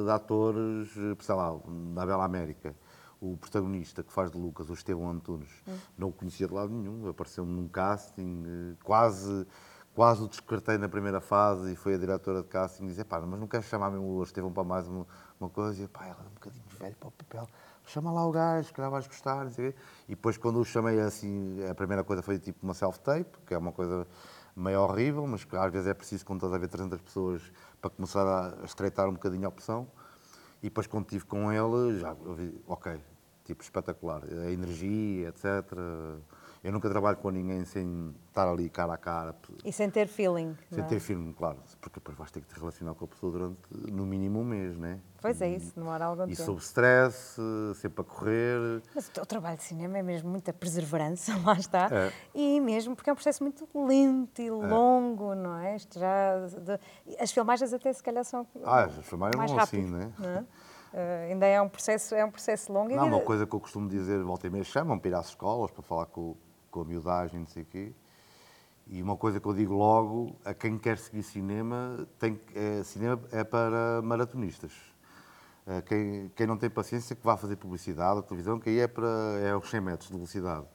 de 0.04 0.10
atores, 0.10 0.90
sei 1.20 1.34
lá, 1.34 1.56
na 1.66 2.04
Bela 2.04 2.24
América. 2.24 2.74
O 3.20 3.36
protagonista 3.36 4.02
que 4.02 4.12
faz 4.12 4.30
de 4.30 4.38
Lucas, 4.38 4.70
o 4.70 4.72
Estevão 4.72 5.10
Antunes, 5.10 5.50
hum. 5.66 5.76
não 5.96 6.08
o 6.08 6.12
conhecia 6.12 6.46
de 6.46 6.54
lado 6.54 6.72
nenhum, 6.72 7.08
apareceu-me 7.08 7.52
num 7.52 7.66
casting, 7.66 8.44
eh, 8.46 8.76
quase, 8.84 9.44
quase 9.92 10.22
o 10.22 10.28
descartei 10.28 10.78
na 10.78 10.88
primeira 10.88 11.20
fase 11.20 11.72
e 11.72 11.74
foi 11.74 11.94
a 11.94 11.98
diretora 11.98 12.42
de 12.42 12.48
casting 12.48 12.84
e 12.84 12.88
disse, 12.88 13.02
pá, 13.02 13.20
mas 13.20 13.40
não 13.40 13.48
queres 13.48 13.66
chamar 13.66 13.90
mesmo 13.90 14.06
o 14.06 14.22
Estevão 14.22 14.52
para 14.52 14.62
mais 14.62 14.86
uma, 14.86 15.04
uma 15.40 15.50
coisa? 15.50 15.82
E, 15.82 15.88
pá, 15.88 16.06
ela 16.06 16.18
é 16.24 16.28
um 16.28 16.34
bocadinho 16.34 16.64
velho 16.78 16.94
para 16.94 17.08
o 17.08 17.12
papel 17.12 17.48
chama 17.90 18.12
lá 18.12 18.26
o 18.26 18.30
gajo, 18.30 18.72
que 18.72 18.80
já 18.80 18.88
vais 18.88 19.06
gostar, 19.06 19.46
E 19.58 19.74
depois, 20.08 20.36
quando 20.36 20.60
o 20.60 20.64
chamei 20.64 21.00
assim, 21.00 21.58
a 21.68 21.74
primeira 21.74 22.04
coisa 22.04 22.22
foi 22.22 22.38
tipo 22.38 22.64
uma 22.64 22.74
self-tape, 22.74 23.38
que 23.46 23.54
é 23.54 23.58
uma 23.58 23.72
coisa 23.72 24.06
meio 24.54 24.80
horrível, 24.82 25.26
mas 25.26 25.44
que 25.44 25.56
às 25.56 25.72
vezes 25.72 25.88
é 25.88 25.94
preciso, 25.94 26.24
quando 26.26 26.38
estás 26.38 26.52
a 26.52 26.58
ver 26.58 26.68
300 26.68 27.00
pessoas, 27.00 27.42
para 27.80 27.90
começar 27.90 28.26
a 28.26 28.64
estreitar 28.64 29.08
um 29.08 29.12
bocadinho 29.12 29.46
a 29.46 29.48
opção. 29.48 29.86
E 30.60 30.66
depois, 30.66 30.86
quando 30.86 31.04
estive 31.04 31.24
com 31.24 31.52
ele, 31.52 31.98
já 31.98 32.12
vi, 32.12 32.60
ok, 32.66 33.00
tipo 33.44 33.62
espetacular. 33.62 34.22
A 34.24 34.50
energia, 34.50 35.28
etc. 35.28 35.44
Eu 36.62 36.72
nunca 36.72 36.88
trabalho 36.88 37.16
com 37.16 37.30
ninguém 37.30 37.64
sem 37.64 38.14
estar 38.28 38.48
ali 38.48 38.68
cara 38.68 38.94
a 38.94 38.96
cara. 38.96 39.34
E 39.64 39.72
sem 39.72 39.88
ter 39.88 40.08
feeling. 40.08 40.56
Sem 40.72 40.84
ter 40.84 40.98
feeling, 40.98 41.32
claro. 41.32 41.58
Porque 41.80 42.00
depois 42.00 42.16
vais 42.16 42.30
ter 42.30 42.40
que 42.40 42.48
te 42.48 42.58
relacionar 42.58 42.94
com 42.94 43.04
a 43.04 43.08
pessoa 43.08 43.32
durante 43.32 43.58
no 43.92 44.04
mínimo 44.04 44.40
um 44.40 44.44
mês, 44.44 44.76
não 44.76 44.88
é? 44.88 44.98
Pois 45.20 45.40
é, 45.40 45.48
isso, 45.48 45.74
demora 45.74 46.04
algum 46.04 46.24
e 46.24 46.28
tempo. 46.28 46.42
E 46.42 46.44
sob 46.44 46.60
stress, 46.60 47.40
sempre 47.76 48.02
a 48.02 48.04
correr. 48.04 48.82
Mas 48.94 49.08
o 49.08 49.10
teu 49.10 49.26
trabalho 49.26 49.56
de 49.56 49.64
cinema 49.64 49.98
é 49.98 50.02
mesmo 50.02 50.30
muita 50.30 50.52
perseverança, 50.52 51.32
lá 51.44 51.54
está. 51.54 51.88
É. 51.90 52.12
E 52.34 52.60
mesmo 52.60 52.94
porque 52.94 53.10
é 53.10 53.12
um 53.12 53.16
processo 53.16 53.42
muito 53.42 53.68
lento 53.74 54.40
e 54.40 54.48
é. 54.48 54.50
longo, 54.50 55.32
é. 55.32 55.36
não 55.36 55.56
é? 55.56 55.76
Isto 55.76 55.98
já, 55.98 56.46
de, 56.46 56.78
as 57.20 57.32
filmagens 57.32 57.72
até 57.72 57.92
se 57.92 58.02
calhar 58.02 58.24
são 58.24 58.46
ah, 58.64 58.84
as 58.84 59.06
filmagens 59.06 59.36
mais 59.36 59.50
vão 59.50 59.60
rápido, 59.60 59.80
assim, 59.80 59.90
não 59.90 60.00
é? 60.00 60.12
Não 60.18 60.28
é? 60.28 60.44
Uh, 60.92 61.30
ainda 61.30 61.46
é 61.46 61.60
um 61.60 61.68
processo, 61.68 62.14
é 62.14 62.24
um 62.24 62.30
processo 62.30 62.72
longo. 62.72 62.94
Não, 62.94 63.06
uma 63.06 63.20
coisa 63.20 63.46
que 63.46 63.54
eu 63.54 63.60
costumo 63.60 63.88
dizer, 63.88 64.22
volta 64.22 64.46
e 64.46 64.50
meia, 64.50 64.64
chamam 64.64 64.98
para 64.98 65.10
ir 65.10 65.14
às 65.14 65.28
escolas, 65.28 65.70
para 65.70 65.82
falar 65.82 66.06
com, 66.06 66.34
com 66.78 66.82
a 66.82 66.84
miudagem, 66.84 67.40
não 67.40 67.46
sei 67.46 67.62
o 67.64 67.66
quê. 67.66 67.92
E 68.86 69.02
uma 69.02 69.16
coisa 69.16 69.40
que 69.40 69.46
eu 69.46 69.52
digo 69.52 69.74
logo, 69.74 70.36
a 70.44 70.54
quem 70.54 70.78
quer 70.78 70.96
seguir 70.96 71.22
cinema, 71.22 72.06
tem, 72.18 72.40
é, 72.54 72.82
cinema 72.84 73.20
é 73.32 73.42
para 73.44 74.00
maratonistas. 74.02 74.72
Uh, 75.66 75.82
quem, 75.82 76.32
quem 76.34 76.46
não 76.46 76.56
tem 76.56 76.70
paciência, 76.70 77.14
que 77.14 77.22
vá 77.22 77.36
fazer 77.36 77.56
publicidade 77.56 78.16
ou 78.16 78.22
televisão, 78.22 78.58
que 78.58 78.70
aí 78.70 78.78
é, 78.78 78.86
para, 78.86 79.08
é 79.42 79.54
os 79.54 79.68
100 79.68 79.80
metros 79.80 80.08
de 80.08 80.14
velocidade. 80.14 80.66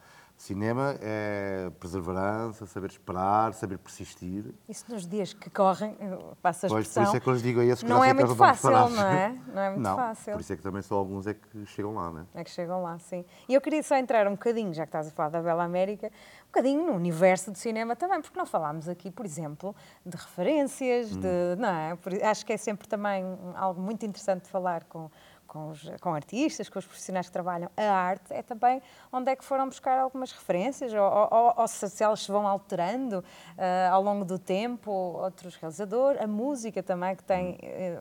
Cinema 0.44 0.98
é 1.02 1.72
perseverança, 1.80 2.66
saber 2.66 2.90
esperar, 2.90 3.54
saber 3.54 3.78
persistir. 3.78 4.54
Isso 4.68 4.84
nos 4.90 5.08
dias 5.08 5.32
que 5.32 5.50
correm, 5.50 5.96
passa 6.42 6.68
a 6.68 6.70
pois, 6.70 6.94
Por 6.94 7.02
isso 7.02 7.16
é 7.16 7.20
que 7.22 7.28
eu 7.30 7.32
lhes 7.32 7.42
digo 7.42 7.62
a 7.62 7.64
esses 7.64 7.82
que 7.82 7.90
não 7.90 8.04
é 8.04 8.14
muito 8.14 8.36
fácil, 8.36 8.70
não 8.70 9.08
é? 9.08 9.38
Não 9.48 9.62
é 9.62 9.70
muito 9.72 9.82
não, 9.82 9.96
fácil. 9.96 10.34
Por 10.34 10.42
isso 10.42 10.52
é 10.52 10.58
que 10.58 10.62
também 10.62 10.82
só 10.82 10.96
alguns 10.96 11.28
é 11.28 11.34
que 11.34 11.66
chegam 11.68 11.94
lá, 11.94 12.12
não 12.12 12.20
é? 12.20 12.42
É 12.42 12.44
que 12.44 12.50
chegam 12.50 12.84
lá, 12.84 13.00
sim. 13.00 13.24
E 13.48 13.54
eu 13.54 13.62
queria 13.62 13.82
só 13.84 13.96
entrar 13.96 14.28
um 14.28 14.32
bocadinho, 14.32 14.74
já 14.74 14.84
que 14.84 14.90
estás 14.90 15.08
a 15.08 15.12
falar 15.12 15.30
da 15.30 15.42
Bela 15.42 15.64
América, 15.64 16.08
um 16.08 16.46
bocadinho 16.48 16.88
no 16.88 16.92
universo 16.92 17.50
do 17.50 17.58
cinema 17.58 17.96
também, 17.96 18.20
porque 18.22 18.38
não 18.38 18.46
falámos 18.46 18.90
aqui, 18.90 19.10
por 19.10 19.26
exemplo, 19.26 19.74
de 20.06 20.18
referências, 20.18 21.16
hum. 21.16 21.22
de. 21.22 21.56
Não 21.58 21.70
é? 21.70 21.98
Acho 22.30 22.46
que 22.46 22.52
é 22.52 22.58
sempre 22.58 22.86
também 22.86 23.24
algo 23.56 23.82
muito 23.82 24.06
interessante 24.06 24.44
de 24.44 24.50
falar 24.50 24.84
com 24.90 25.10
com, 25.54 25.70
os, 25.70 25.88
com 26.02 26.16
artistas, 26.16 26.68
com 26.68 26.80
os 26.80 26.86
profissionais 26.86 27.28
que 27.28 27.32
trabalham 27.32 27.70
a 27.78 27.84
arte, 27.84 28.34
é 28.34 28.42
também 28.42 28.82
onde 29.12 29.30
é 29.30 29.36
que 29.36 29.46
foram 29.46 29.68
buscar 29.68 30.00
algumas 30.00 30.32
referências, 30.32 30.92
ou, 30.92 31.00
ou, 31.00 31.54
ou 31.56 31.68
se 31.68 32.04
elas 32.04 32.24
se 32.24 32.32
vão 32.32 32.48
alterando 32.48 33.20
uh, 33.20 33.92
ao 33.94 34.02
longo 34.02 34.26
do 34.26 34.40
tempo, 34.40 34.92
outros 34.92 35.56
realizadores, 35.56 36.20
a 36.20 36.26
música 36.26 36.82
também, 36.82 37.16
que 37.16 37.24
tem 37.24 37.52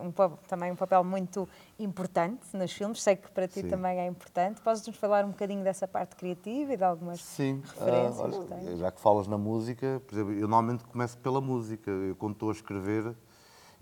uh, 0.01 0.07
um, 0.07 0.37
também 0.49 0.73
um 0.73 0.77
papel 0.77 1.05
muito 1.05 1.47
importante 1.79 2.57
nos 2.57 2.73
filmes, 2.73 3.03
sei 3.03 3.17
que 3.17 3.31
para 3.31 3.47
ti 3.47 3.61
Sim. 3.61 3.69
também 3.69 3.99
é 4.01 4.07
importante. 4.07 4.63
Podes-nos 4.63 4.97
falar 4.97 5.25
um 5.25 5.31
bocadinho 5.31 5.63
dessa 5.63 5.87
parte 5.87 6.17
criativa 6.17 6.73
e 6.73 6.77
de 6.77 6.85
algumas 6.85 7.23
Sim. 7.23 7.61
referências? 7.67 8.35
Sim, 8.35 8.75
uh, 8.75 8.79
já 8.79 8.91
que 8.91 9.01
falas 9.01 9.29
na 9.29 9.37
música, 9.37 10.01
por 10.07 10.15
exemplo, 10.15 10.33
eu 10.33 10.49
normalmente 10.49 10.85
começo 10.85 11.19
pela 11.19 11.41
música, 11.41 11.91
eu 11.91 12.17
quando 12.17 12.33
estou 12.33 12.49
a 12.49 12.53
escrever 12.53 13.15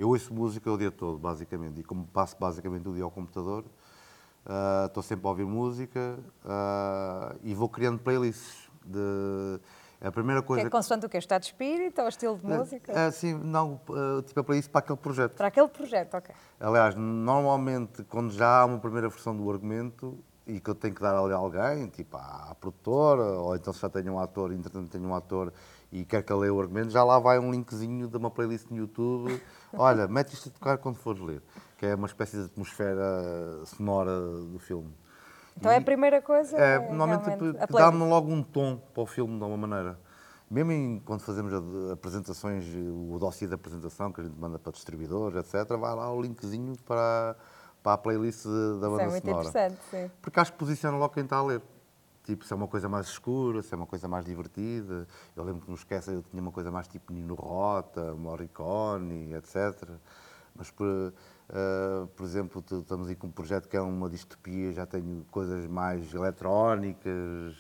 eu 0.01 0.09
ouço 0.09 0.33
música 0.33 0.73
o 0.73 0.79
dia 0.79 0.91
todo, 0.91 1.19
basicamente, 1.19 1.81
e 1.81 1.85
como 1.85 2.07
passo 2.07 2.35
basicamente 2.41 2.89
o 2.89 2.95
dia 2.95 3.05
ao 3.05 3.11
computador, 3.11 3.65
uh, 4.47 4.87
estou 4.87 5.03
sempre 5.03 5.27
a 5.27 5.29
ouvir 5.29 5.45
música 5.45 6.19
uh, 6.43 7.39
e 7.45 7.55
vou 7.55 7.69
criando 7.69 7.99
playlists. 7.99 8.71
De, 8.83 9.61
a 10.01 10.11
primeira 10.11 10.41
coisa... 10.41 10.63
Que 10.63 10.69
é 10.69 10.71
consoante 10.71 11.05
o 11.05 11.09
quê? 11.09 11.19
Estado 11.19 11.43
de 11.43 11.49
espírito 11.49 12.01
ou 12.01 12.09
estilo 12.09 12.39
de 12.39 12.47
música? 12.47 12.91
Uh, 12.91 13.13
sim, 13.13 13.35
não, 13.35 13.79
uh, 13.91 14.23
tipo 14.23 14.41
a 14.41 14.43
playlist 14.45 14.71
para 14.71 14.79
aquele 14.79 14.97
projeto. 14.97 15.33
Para 15.35 15.49
aquele 15.49 15.69
projeto, 15.69 16.15
ok. 16.15 16.35
Aliás, 16.59 16.95
normalmente, 16.95 18.03
quando 18.05 18.33
já 18.33 18.61
há 18.61 18.65
uma 18.65 18.79
primeira 18.79 19.11
versão 19.11 19.37
do 19.37 19.51
argumento, 19.51 20.19
e 20.47 20.59
que 20.59 20.71
eu 20.71 20.75
tenho 20.75 20.95
que 20.95 21.03
dar 21.03 21.15
ali 21.15 21.35
a 21.35 21.37
alguém, 21.37 21.89
tipo 21.89 22.17
à, 22.17 22.57
produtora, 22.59 23.23
ou 23.23 23.55
então 23.55 23.71
se 23.71 23.81
já 23.81 23.91
tenho 23.91 24.15
um 24.15 24.19
ator, 24.19 24.51
entretanto 24.51 24.89
tenho 24.89 25.05
um 25.05 25.15
ator 25.15 25.53
e 25.93 26.05
quer 26.05 26.23
que 26.23 26.33
eu 26.33 26.39
leia 26.39 26.55
o 26.55 26.61
argumento, 26.61 26.91
já 26.91 27.03
lá 27.03 27.19
vai 27.19 27.39
um 27.39 27.51
linkzinho 27.51 28.07
de 28.07 28.17
uma 28.17 28.31
playlist 28.31 28.71
no 28.71 28.77
YouTube. 28.77 29.41
Olha, 29.75 30.07
mete 30.07 30.35
isto 30.35 30.49
a 30.49 30.53
tocar 30.53 30.79
quando 30.79 30.97
fores 30.97 31.21
ler, 31.21 31.43
que 31.79 31.87
é 31.87 31.95
uma 31.95 32.07
espécie 32.07 32.37
de 32.37 32.45
atmosfera 32.45 33.65
sonora 33.67 34.21
do 34.21 34.59
filme. 34.59 34.95
Então 35.57 35.71
e 35.71 35.75
é 35.75 35.79
a 35.79 35.83
primeira 35.83 36.23
coisa? 36.23 36.57
É, 36.57 36.77
é 36.77 36.79
normalmente 36.93 37.37
dá-me 37.71 38.05
logo 38.05 38.31
um 38.31 38.43
tom 38.43 38.77
para 38.95 39.03
o 39.03 39.07
filme 39.07 39.37
de 39.37 39.43
alguma 39.43 39.67
maneira. 39.67 39.99
Mesmo 40.51 40.73
em, 40.73 41.01
quando 41.05 41.21
fazemos 41.21 41.53
apresentações, 41.93 42.65
o 42.75 43.17
dossiê 43.21 43.47
da 43.47 43.55
apresentação 43.55 44.11
que 44.11 44.21
a 44.21 44.25
gente 44.25 44.37
manda 44.37 44.59
para 44.59 44.73
distribuidores, 44.73 45.37
etc., 45.37 45.77
vai 45.77 45.95
lá 45.95 46.13
o 46.13 46.21
linkzinho 46.21 46.75
para, 46.85 47.37
para 47.83 47.93
a 47.93 47.99
playlist 47.99 48.47
da 48.47 48.89
banda 48.89 49.03
Isso 49.03 49.03
é 49.03 49.11
muito 49.11 49.25
sonora. 49.25 49.49
interessante, 49.49 49.81
sim. 49.91 50.11
Porque 50.21 50.41
acho 50.41 50.53
que 50.53 50.59
posiciona 50.59 50.97
logo 50.97 51.15
quem 51.15 51.23
está 51.23 51.37
a 51.37 51.43
ler. 51.43 51.63
Tipo, 52.31 52.45
se 52.45 52.53
é 52.53 52.57
uma 52.57 52.69
coisa 52.69 52.89
mais 52.89 53.09
escura, 53.09 53.61
se 53.61 53.75
é 53.75 53.77
uma 53.77 53.89
coisa 53.89 54.07
mais 54.07 54.25
divertida. 54.25 55.05
Eu 55.35 55.43
lembro 55.43 55.63
que 55.63 55.69
no 55.69 55.75
Esquece 55.75 56.13
eu 56.13 56.23
tinha 56.23 56.41
uma 56.41 56.53
coisa 56.53 56.71
mais 56.71 56.87
tipo 56.87 57.13
Nino 57.13 57.35
Rota, 57.35 58.15
Morricone, 58.15 59.35
etc. 59.35 59.91
Mas, 60.55 60.71
por, 60.71 60.87
uh, 60.87 62.07
por 62.15 62.25
exemplo, 62.25 62.65
estamos 62.71 63.09
aí 63.09 63.17
com 63.17 63.27
um 63.27 63.33
projeto 63.33 63.69
que 63.69 63.77
é 63.77 63.81
uma 63.81 64.09
distopia, 64.09 64.73
já 64.73 64.87
tenho 64.87 65.27
coisas 65.29 65.67
mais 65.67 66.15
eletrónicas, 66.15 67.57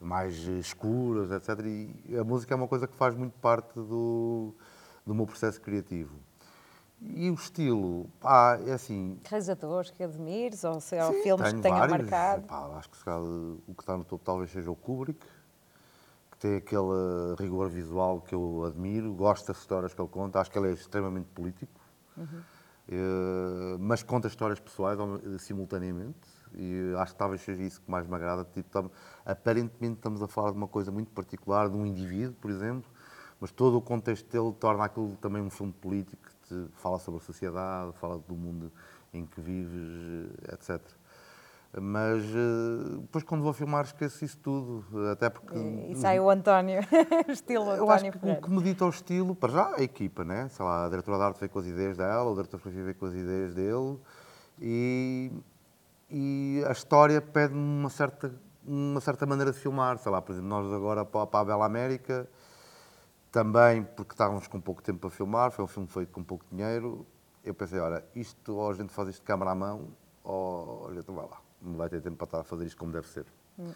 mais 0.00 0.34
escuras, 0.38 1.30
etc. 1.30 1.60
E 2.08 2.16
a 2.16 2.24
música 2.24 2.54
é 2.54 2.56
uma 2.56 2.68
coisa 2.68 2.86
que 2.86 2.96
faz 2.96 3.14
muito 3.14 3.38
parte 3.40 3.74
do, 3.74 4.54
do 5.04 5.14
meu 5.14 5.26
processo 5.26 5.60
criativo. 5.60 6.18
E 7.00 7.30
o 7.30 7.34
estilo, 7.34 8.08
pá, 8.20 8.58
é 8.66 8.72
assim. 8.72 9.18
Realizadores 9.28 9.90
que 9.90 10.02
admires, 10.02 10.64
ou 10.64 10.80
se 10.80 10.96
filmes 11.22 11.52
que 11.52 11.60
tenham 11.60 11.78
vários. 11.78 12.10
marcado? 12.10 12.46
Pá, 12.46 12.78
acho 12.78 12.88
que 12.88 12.96
o 12.96 13.74
que 13.74 13.82
está 13.82 13.96
no 13.96 14.04
topo 14.04 14.24
talvez 14.24 14.50
seja 14.50 14.70
o 14.70 14.76
Kubrick, 14.76 15.20
que 16.30 16.38
tem 16.38 16.56
aquele 16.56 17.34
rigor 17.38 17.68
visual 17.68 18.20
que 18.20 18.34
eu 18.34 18.64
admiro, 18.64 19.12
gosto 19.12 19.48
das 19.48 19.58
histórias 19.58 19.92
que 19.92 20.00
ele 20.00 20.08
conta, 20.08 20.40
acho 20.40 20.50
que 20.50 20.58
ele 20.58 20.68
é 20.68 20.72
extremamente 20.72 21.26
político, 21.26 21.78
uhum. 22.16 22.24
uh, 22.24 23.78
mas 23.78 24.02
conta 24.02 24.26
histórias 24.26 24.58
pessoais 24.58 24.98
simultaneamente, 25.40 26.28
e 26.54 26.94
acho 26.98 27.12
que 27.12 27.18
talvez 27.18 27.42
seja 27.42 27.62
isso 27.62 27.82
que 27.82 27.90
mais 27.90 28.06
me 28.06 28.14
agrada. 28.14 28.44
Tipo, 28.44 28.70
tam, 28.70 28.90
aparentemente 29.26 29.96
estamos 29.96 30.22
a 30.22 30.28
falar 30.28 30.52
de 30.52 30.56
uma 30.56 30.68
coisa 30.68 30.90
muito 30.90 31.10
particular, 31.10 31.68
de 31.68 31.76
um 31.76 31.84
indivíduo, 31.84 32.34
por 32.40 32.50
exemplo, 32.50 32.90
mas 33.40 33.50
todo 33.52 33.76
o 33.76 33.80
contexto 33.80 34.30
dele 34.30 34.54
torna 34.58 34.84
aquilo 34.84 35.16
também 35.20 35.42
um 35.42 35.50
filme 35.50 35.72
político 35.72 36.34
fala 36.74 36.98
sobre 36.98 37.20
a 37.20 37.24
sociedade, 37.24 37.92
fala 37.94 38.18
do 38.18 38.34
mundo 38.34 38.70
em 39.12 39.24
que 39.24 39.40
vives, 39.40 40.30
etc. 40.52 40.80
Mas 41.80 42.22
eh, 42.22 42.98
depois, 43.00 43.24
quando 43.24 43.42
vou 43.42 43.52
filmar, 43.52 43.84
esqueço 43.84 44.24
isso 44.24 44.38
tudo. 44.38 44.84
Até 45.10 45.28
porque. 45.28 45.58
E, 45.58 45.96
sai 45.96 46.20
o 46.20 46.30
António, 46.30 46.80
estilo 47.28 47.64
António. 47.64 47.84
Eu 47.84 47.90
acho 47.90 48.12
que 48.12 48.30
o 48.30 48.40
que 48.42 48.50
me 48.50 48.62
dita 48.62 48.84
o 48.84 48.88
estilo, 48.88 49.34
para 49.34 49.52
já, 49.52 49.74
a 49.74 49.82
equipa, 49.82 50.24
né? 50.24 50.48
Sei 50.50 50.64
lá, 50.64 50.86
a 50.86 50.88
diretora 50.88 51.18
de 51.18 51.24
arte 51.24 51.40
veio 51.40 51.50
com 51.50 51.58
as 51.58 51.66
ideias 51.66 51.96
dela, 51.96 52.30
o 52.30 52.34
diretor 52.34 52.58
de 52.58 52.62
fotografia 52.62 52.84
veio 52.84 52.94
com 52.94 53.06
as 53.06 53.14
ideias 53.14 53.54
dele. 53.54 53.98
E, 54.60 55.32
e 56.08 56.64
a 56.68 56.70
história 56.70 57.20
pede 57.20 57.54
uma 57.54 57.90
certa, 57.90 58.32
uma 58.64 59.00
certa 59.00 59.26
maneira 59.26 59.50
de 59.50 59.58
filmar. 59.58 59.98
Sei 59.98 60.12
lá, 60.12 60.22
por 60.22 60.30
exemplo, 60.30 60.48
nós 60.48 60.72
agora 60.72 61.04
para 61.04 61.40
a 61.40 61.44
Bela 61.44 61.66
América 61.66 62.28
também 63.34 63.82
porque 63.82 64.14
estávamos 64.14 64.46
com 64.46 64.60
pouco 64.60 64.80
tempo 64.80 65.00
para 65.00 65.10
filmar, 65.10 65.50
foi 65.50 65.64
um 65.64 65.66
filme 65.66 65.88
feito 65.88 66.12
com 66.12 66.22
pouco 66.22 66.44
dinheiro. 66.52 67.04
Eu 67.44 67.52
pensei, 67.52 67.80
olha, 67.80 68.04
isto 68.14 68.54
ou 68.54 68.70
a 68.70 68.74
gente 68.74 68.92
faz 68.92 69.08
isto 69.08 69.22
de 69.22 69.26
câmara 69.26 69.50
à 69.50 69.54
mão, 69.56 69.88
ou 70.22 70.86
a 70.88 70.94
gente 70.94 71.08
não 71.08 71.16
vai 71.16 71.26
lá. 71.26 71.40
Não 71.60 71.76
vai 71.76 71.88
ter 71.88 72.00
tempo 72.00 72.16
para 72.16 72.26
estar 72.26 72.40
a 72.40 72.44
fazer 72.44 72.64
isto 72.64 72.78
como 72.78 72.92
deve 72.92 73.08
ser. 73.08 73.26
Hum. 73.58 73.72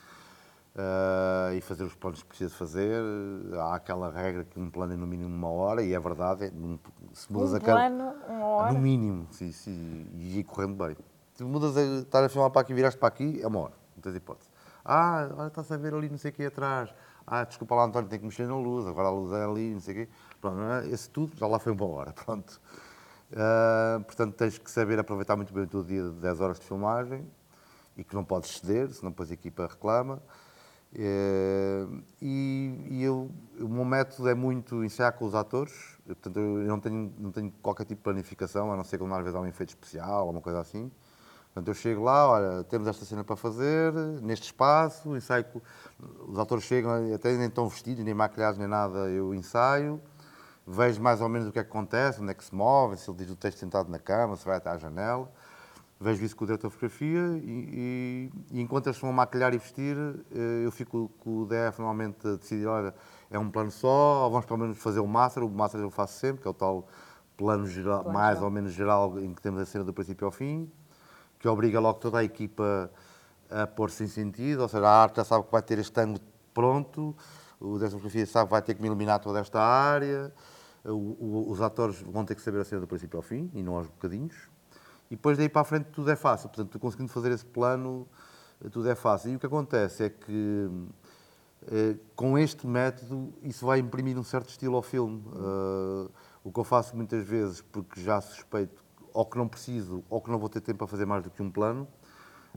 Uh, 0.77 1.55
e 1.57 1.61
fazer 1.61 1.83
os 1.83 1.95
planos 1.97 2.23
que 2.23 2.29
precisa 2.29 2.55
fazer. 2.55 3.03
Há 3.55 3.75
aquela 3.75 4.13
regra 4.13 4.45
que 4.45 4.61
um 4.61 4.71
plano 4.71 4.93
é 4.93 4.97
no 4.97 5.09
mínimo 5.09 5.35
uma 5.35 5.51
hora, 5.51 5.83
e 5.83 5.93
é 5.93 5.99
verdade. 5.99 6.45
É, 6.45 6.53
se 7.13 7.33
mudas 7.33 7.53
um 7.53 7.57
a 7.57 7.61
plano, 7.61 8.15
uma 8.29 8.47
hora? 8.47 8.73
No 8.73 8.79
mínimo, 8.79 9.27
sim, 9.33 9.51
sim, 9.51 10.07
e 10.15 10.39
ir 10.39 10.45
correndo 10.45 10.77
bem. 10.77 10.97
Se 11.35 11.43
mudas 11.43 11.77
a 11.77 11.83
estar 11.83 12.23
a 12.23 12.29
filmar 12.29 12.51
para 12.51 12.61
aqui 12.61 12.71
e 12.71 12.77
viraste 12.77 12.99
para 13.01 13.09
aqui, 13.09 13.43
é 13.43 13.47
uma 13.49 13.59
hora, 13.59 13.75
não 13.97 14.03
tens 14.03 14.15
hipótese. 14.15 14.49
Ah, 14.85 15.29
olha, 15.37 15.49
está-se 15.49 15.75
a 15.75 15.77
ver 15.77 15.95
ali 15.95 16.09
não 16.09 16.17
sei 16.17 16.31
o 16.31 16.35
que 16.35 16.45
atrás 16.45 16.95
ah, 17.31 17.45
desculpa 17.45 17.75
lá, 17.75 17.85
António, 17.85 18.09
tem 18.09 18.19
que 18.19 18.25
mexer 18.25 18.47
na 18.47 18.57
luz, 18.57 18.87
agora 18.87 19.09
a 19.09 19.11
luz 19.11 19.33
é 19.33 19.45
ali, 19.45 19.73
não 19.75 19.81
sei 19.81 19.95
o 19.95 19.97
quê. 19.99 20.09
Pronto, 20.41 20.61
é? 20.63 20.89
esse 20.89 21.11
tudo 21.11 21.37
já 21.37 21.47
lá 21.47 21.59
foi 21.59 21.73
uma 21.73 21.87
hora, 21.87 22.13
pronto. 22.25 22.61
Uh, 23.31 24.03
portanto, 24.05 24.35
tens 24.35 24.57
que 24.57 24.71
saber 24.71 24.99
aproveitar 24.99 25.37
muito 25.37 25.53
bem 25.53 25.65
o 25.65 25.67
teu 25.67 25.85
dia 25.85 26.03
de 26.03 26.13
10 26.13 26.41
horas 26.41 26.59
de 26.59 26.67
filmagem 26.67 27.31
e 27.97 28.03
que 28.03 28.15
não 28.15 28.25
podes 28.25 28.59
ceder, 28.59 28.91
senão 28.91 29.11
depois 29.11 29.31
a 29.31 29.35
equipa 29.35 29.67
reclama. 29.67 30.23
Uh, 30.95 32.03
e, 32.23 32.87
e 32.91 33.03
eu, 33.03 33.31
o 33.61 33.69
meu 33.69 33.85
método 33.85 34.27
é 34.29 34.35
muito 34.35 34.83
ensaiar 34.83 35.13
com 35.13 35.27
os 35.27 35.35
atores, 35.35 35.99
portanto, 36.07 36.39
eu 36.39 36.67
não 36.67 36.81
tenho, 36.81 37.13
não 37.19 37.31
tenho 37.31 37.53
qualquer 37.61 37.85
tipo 37.85 37.97
de 37.97 38.05
planificação, 38.05 38.73
a 38.73 38.77
não 38.77 38.85
ser 38.85 38.97
quando 38.97 39.15
às 39.15 39.23
vezes 39.23 39.35
há 39.35 39.41
um 39.41 39.47
efeito 39.47 39.71
especial 39.71 40.25
ou 40.25 40.33
uma 40.33 40.41
coisa 40.41 40.61
assim. 40.61 40.91
Portanto, 41.59 41.69
eu 41.69 41.75
chego 41.75 42.05
lá, 42.05 42.29
olha, 42.29 42.65
temos 42.65 42.87
esta 42.87 43.05
cena 43.05 43.25
para 43.25 43.35
fazer, 43.35 43.93
neste 44.23 44.45
espaço, 44.45 45.17
ensaio. 45.17 45.45
Os 46.29 46.39
atores 46.39 46.63
chegam, 46.63 47.13
até 47.13 47.37
nem 47.37 47.49
estão 47.49 47.69
vestidos, 47.69 48.05
nem 48.05 48.15
maquilhados, 48.15 48.59
nem 48.59 48.69
nada, 48.69 49.11
eu 49.11 49.35
ensaio, 49.35 50.01
vejo 50.65 51.03
mais 51.03 51.21
ou 51.21 51.29
menos 51.29 51.49
o 51.49 51.53
que 51.53 51.59
é 51.59 51.65
que 51.65 51.69
acontece, 51.69 52.21
onde 52.23 52.31
é 52.31 52.35
que 52.35 52.45
se 52.45 52.55
move, 52.55 52.97
se 52.97 53.11
ele 53.11 53.19
diz 53.19 53.31
o 53.31 53.35
texto 53.35 53.59
sentado 53.59 53.91
na 53.91 53.99
cama, 53.99 54.37
se 54.37 54.45
vai 54.45 54.57
até 54.57 54.71
à 54.71 54.77
janela. 54.77 55.29
Vejo 56.01 56.25
isso 56.25 56.37
com 56.37 56.45
o 56.45 56.47
diretor 56.47 56.69
de 56.69 56.75
fotografia 56.75 57.41
e, 57.43 58.31
e, 58.53 58.59
e 58.59 58.61
enquanto 58.61 58.87
eles 58.87 58.97
estão 58.97 59.11
a 59.11 59.13
maquilhar 59.13 59.53
e 59.53 59.59
vestir, 59.59 59.97
eh, 60.33 60.63
eu 60.65 60.71
fico 60.71 61.11
com 61.19 61.41
o 61.41 61.45
DF 61.45 61.81
normalmente 61.81 62.25
a 62.25 62.37
decidir, 62.37 62.67
olha, 62.69 62.95
é 63.29 63.37
um 63.37 63.51
plano 63.51 63.73
só, 63.73 64.23
ou 64.23 64.31
vamos 64.31 64.47
pelo 64.47 64.61
menos 64.61 64.79
fazer 64.79 65.01
o 65.01 65.09
master, 65.09 65.43
o 65.43 65.51
master 65.51 65.81
eu 65.81 65.91
faço 65.91 66.21
sempre, 66.21 66.43
que 66.43 66.47
é 66.47 66.51
o 66.53 66.55
tal 66.55 66.87
plano 67.37 67.67
geral, 67.67 68.05
mais 68.13 68.41
ou 68.41 68.49
menos 68.49 68.73
geral, 68.73 69.19
em 69.19 69.35
que 69.35 69.43
temos 69.43 69.61
a 69.61 69.67
cena 69.67 69.83
do 69.83 69.93
princípio 69.93 70.25
ao 70.25 70.31
fim 70.31 70.71
que 71.39 71.49
obriga 71.49 71.81
logo 71.81 71.99
toda 71.99 72.19
a 72.19 72.25
equipa 72.25 72.91
a 73.51 73.67
pôr-se 73.67 74.05
em 74.05 74.09
sentido, 74.09 74.63
ou 74.63 74.69
seja, 74.69 74.87
a 74.87 75.03
arte 75.03 75.17
já 75.17 75.25
sabe 75.25 75.45
que 75.45 75.53
vai 75.53 75.63
ter 75.63 75.79
este 75.79 75.99
ângulo 76.01 76.21
pronto, 76.53 77.17
o 77.61 77.79
da 77.79 77.87
fotografia 77.87 78.27
sabe 78.27 78.47
que 78.47 78.51
vai 78.53 78.63
ter 78.63 78.75
que 78.75 78.81
me 78.81 78.89
iluminar 78.89 79.21
toda 79.21 79.39
esta 79.41 79.61
área, 79.61 80.33
o, 80.85 80.91
o, 80.91 81.51
os 81.51 81.61
atores 81.61 82.01
vão 82.03 82.25
ter 82.25 82.35
que 82.35 82.43
saber 82.43 82.61
a 82.61 82.65
cena 82.65 82.81
do 82.81 82.87
princípio 82.87 83.17
ao 83.17 83.23
fim, 83.23 83.51
e 83.55 83.63
não 83.63 83.77
aos 83.77 83.87
bocadinhos, 83.87 84.35
e 85.11 85.17
depois 85.17 85.39
daí 85.39 85.49
para 85.49 85.63
a 85.63 85.65
frente 85.65 85.87
tudo 85.87 86.11
é 86.11 86.17
fácil, 86.17 86.49
portanto, 86.49 86.71
tu 86.71 86.79
conseguindo 86.79 87.11
fazer 87.11 87.33
esse 87.33 87.45
plano, 87.45 88.07
tudo 88.71 88.89
é 88.91 88.95
fácil. 88.95 89.31
E 89.33 89.37
o 89.37 89.39
que 89.39 89.47
acontece 89.47 90.05
é 90.05 90.11
que 90.11 90.71
eh, 91.67 91.97
com 92.15 92.39
este 92.39 92.67
método 92.67 93.33
isso 93.43 93.67
vai 93.67 93.79
imprimir 93.79 94.19
um 94.19 94.23
certo 94.23 94.49
estilo 94.49 94.77
ao 94.77 94.83
filme. 94.83 95.23
Uh, 95.29 96.11
o 96.45 96.53
que 96.53 96.61
eu 96.61 96.65
faço 96.65 96.97
muitas 96.97 97.25
vezes, 97.27 97.61
porque 97.61 98.01
já 98.01 98.21
suspeito 98.21 98.83
ou 99.13 99.25
que 99.27 99.39
não 99.39 99.49
preciso, 99.49 100.05
ou 100.09 100.21
que 100.21 100.31
não 100.31 100.39
vou 100.39 100.49
ter 100.49 100.61
tempo 100.61 100.79
para 100.79 100.87
fazer 100.87 101.07
mais 101.07 101.23
do 101.23 101.31
que 101.31 101.43
um 101.43 101.51
plano, 101.51 101.87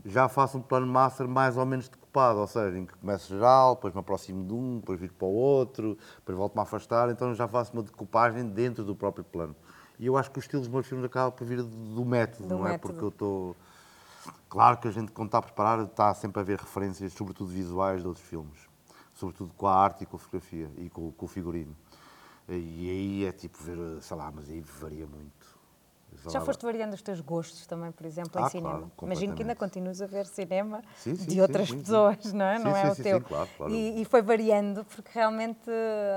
já 0.04 0.28
faço 0.28 0.58
um 0.58 0.62
plano 0.62 0.86
master 0.86 1.28
mais 1.28 1.56
ou 1.56 1.64
menos 1.66 1.88
decupado, 1.88 2.40
ou 2.40 2.46
seja, 2.46 2.78
em 2.78 2.86
que 2.86 2.94
começo 2.94 3.28
geral, 3.28 3.74
depois 3.74 3.94
me 3.94 4.00
aproximo 4.00 4.44
de 4.44 4.52
um, 4.54 4.78
depois 4.78 4.98
viro 4.98 5.12
para 5.14 5.26
o 5.26 5.32
outro, 5.32 5.96
depois 6.16 6.36
volto-me 6.36 6.60
a 6.60 6.62
afastar, 6.62 7.10
então 7.10 7.34
já 7.34 7.46
faço 7.46 7.72
uma 7.72 7.82
decupagem 7.82 8.48
dentro 8.48 8.84
do 8.84 8.96
próprio 8.96 9.24
plano. 9.24 9.54
E 9.98 10.06
eu 10.06 10.16
acho 10.16 10.30
que 10.30 10.38
o 10.38 10.40
estilo 10.40 10.60
dos 10.60 10.68
meus 10.68 10.86
filmes 10.86 11.04
acaba 11.04 11.30
por 11.30 11.46
vir 11.46 11.62
do 11.62 12.04
método, 12.04 12.48
do 12.48 12.54
não 12.56 12.62
método. 12.62 12.74
é? 12.74 12.78
Porque 12.78 13.04
eu 13.04 13.08
estou... 13.08 13.56
Claro 14.48 14.78
que 14.78 14.88
a 14.88 14.90
gente, 14.90 15.12
quando 15.12 15.28
está 15.28 15.38
a 15.38 15.42
preparar, 15.42 15.84
está 15.84 16.12
sempre 16.14 16.40
a 16.40 16.42
ver 16.42 16.58
referências, 16.58 17.12
sobretudo 17.12 17.50
visuais, 17.50 18.00
de 18.02 18.08
outros 18.08 18.26
filmes. 18.26 18.68
Sobretudo 19.14 19.52
com 19.56 19.66
a 19.66 19.74
arte 19.74 20.02
e 20.04 20.06
com 20.06 20.16
a 20.16 20.18
fotografia 20.18 20.70
e 20.78 20.90
com, 20.90 21.12
com 21.12 21.24
o 21.24 21.28
figurino. 21.28 21.76
E 22.48 22.90
aí 22.90 23.24
é 23.24 23.32
tipo 23.32 23.62
ver, 23.62 23.78
sei 24.02 24.16
lá, 24.16 24.30
mas 24.34 24.50
aí 24.50 24.60
varia 24.60 25.06
muito. 25.06 25.41
Já 26.30 26.40
foste 26.40 26.64
variando 26.64 26.94
os 26.94 27.02
teus 27.02 27.20
gostos 27.20 27.66
também, 27.66 27.90
por 27.90 28.06
exemplo, 28.06 28.40
em 28.40 28.44
ah, 28.44 28.48
cinema. 28.48 28.78
Claro, 28.78 28.92
Imagino 29.02 29.34
que 29.34 29.42
ainda 29.42 29.54
continuas 29.54 30.00
a 30.00 30.06
ver 30.06 30.26
cinema 30.26 30.82
sim, 30.96 31.16
sim, 31.16 31.26
de 31.26 31.40
outras 31.40 31.68
sim, 31.68 31.80
pessoas, 31.80 32.32
não 32.32 32.44
é? 32.44 32.58
não 32.58 32.76
é 32.76 32.90
o 32.90 32.96
teu. 32.96 33.20
Claro, 33.20 33.48
claro. 33.56 33.72
E, 33.72 34.02
e, 34.02 34.04
foi 34.04 34.22
variando, 34.22 34.84
porque 34.84 35.10
realmente, 35.12 35.70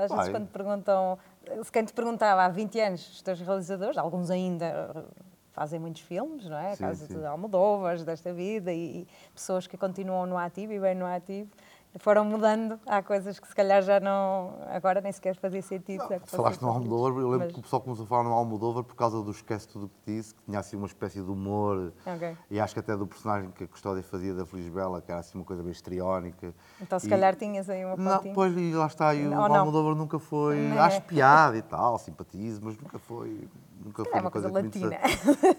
às 0.04 0.10
vezes, 0.10 0.30
quando 0.30 0.48
perguntam, 0.48 1.18
se 1.62 1.72
quem 1.72 1.84
te 1.84 1.92
perguntava 1.92 2.42
há 2.44 2.48
20 2.48 2.80
anos, 2.80 3.08
os 3.08 3.22
teus 3.22 3.40
realizadores, 3.40 3.98
alguns 3.98 4.30
ainda 4.30 5.06
fazem 5.52 5.80
muitos 5.80 6.02
filmes, 6.02 6.44
não 6.44 6.58
é? 6.58 6.72
A 6.72 6.76
casa 6.76 7.08
de 7.08 7.24
Almodóvar, 7.24 8.02
desta 8.04 8.32
vida, 8.32 8.72
e, 8.72 9.00
e 9.00 9.08
pessoas 9.34 9.66
que 9.66 9.76
continuam 9.76 10.26
no 10.26 10.36
ativo 10.36 10.72
e 10.72 10.78
bem 10.78 10.94
no 10.94 11.06
ativo 11.06 11.50
foram 11.98 12.24
mudando. 12.24 12.78
Há 12.86 13.02
coisas 13.02 13.38
que 13.38 13.48
se 13.48 13.54
calhar 13.54 13.82
já 13.82 14.00
não. 14.00 14.54
Agora 14.68 15.00
nem 15.00 15.12
sequer 15.12 15.36
fazia 15.36 15.62
sentido. 15.62 16.04
Não, 16.04 16.12
é 16.12 16.18
falaste 16.20 16.60
no 16.60 16.68
Almodóvar, 16.68 17.22
eu 17.22 17.28
lembro 17.30 17.46
mas... 17.46 17.52
que 17.52 17.58
o 17.58 17.62
pessoal 17.62 17.82
começou 17.82 18.04
a 18.04 18.08
falar 18.08 18.24
no 18.24 18.32
Almodóvar 18.32 18.84
por 18.84 18.94
causa 18.94 19.22
do 19.22 19.30
Esquece 19.30 19.68
Tudo 19.68 19.86
o 19.86 19.88
que 19.88 19.94
Disse, 20.06 20.34
que 20.34 20.42
tinha 20.44 20.58
assim 20.58 20.76
uma 20.76 20.86
espécie 20.86 21.22
de 21.22 21.30
humor. 21.30 21.92
Okay. 22.06 22.36
E 22.50 22.60
acho 22.60 22.74
que 22.74 22.80
até 22.80 22.96
do 22.96 23.06
personagem 23.06 23.50
que 23.50 23.64
a 23.64 23.68
Custódia 23.68 24.02
fazia 24.02 24.34
da 24.34 24.46
Feliz 24.46 24.68
Bela, 24.68 25.00
que 25.00 25.10
era 25.10 25.20
assim 25.20 25.38
uma 25.38 25.44
coisa 25.44 25.62
bem 25.62 25.72
estriónica. 25.72 26.54
Então 26.80 26.98
se 26.98 27.06
e... 27.06 27.10
calhar 27.10 27.34
tinhas 27.34 27.68
aí 27.68 27.84
uma 27.84 27.96
pontinha. 27.96 28.20
Não, 28.22 28.34
pois, 28.34 28.56
e 28.56 28.72
lá 28.72 28.86
está, 28.86 29.14
e 29.14 29.26
o 29.26 29.34
Almodóvar 29.34 29.94
nunca 29.94 30.18
foi. 30.18 30.56
Não 30.56 30.80
acho 30.80 30.98
é. 30.98 31.00
piada 31.00 31.56
e 31.56 31.62
tal, 31.62 31.98
simpatizo, 31.98 32.60
mas 32.62 32.76
nunca 32.78 32.98
foi. 32.98 33.48
Nunca 33.84 34.04
foi 34.04 34.18
é 34.18 34.20
uma 34.20 34.30
coisa, 34.30 34.50
coisa 34.50 34.66
latina. 34.66 34.96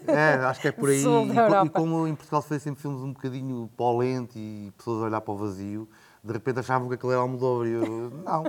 É, 0.06 0.34
acho 0.44 0.60
que 0.60 0.68
é 0.68 0.72
por 0.72 0.88
aí. 0.90 1.02
E, 1.02 1.66
e, 1.66 1.70
como 1.70 2.06
em 2.06 2.14
Portugal 2.14 2.42
se 2.42 2.48
fez 2.48 2.62
sempre 2.62 2.82
filmes 2.82 3.00
um 3.00 3.12
bocadinho 3.12 3.70
polente 3.76 4.38
e 4.38 4.72
pessoas 4.76 5.02
a 5.02 5.06
olhar 5.06 5.20
para 5.20 5.32
o 5.32 5.36
vazio, 5.36 5.88
de 6.22 6.32
repente 6.32 6.60
achavam 6.60 6.88
que 6.88 6.94
aquilo 6.94 7.12
era 7.12 7.20
Almodóvar 7.20 7.66
e 7.66 7.72
eu, 7.72 8.10
não, 8.10 8.44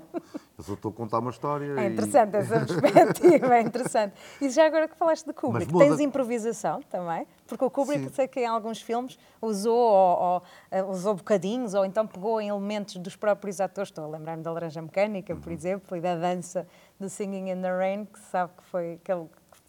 eu 0.57 0.63
só 0.63 0.73
estou 0.73 0.91
a 0.91 0.93
contar 0.93 1.19
uma 1.19 1.29
história. 1.29 1.79
É 1.79 1.87
interessante 1.87 2.33
e... 2.33 2.37
essa 2.37 2.65
perspectiva, 2.65 3.55
é 3.55 3.61
interessante. 3.61 4.13
E 4.41 4.49
já 4.49 4.65
agora 4.65 4.87
que 4.87 4.95
falaste 4.95 5.25
de 5.25 5.33
Kubrick, 5.33 5.71
muda... 5.71 5.85
tens 5.85 5.99
improvisação 5.99 6.81
também? 6.89 7.27
Porque 7.47 7.63
o 7.63 7.69
Kubrick, 7.69 8.05
Sim. 8.05 8.13
sei 8.13 8.27
que 8.27 8.39
em 8.39 8.45
alguns 8.47 8.81
filmes 8.81 9.17
usou, 9.41 9.77
ou, 9.77 10.19
ou, 10.19 10.43
eh, 10.71 10.83
usou 10.83 11.15
bocadinhos, 11.15 11.73
ou 11.73 11.85
então 11.85 12.05
pegou 12.05 12.41
em 12.41 12.49
elementos 12.49 12.95
dos 12.97 13.15
próprios 13.15 13.61
atores, 13.61 13.89
estou 13.89 14.03
a 14.03 14.07
lembrar-me 14.07 14.43
da 14.43 14.51
Laranja 14.51 14.81
Mecânica, 14.81 15.35
por 15.35 15.47
uhum. 15.47 15.53
exemplo, 15.53 15.97
e 15.97 16.01
da 16.01 16.15
dança 16.15 16.67
de 16.99 17.09
Singing 17.09 17.49
in 17.49 17.61
the 17.61 17.71
Rain, 17.71 18.05
que 18.05 18.19
sabe 18.19 18.51
que 18.57 18.63
foi 18.63 18.93
aquele 18.93 19.27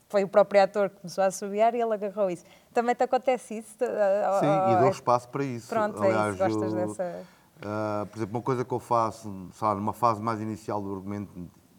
foi 0.09 0.25
o 0.25 0.29
próprio 0.29 0.61
ator 0.61 0.91
que 0.91 0.97
começou 0.97 1.23
a 1.23 1.29
assobiar 1.29 1.73
e 1.73 1.81
ele 1.81 1.95
agarrou 1.95 2.29
isso. 2.29 2.45
Também 2.75 2.97
te 2.97 3.05
acontece 3.05 3.59
isso? 3.59 3.77
Sim, 3.79 4.73
e 4.73 4.81
dou 4.81 4.91
espaço 4.91 5.29
para 5.29 5.45
isso. 5.45 5.69
Pronto, 5.69 6.03
Aliás, 6.03 6.41
é 6.41 6.49
isso, 6.49 6.59
gostas 6.59 6.73
eu... 6.75 6.89
dessa 6.89 7.40
Uh, 7.61 8.07
por 8.07 8.19
exemplo, 8.19 8.37
uma 8.37 8.43
coisa 8.43 8.65
que 8.65 8.73
eu 8.73 8.79
faço, 8.79 9.49
sabe, 9.53 9.81
numa 9.81 9.93
fase 9.93 10.23
mais 10.23 10.41
inicial 10.41 10.81
do 10.83 10.95
argumento, 10.95 11.31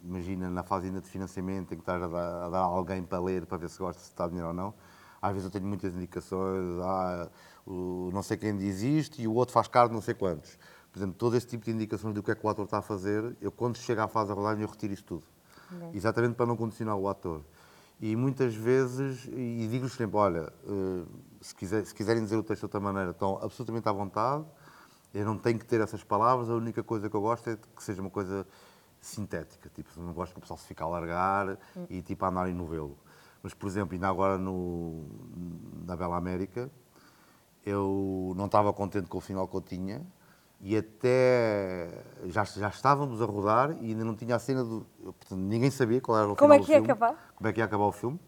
imagina 0.04 0.48
na 0.48 0.62
fase 0.62 0.86
ainda 0.86 1.00
de 1.00 1.08
financiamento, 1.08 1.74
em 1.74 1.76
que 1.76 1.82
estás 1.82 2.02
a 2.02 2.06
dar, 2.06 2.44
a 2.44 2.48
dar 2.48 2.58
a 2.60 2.64
alguém 2.64 3.02
para 3.02 3.20
ler, 3.20 3.46
para 3.46 3.58
ver 3.58 3.68
se 3.68 3.78
gosta, 3.78 4.00
se 4.00 4.08
está 4.08 4.26
dinheiro 4.26 4.48
ou 4.48 4.54
não. 4.54 4.72
Às 5.20 5.32
vezes 5.32 5.44
eu 5.44 5.50
tenho 5.50 5.66
muitas 5.66 5.94
indicações, 5.94 6.80
ah, 6.82 7.28
o 7.66 8.10
não 8.12 8.22
sei 8.22 8.36
quem 8.36 8.56
diz 8.56 8.82
isto 8.82 9.20
e 9.20 9.26
o 9.26 9.34
outro 9.34 9.52
faz 9.52 9.68
caro 9.68 9.92
não 9.92 10.00
sei 10.00 10.14
quantos. 10.14 10.58
Por 10.92 10.98
exemplo, 10.98 11.14
todo 11.16 11.36
esse 11.36 11.46
tipo 11.46 11.64
de 11.64 11.70
indicações 11.70 12.14
do 12.14 12.22
que 12.22 12.30
é 12.30 12.34
que 12.34 12.44
o 12.44 12.48
ator 12.48 12.64
está 12.64 12.78
a 12.78 12.82
fazer, 12.82 13.36
eu 13.40 13.50
quando 13.50 13.76
chega 13.76 14.04
à 14.04 14.08
fase 14.08 14.28
da 14.28 14.34
rodagem 14.34 14.62
eu 14.62 14.68
retiro 14.68 14.92
isso 14.92 15.04
tudo. 15.04 15.24
Exatamente 15.94 16.34
para 16.34 16.46
não 16.46 16.56
condicionar 16.56 16.96
o 16.96 17.08
ator. 17.08 17.42
E 18.00 18.16
muitas 18.16 18.54
vezes, 18.54 19.26
e 19.26 19.66
digo-lhes 19.70 19.92
sempre, 19.92 20.16
olha, 20.16 20.52
eh, 20.66 21.04
se, 21.40 21.54
quiser, 21.54 21.86
se 21.86 21.94
quiserem 21.94 22.22
dizer 22.22 22.36
o 22.36 22.42
texto 22.42 22.62
de 22.62 22.64
outra 22.66 22.80
maneira, 22.80 23.12
estão 23.12 23.38
absolutamente 23.40 23.88
à 23.88 23.92
vontade, 23.92 24.44
eu 25.14 25.24
não 25.24 25.36
tenho 25.38 25.58
que 25.58 25.66
ter 25.66 25.80
essas 25.80 26.02
palavras, 26.02 26.48
a 26.48 26.54
única 26.54 26.82
coisa 26.82 27.08
que 27.08 27.16
eu 27.16 27.20
gosto 27.20 27.50
é 27.50 27.56
que 27.56 27.82
seja 27.82 28.00
uma 28.00 28.10
coisa 28.10 28.46
sintética, 29.00 29.68
tipo, 29.74 29.90
não 30.00 30.12
gosto 30.12 30.32
que 30.32 30.38
o 30.38 30.40
pessoal 30.40 30.58
se 30.58 30.66
fique 30.66 30.82
a 30.82 30.86
alargar 30.86 31.58
hum. 31.76 31.86
e 31.90 32.02
tipo 32.02 32.24
a 32.24 32.28
andar 32.28 32.48
em 32.48 32.54
novelo. 32.54 32.96
Mas, 33.42 33.52
por 33.52 33.66
exemplo, 33.66 33.94
ainda 33.94 34.08
agora 34.08 34.38
no, 34.38 35.04
na 35.84 35.96
Bela 35.96 36.16
América, 36.16 36.70
eu 37.66 38.32
não 38.36 38.46
estava 38.46 38.72
contente 38.72 39.08
com 39.08 39.18
o 39.18 39.20
final 39.20 39.48
que 39.48 39.56
eu 39.56 39.60
tinha 39.60 40.06
e 40.60 40.76
até 40.76 42.04
já, 42.26 42.44
já 42.44 42.68
estávamos 42.68 43.20
a 43.20 43.24
rodar 43.24 43.76
e 43.80 43.90
ainda 43.90 44.04
não 44.04 44.14
tinha 44.14 44.36
a 44.36 44.38
cena 44.38 44.62
do. 44.62 44.86
Portanto, 45.02 45.40
ninguém 45.40 45.70
sabia 45.72 46.00
qual 46.00 46.18
era 46.18 46.32
o 46.32 46.36
como 46.36 46.52
final 46.52 46.62
é 46.62 46.66
que 46.66 46.70
ia 46.70 46.76
filme, 46.76 46.92
acabar? 46.92 47.32
Como 47.34 47.48
é 47.48 47.52
que 47.52 47.60
ia 47.60 47.64
acabar 47.64 47.84
o 47.84 47.92
filme. 47.92 48.20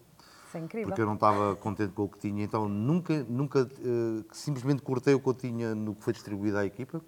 Isso 0.55 0.59
é 0.59 0.61
incrível. 0.61 0.89
Porque 0.89 1.03
eu 1.03 1.07
não 1.07 1.15
estava 1.15 1.57
contente 1.57 1.93
com 1.93 2.05
o 2.05 2.09
que 2.09 2.19
tinha, 2.19 2.45
então 2.45 2.69
nunca, 2.69 3.25
nunca 3.29 3.63
uh, 3.63 4.25
simplesmente 4.33 4.83
cortei 4.83 5.13
o 5.13 5.21
que 5.21 5.29
eu 5.29 5.35
tinha 5.35 5.75
no 5.75 5.95
que 5.95 6.05
foi 6.05 6.13
distribuído 6.13 6.59
à 6.59 6.65
equipa 6.65 7.01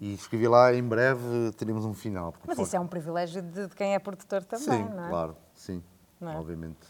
e 0.00 0.14
escrevi 0.14 0.48
lá 0.48 0.74
em 0.74 0.82
breve 0.82 1.52
teremos 1.56 1.84
um 1.84 1.94
final. 1.94 2.34
Mas 2.44 2.58
isso 2.58 2.74
é 2.74 2.80
um 2.80 2.88
privilégio 2.88 3.42
de, 3.42 3.68
de, 3.68 3.74
quem 3.76 3.94
é 3.94 3.98
produtor 4.00 4.44
também, 4.44 4.64
sim, 4.64 4.88
não 4.92 5.06
é? 5.06 5.08
Claro, 5.08 5.36
sim, 5.54 5.82
é? 6.20 6.26
obviamente. 6.26 6.86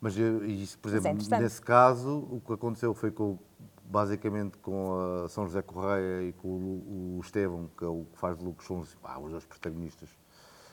Mas, 0.00 0.16
isso, 0.16 0.78
por 0.78 0.92
é 0.92 0.96
exemplo, 0.96 1.34
é 1.34 1.38
nesse 1.38 1.60
caso, 1.60 2.26
o 2.30 2.40
que 2.44 2.52
aconteceu 2.54 2.92
foi 2.94 3.12
com, 3.12 3.38
basicamente 3.84 4.56
com 4.58 5.24
a 5.24 5.28
São 5.28 5.46
José 5.46 5.62
Correia 5.62 6.22
e 6.22 6.32
com 6.32 6.48
o, 6.48 7.18
o 7.18 7.20
Estevão, 7.20 7.70
que 7.76 7.84
é 7.84 7.88
o 7.88 8.06
que 8.12 8.18
faz 8.18 8.36
de 8.36 8.44
Lucas, 8.44 8.66
são 8.66 8.82
ah, 9.04 9.20
os 9.20 9.30
dois 9.30 9.44
protagonistas. 9.44 10.08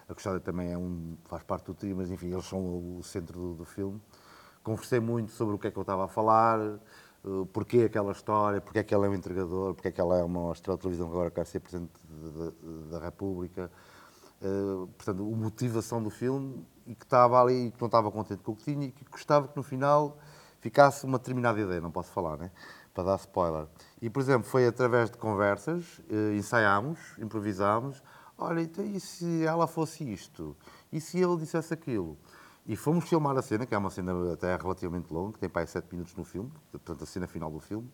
A 0.07 0.15
Custódia 0.15 0.39
também 0.39 0.71
é 0.71 0.77
um, 0.77 1.15
faz 1.25 1.43
parte 1.43 1.65
do 1.65 1.75
trio, 1.75 1.95
mas 1.97 2.09
enfim, 2.09 2.31
eles 2.31 2.45
são 2.45 2.97
o 2.97 3.03
centro 3.03 3.39
do, 3.39 3.53
do 3.53 3.65
filme. 3.65 4.01
Conversei 4.63 4.99
muito 4.99 5.31
sobre 5.31 5.55
o 5.55 5.59
que 5.59 5.67
é 5.67 5.71
que 5.71 5.77
eu 5.77 5.81
estava 5.81 6.05
a 6.05 6.07
falar, 6.07 6.59
uh, 6.59 7.45
porquê 7.53 7.83
aquela 7.83 8.11
história, 8.11 8.61
porque 8.61 8.79
é 8.79 8.83
que 8.83 8.93
ela 8.93 9.05
é 9.05 9.09
um 9.09 9.13
entregador, 9.13 9.73
porque 9.73 9.87
é 9.87 9.91
que 9.91 10.01
ela 10.01 10.17
é 10.17 10.23
uma 10.23 10.51
estrela 10.51 10.77
de 10.77 10.81
televisão 10.81 11.07
que 11.07 11.13
agora 11.13 11.31
quer 11.31 11.45
ser 11.45 11.59
Presidente 11.59 11.91
da 12.89 12.99
República. 12.99 13.71
Uh, 14.41 14.87
portanto, 14.87 15.21
a 15.21 15.35
motivação 15.35 16.01
do 16.01 16.09
filme 16.09 16.65
e 16.87 16.95
que 16.95 17.03
estava 17.03 17.41
ali 17.41 17.67
e 17.67 17.71
que 17.71 17.81
não 17.81 17.87
estava 17.87 18.09
contente 18.09 18.41
com 18.41 18.53
o 18.53 18.55
que 18.55 18.63
tinha 18.63 18.87
e 18.87 18.91
que 18.91 19.03
gostava 19.11 19.47
que 19.47 19.57
no 19.57 19.63
final 19.63 20.17
ficasse 20.61 21.05
uma 21.05 21.17
determinada 21.17 21.59
ideia, 21.59 21.81
não 21.81 21.91
posso 21.91 22.11
falar, 22.11 22.37
né? 22.37 22.51
para 22.93 23.03
dar 23.03 23.15
spoiler. 23.17 23.67
E, 24.01 24.09
por 24.09 24.21
exemplo, 24.21 24.49
foi 24.49 24.67
através 24.67 25.09
de 25.09 25.17
conversas, 25.17 25.99
uh, 26.09 26.33
ensaiámos, 26.35 26.99
improvisámos, 27.17 28.01
olha, 28.37 28.61
então, 28.61 28.83
e 28.85 28.99
se 28.99 29.43
ela 29.45 29.67
fosse 29.67 30.09
isto? 30.11 30.55
E 30.91 30.99
se 30.99 31.17
ele 31.19 31.37
dissesse 31.37 31.73
aquilo? 31.73 32.17
E 32.65 32.75
fomos 32.75 33.07
filmar 33.07 33.35
a 33.37 33.41
cena, 33.41 33.65
que 33.65 33.73
é 33.73 33.77
uma 33.77 33.89
cena 33.89 34.33
até 34.33 34.55
relativamente 34.55 35.11
longa, 35.11 35.33
que 35.33 35.39
tem 35.39 35.49
para 35.49 35.61
aí 35.61 35.67
sete 35.67 35.87
minutos 35.91 36.15
no 36.15 36.23
filme, 36.23 36.51
portanto 36.71 37.03
a 37.03 37.07
cena 37.07 37.27
final 37.27 37.49
do 37.49 37.59
filme, 37.59 37.89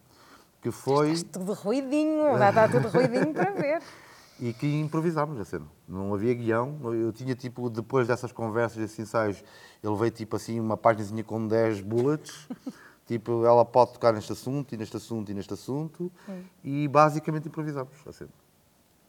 que 0.62 0.72
foi... 0.72 1.12
Está 1.12 1.40
tudo 1.40 1.54
ruidinho, 1.54 2.38
já 2.38 2.50
está 2.50 2.68
tudo 2.68 2.88
ruidinho 2.90 3.34
para 3.34 3.52
ver. 3.52 3.82
E 4.38 4.52
que 4.52 4.68
improvisámos 4.82 5.40
a 5.40 5.46
cena. 5.46 5.66
Não 5.88 6.14
havia 6.14 6.34
guião. 6.34 6.78
Eu 6.94 7.14
tinha, 7.14 7.34
tipo, 7.36 7.70
depois 7.70 8.06
dessas 8.06 8.34
conversas, 8.34 8.78
desses 8.78 9.00
ensaios, 9.00 9.42
ele 9.82 9.96
veio, 9.96 10.12
tipo 10.12 10.36
assim, 10.36 10.60
uma 10.60 10.76
páginazinha 10.76 11.24
com 11.24 11.48
10 11.48 11.80
bullets. 11.80 12.50
tipo, 13.08 13.46
ela 13.46 13.64
pode 13.64 13.94
tocar 13.94 14.12
neste 14.12 14.34
assunto, 14.34 14.74
e 14.74 14.78
neste 14.78 14.98
assunto, 14.98 15.32
e 15.32 15.34
neste 15.34 15.54
assunto. 15.54 16.12
Hum. 16.28 16.44
E 16.64 16.86
basicamente 16.90 17.48
improvisámos 17.48 17.94
a 18.06 18.12
cena. 18.12 18.32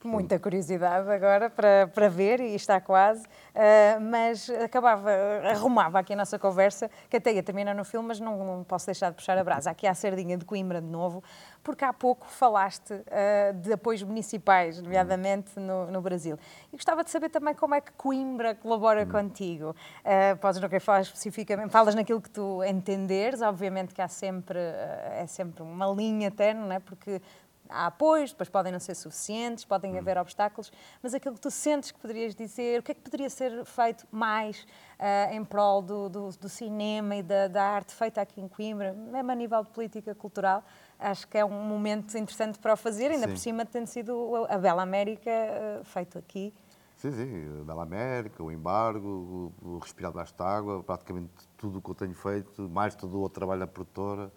Muita 0.06 0.38
curiosidade 0.38 1.10
agora 1.10 1.50
para, 1.50 1.88
para 1.88 2.08
ver, 2.08 2.40
e 2.40 2.54
está 2.54 2.80
quase, 2.80 3.24
uh, 3.24 4.00
mas 4.00 4.48
acabava, 4.48 5.10
arrumava 5.50 5.98
aqui 5.98 6.12
a 6.12 6.16
nossa 6.16 6.38
conversa, 6.38 6.88
que 7.10 7.16
até 7.16 7.32
ia 7.32 7.42
terminar 7.42 7.74
no 7.74 7.84
filme, 7.84 8.06
mas 8.08 8.20
não, 8.20 8.38
não 8.44 8.64
posso 8.64 8.86
deixar 8.86 9.10
de 9.10 9.16
puxar 9.16 9.36
a 9.36 9.42
brasa. 9.42 9.70
Aqui 9.70 9.86
há 9.86 9.90
a 9.90 9.94
sardinha 9.94 10.36
de 10.36 10.44
Coimbra 10.44 10.80
de 10.80 10.86
novo, 10.86 11.24
porque 11.62 11.84
há 11.84 11.92
pouco 11.92 12.26
falaste 12.28 12.92
uh, 12.92 13.52
de 13.60 13.72
apoios 13.72 14.02
municipais, 14.04 14.80
nomeadamente 14.80 15.58
no, 15.58 15.90
no, 15.90 16.00
Brasil. 16.00 16.38
E 16.72 16.76
gostava 16.76 17.02
de 17.02 17.10
saber 17.10 17.28
também 17.28 17.54
como 17.54 17.74
é 17.74 17.80
que 17.80 17.90
Coimbra 17.92 18.54
colabora 18.54 19.02
hum. 19.02 19.08
contigo. 19.08 19.74
Uh, 20.04 20.36
podes 20.38 20.60
não 20.60 20.68
querer 20.68 20.80
falar 20.80 21.00
especificamente, 21.00 21.70
falas 21.70 21.96
naquilo 21.96 22.20
que 22.20 22.30
tu 22.30 22.62
entenderes, 22.62 23.42
obviamente 23.42 23.92
que 23.92 24.00
há 24.00 24.08
sempre, 24.08 24.58
é 24.58 25.26
sempre 25.26 25.62
uma 25.62 25.86
linha 25.88 26.30
terna, 26.30 26.64
não 26.64 26.72
é? 26.72 26.78
porque 26.78 27.20
há 27.68 27.86
apoios, 27.86 28.30
depois 28.30 28.48
podem 28.48 28.72
não 28.72 28.80
ser 28.80 28.94
suficientes, 28.94 29.64
podem 29.64 29.94
hum. 29.94 29.98
haver 29.98 30.18
obstáculos, 30.18 30.72
mas 31.02 31.14
aquilo 31.14 31.34
que 31.34 31.40
tu 31.40 31.50
sentes 31.50 31.90
que 31.90 31.98
poderias 31.98 32.34
dizer, 32.34 32.80
o 32.80 32.82
que 32.82 32.92
é 32.92 32.94
que 32.94 33.00
poderia 33.00 33.30
ser 33.30 33.64
feito 33.64 34.06
mais 34.10 34.66
uh, 34.98 35.32
em 35.32 35.44
prol 35.44 35.82
do, 35.82 36.08
do, 36.08 36.28
do 36.30 36.48
cinema 36.48 37.16
e 37.16 37.22
da, 37.22 37.48
da, 37.48 37.62
arte 37.62 37.94
feita 37.94 38.20
aqui 38.20 38.40
em 38.40 38.48
Coimbra, 38.48 38.92
mesmo 38.92 39.30
a 39.30 39.34
nível 39.34 39.62
de 39.62 39.70
política 39.70 40.14
cultural, 40.14 40.64
acho 40.98 41.26
que 41.28 41.38
é 41.38 41.44
um 41.44 41.64
momento 41.64 42.16
interessante 42.16 42.58
para 42.58 42.72
o 42.74 42.76
fazer, 42.76 43.10
ainda 43.10 43.26
sim. 43.26 43.32
por 43.32 43.38
cima 43.38 43.64
tendo 43.64 43.86
sido 43.86 44.46
a 44.48 44.58
Bela 44.58 44.82
América 44.82 45.30
uh, 45.30 45.84
feito 45.84 46.18
aqui. 46.18 46.52
Sim, 46.96 47.12
sim, 47.12 47.60
a 47.60 47.64
Bela 47.64 47.82
América, 47.82 48.42
o 48.42 48.50
embargo, 48.50 49.52
o, 49.62 49.74
o 49.74 49.78
respirar 49.78 50.10
debaixo 50.10 50.34
de 50.34 50.42
água, 50.42 50.82
praticamente 50.82 51.30
tudo 51.58 51.78
o 51.78 51.82
que 51.82 51.90
eu 51.90 51.94
tenho 51.94 52.14
feito, 52.14 52.68
mais 52.70 52.94
todo 52.94 53.20
o 53.20 53.28
trabalho 53.28 53.60
da 53.60 53.66
produtora. 53.66 54.32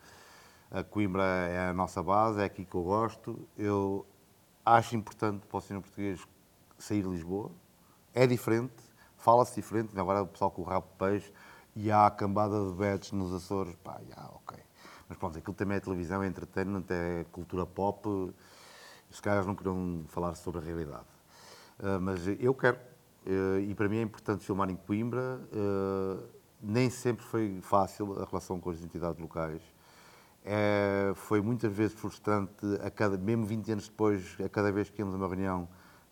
A 0.71 0.83
Coimbra 0.83 1.23
é 1.23 1.69
a 1.69 1.73
nossa 1.73 2.03
base, 2.03 2.39
é 2.39 2.43
aqui 2.43 2.63
que 2.63 2.75
eu 2.75 2.83
gosto. 2.83 3.47
Eu 3.57 4.05
acho 4.63 4.95
importante 4.95 5.47
para 5.47 5.57
o 5.57 5.61
cinema 5.61 5.81
português 5.81 6.21
sair 6.77 7.01
de 7.01 7.09
Lisboa. 7.09 7.49
É 8.13 8.27
diferente, 8.27 8.75
fala-se 9.17 9.55
diferente. 9.55 9.99
Agora 9.99 10.21
o 10.21 10.27
pessoal 10.27 10.51
com 10.51 10.61
o 10.61 10.65
rabo 10.65 10.87
de 10.91 10.97
peixe 10.97 11.33
e 11.75 11.89
há 11.91 12.05
a 12.05 12.11
cambada 12.11 12.67
de 12.67 12.73
betos 12.73 13.11
nos 13.13 13.33
Açores. 13.33 13.75
Pá, 13.83 13.99
já, 14.07 14.29
ok. 14.35 14.59
Mas 15.07 15.17
pronto, 15.17 15.39
aquilo 15.39 15.55
também 15.55 15.77
é 15.77 15.79
televisão, 15.79 16.21
é 16.21 16.27
entretenimento, 16.27 16.93
é 16.93 17.25
cultura 17.31 17.65
pop. 17.65 18.07
Os 19.09 19.19
caras 19.19 19.47
não 19.47 19.55
queriam 19.55 20.05
falar 20.07 20.35
sobre 20.35 20.61
a 20.61 20.63
realidade. 20.63 21.07
Uh, 21.79 21.99
mas 21.99 22.27
eu 22.27 22.53
quero. 22.53 22.77
Uh, 23.25 23.59
e 23.61 23.73
para 23.73 23.89
mim 23.89 23.97
é 23.97 24.01
importante 24.03 24.45
filmar 24.45 24.69
em 24.69 24.75
Coimbra. 24.75 25.41
Uh, 25.51 26.23
nem 26.61 26.91
sempre 26.91 27.25
foi 27.25 27.59
fácil 27.61 28.21
a 28.21 28.25
relação 28.25 28.59
com 28.59 28.69
as 28.69 28.83
entidades 28.83 29.19
locais 29.19 29.61
é, 30.43 31.11
foi 31.15 31.41
muitas 31.41 31.71
vezes 31.71 31.93
frustrante, 31.93 32.65
a 32.81 32.89
cada, 32.89 33.17
mesmo 33.17 33.45
20 33.45 33.71
anos 33.71 33.87
depois, 33.87 34.37
a 34.43 34.49
cada 34.49 34.71
vez 34.71 34.89
que 34.89 34.99
íamos 34.99 35.13
a 35.13 35.17
uma 35.17 35.27
reunião, 35.27 35.67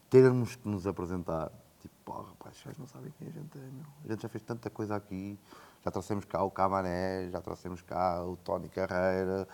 termos 0.10 0.56
que 0.56 0.68
nos 0.68 0.86
apresentar. 0.86 1.52
Tipo, 1.80 1.94
porra, 2.06 2.30
rapaz, 2.30 2.58
vocês 2.58 2.78
não 2.78 2.88
sabem 2.88 3.14
quem 3.18 3.28
a 3.28 3.32
gente 3.32 3.58
é, 3.58 3.62
meu. 3.62 3.86
A 4.06 4.12
gente 4.12 4.22
já 4.22 4.30
fez 4.30 4.44
tanta 4.44 4.70
coisa 4.70 4.96
aqui, 4.96 5.40
já 5.84 5.92
trouxemos 5.92 6.26
cá 6.26 6.44
o 6.44 6.52
Camané, 6.52 7.30
já 7.32 7.42
trouxemos 7.42 7.82
cá 7.82 8.24
o 8.24 8.36
Tony 8.38 8.68
Carreira, 8.68 9.48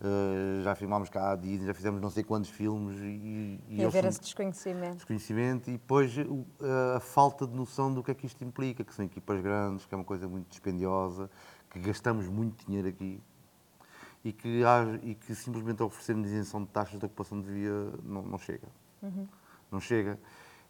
uh, 0.00 0.62
já 0.62 0.74
filmámos 0.74 1.08
cá 1.08 1.32
a 1.32 1.36
Disney, 1.36 1.66
já 1.66 1.74
fizemos 1.74 2.00
não 2.00 2.10
sei 2.10 2.24
quantos 2.24 2.50
filmes. 2.50 2.98
E, 2.98 3.60
e, 3.68 3.76
e 3.80 3.84
haver 3.84 4.04
esse 4.06 4.20
desconhecimento. 4.20 4.96
Desconhecimento 4.96 5.70
e 5.70 5.74
depois 5.74 6.12
a 6.96 7.00
falta 7.00 7.46
de 7.46 7.54
noção 7.54 7.92
do 7.92 8.02
que 8.02 8.10
é 8.10 8.14
que 8.14 8.26
isto 8.26 8.42
implica, 8.42 8.82
que 8.82 8.94
são 8.94 9.04
equipas 9.04 9.40
grandes, 9.40 9.86
que 9.86 9.94
é 9.94 9.96
uma 9.96 10.04
coisa 10.04 10.26
muito 10.28 10.48
dispendiosa, 10.48 11.30
que 11.70 11.78
gastamos 11.78 12.26
muito 12.26 12.66
dinheiro 12.66 12.88
aqui 12.88 13.22
e 14.26 14.32
que, 14.32 14.64
há, 14.64 14.82
e 15.04 15.14
que 15.14 15.36
simplesmente 15.36 15.84
isenção 16.26 16.60
de 16.64 16.68
taxas 16.70 16.98
de 16.98 17.06
ocupação 17.06 17.40
de 17.40 17.48
via 17.48 17.92
não, 18.02 18.22
não 18.22 18.38
chega. 18.38 18.66
Uhum. 19.00 19.28
Não 19.70 19.78
chega. 19.78 20.18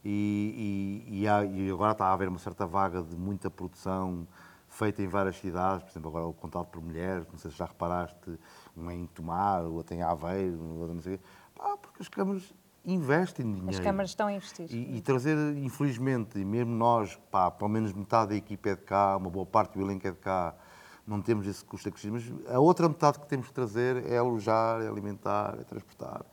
E, 0.04 1.02
e, 1.08 1.22
e, 1.22 1.28
há, 1.28 1.42
e, 1.42 1.70
agora 1.70 1.92
está 1.92 2.04
a 2.08 2.12
haver 2.12 2.28
uma 2.28 2.38
certa 2.38 2.66
vaga 2.66 3.02
de 3.02 3.16
muita 3.16 3.50
produção 3.50 4.28
feita 4.68 5.02
em 5.02 5.08
várias 5.08 5.38
cidades, 5.38 5.84
por 5.84 5.90
exemplo, 5.90 6.10
agora 6.10 6.26
o 6.26 6.34
Contato 6.34 6.66
por 6.66 6.82
Mulheres, 6.82 7.26
não 7.32 7.38
sei 7.38 7.50
se 7.50 7.56
já 7.56 7.64
reparaste, 7.64 8.38
um 8.76 8.90
em 8.90 9.06
Tomar, 9.06 9.62
outro 9.62 9.94
em 9.94 10.02
Aveiro, 10.02 10.58
não 10.58 11.00
sei 11.00 11.18
Pá, 11.54 11.78
porque 11.78 12.02
as 12.02 12.08
câmaras 12.10 12.52
investem 12.84 13.46
dinheiro. 13.46 13.70
As 13.70 13.80
câmaras 13.80 14.10
estão 14.10 14.26
a 14.26 14.34
investir. 14.34 14.66
E, 14.70 14.98
e, 14.98 15.00
trazer, 15.00 15.34
infelizmente, 15.56 16.36
mesmo 16.44 16.72
nós, 16.72 17.18
pá, 17.30 17.50
pelo 17.50 17.70
menos 17.70 17.94
metade 17.94 18.30
da 18.30 18.36
equipe 18.36 18.68
é 18.68 18.76
de 18.76 18.82
cá, 18.82 19.16
uma 19.16 19.30
boa 19.30 19.46
parte 19.46 19.78
do 19.78 19.80
elenco 19.80 20.06
é 20.06 20.10
de 20.10 20.18
cá, 20.18 20.54
não 21.06 21.22
temos 21.22 21.46
esse 21.46 21.64
custo 21.64 21.88
acrescido, 21.88 22.14
mas 22.14 22.50
a 22.50 22.58
outra 22.58 22.88
metade 22.88 23.20
que 23.20 23.26
temos 23.26 23.46
que 23.46 23.52
trazer 23.52 24.04
é 24.06 24.18
alojar, 24.18 24.82
é 24.82 24.88
alimentar, 24.88 25.56
é 25.60 25.64
transportar. 25.64 26.24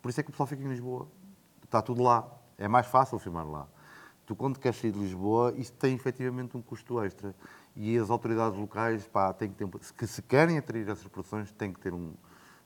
Por 0.00 0.08
isso 0.08 0.20
é 0.20 0.22
que 0.22 0.30
o 0.30 0.32
pessoal 0.32 0.46
fica 0.46 0.62
em 0.62 0.68
Lisboa. 0.68 1.06
Está 1.62 1.82
tudo 1.82 2.02
lá. 2.02 2.26
É 2.56 2.66
mais 2.66 2.86
fácil 2.86 3.18
filmar 3.18 3.46
lá. 3.46 3.68
Tu, 4.24 4.34
quando 4.34 4.58
queres 4.58 4.78
sair 4.78 4.92
de 4.92 4.98
Lisboa, 4.98 5.52
isso 5.56 5.72
tem 5.72 5.94
efetivamente 5.94 6.56
um 6.56 6.62
custo 6.62 7.02
extra. 7.02 7.34
E 7.76 7.96
as 7.98 8.10
autoridades 8.10 8.58
locais, 8.58 9.06
pá, 9.06 9.32
têm 9.32 9.50
que 9.50 9.56
ter, 9.56 9.68
que 9.96 10.06
se 10.06 10.22
querem 10.22 10.58
atrair 10.58 10.88
essas 10.88 11.06
produções, 11.06 11.52
têm 11.52 11.72
que 11.72 11.80
ter 11.80 11.92
um, 11.92 12.14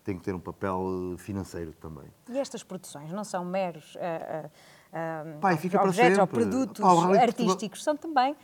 tem 0.06 0.16
que 0.16 0.22
ter 0.22 0.34
um 0.34 0.40
papel 0.40 1.14
eh, 1.14 1.18
financeiro 1.18 1.72
também. 1.72 2.04
E 2.28 2.38
estas 2.38 2.62
produções 2.62 3.10
não 3.10 3.24
são 3.24 3.44
meros 3.44 3.96
uh, 3.96 4.46
uh, 4.46 5.40
Pai, 5.40 5.58
objetos 5.82 6.18
ou 6.18 6.26
produtos 6.28 6.80
Pá, 6.80 7.20
artísticos, 7.20 7.82
são 7.82 7.96
também 7.96 8.36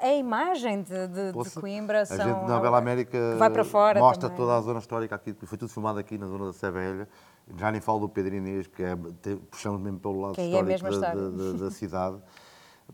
é 0.00 0.08
a 0.08 0.16
imagem 0.16 0.82
de, 0.82 1.06
de, 1.08 1.32
de 1.32 1.50
Coimbra. 1.50 2.02
A 2.02 2.06
são, 2.06 2.16
gente 2.16 2.48
na 2.48 2.58
Bela 2.58 2.78
América 2.78 3.36
vai 3.36 3.50
para 3.50 3.64
fora 3.64 4.00
mostra 4.00 4.28
também. 4.28 4.36
toda 4.36 4.56
a 4.56 4.60
zona 4.60 4.78
histórica 4.80 5.14
aqui, 5.14 5.34
foi 5.44 5.58
tudo 5.58 5.68
filmado 5.68 5.98
aqui 5.98 6.18
na 6.18 6.26
zona 6.26 6.46
da 6.46 6.52
Sevelha. 6.52 7.08
Já 7.56 7.70
nem 7.70 7.80
falo 7.80 8.00
do 8.00 8.08
Pedro 8.08 8.34
Inês, 8.34 8.66
que 8.66 8.82
é, 8.82 8.96
puxamos 9.50 9.80
mesmo 9.80 9.98
pelo 9.98 10.20
lado 10.20 10.40
é 10.40 10.44
histórico 10.44 10.86
é 10.86 11.00
da, 11.00 11.14
da, 11.14 11.52
da, 11.64 11.70
cidade. 11.70 12.18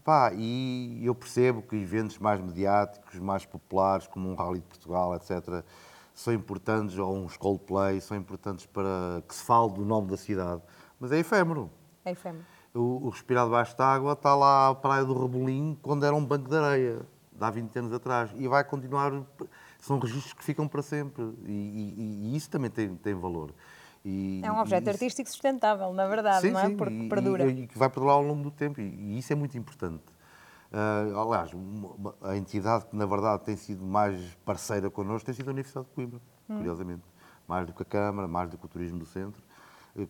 Pá, 0.05 0.33
e 0.35 1.01
eu 1.05 1.14
percebo 1.14 1.62
que 1.62 1.77
eventos 1.77 2.18
mais 2.18 2.41
mediáticos, 2.41 3.18
mais 3.18 3.45
populares, 3.45 4.07
como 4.07 4.31
um 4.31 4.35
Rally 4.35 4.61
de 4.61 4.66
Portugal, 4.66 5.14
etc., 5.14 5.64
são 6.14 6.33
importantes, 6.33 6.99
ou 6.99 7.14
uns 7.14 7.37
Coldplay, 7.37 8.01
são 8.01 8.16
importantes 8.16 8.64
para 8.64 9.22
que 9.29 9.35
se 9.35 9.43
fale 9.43 9.72
do 9.72 9.85
nome 9.85 10.09
da 10.09 10.16
cidade. 10.16 10.62
Mas 10.99 11.12
é 11.12 11.18
efêmero. 11.18 11.70
É 12.05 12.12
efêmero. 12.12 12.45
O, 12.77 13.07
o 13.07 13.09
Respirar 13.09 13.47
Debaixo 13.47 13.77
d'Água 13.77 14.12
está 14.12 14.35
lá 14.35 14.68
à 14.68 14.74
Praia 14.74 15.05
do 15.05 15.18
Rebolim, 15.18 15.79
quando 15.83 16.05
era 16.05 16.14
um 16.14 16.24
banco 16.24 16.49
de 16.49 16.57
areia, 16.57 17.01
de 17.33 17.45
há 17.45 17.51
20 17.51 17.79
anos 17.79 17.93
atrás. 17.93 18.31
E 18.37 18.47
vai 18.47 18.62
continuar. 18.64 19.12
São 19.81 19.99
registros 19.99 20.33
que 20.35 20.45
ficam 20.45 20.68
para 20.68 20.83
sempre. 20.83 21.24
E, 21.47 21.53
e, 21.53 22.31
e 22.33 22.37
isso 22.37 22.51
também 22.51 22.70
tem, 22.70 22.95
tem 22.97 23.14
valor. 23.14 23.53
E, 24.05 24.41
é 24.45 24.53
um 24.53 24.61
objeto 24.61 24.89
artístico 24.89 25.29
sustentável, 25.29 25.93
na 25.93 26.07
verdade, 26.07 26.43
sim, 26.43 26.53
não 26.53 26.61
é? 26.61 26.66
Sim, 26.66 26.77
Porque 26.77 26.95
e, 26.95 27.09
perdura. 27.09 27.47
E, 27.51 27.66
que 27.66 27.77
vai 27.77 27.91
perdurar 27.91 28.14
ao 28.14 28.22
longo 28.22 28.45
do 28.45 28.51
tempo. 28.53 28.81
E, 28.81 29.18
isso 29.18 29.33
é 29.33 29.37
muito 29.37 29.59
importante. 29.59 30.05
Uh, 30.70 31.18
aliás, 31.18 31.53
uma, 31.53 32.14
a 32.22 32.37
entidade 32.37 32.87
que, 32.87 32.95
na 32.95 33.05
verdade, 33.05 33.45
tem 33.45 33.57
sido 33.57 33.85
mais 33.85 34.16
parceira 34.45 34.89
connosco 34.91 35.27
tem 35.27 35.35
sido 35.35 35.49
a 35.49 35.53
Universidade 35.53 35.87
de 35.87 35.93
Coimbra, 35.93 36.20
hum. 36.49 36.57
curiosamente. 36.59 37.03
Mais 37.49 37.66
do 37.66 37.72
que 37.72 37.83
a 37.83 37.87
Câmara, 37.87 38.29
mais 38.29 38.49
do 38.49 38.57
que 38.59 38.64
o 38.64 38.68
Turismo 38.68 38.99
do 39.01 39.07
Centro. 39.07 39.43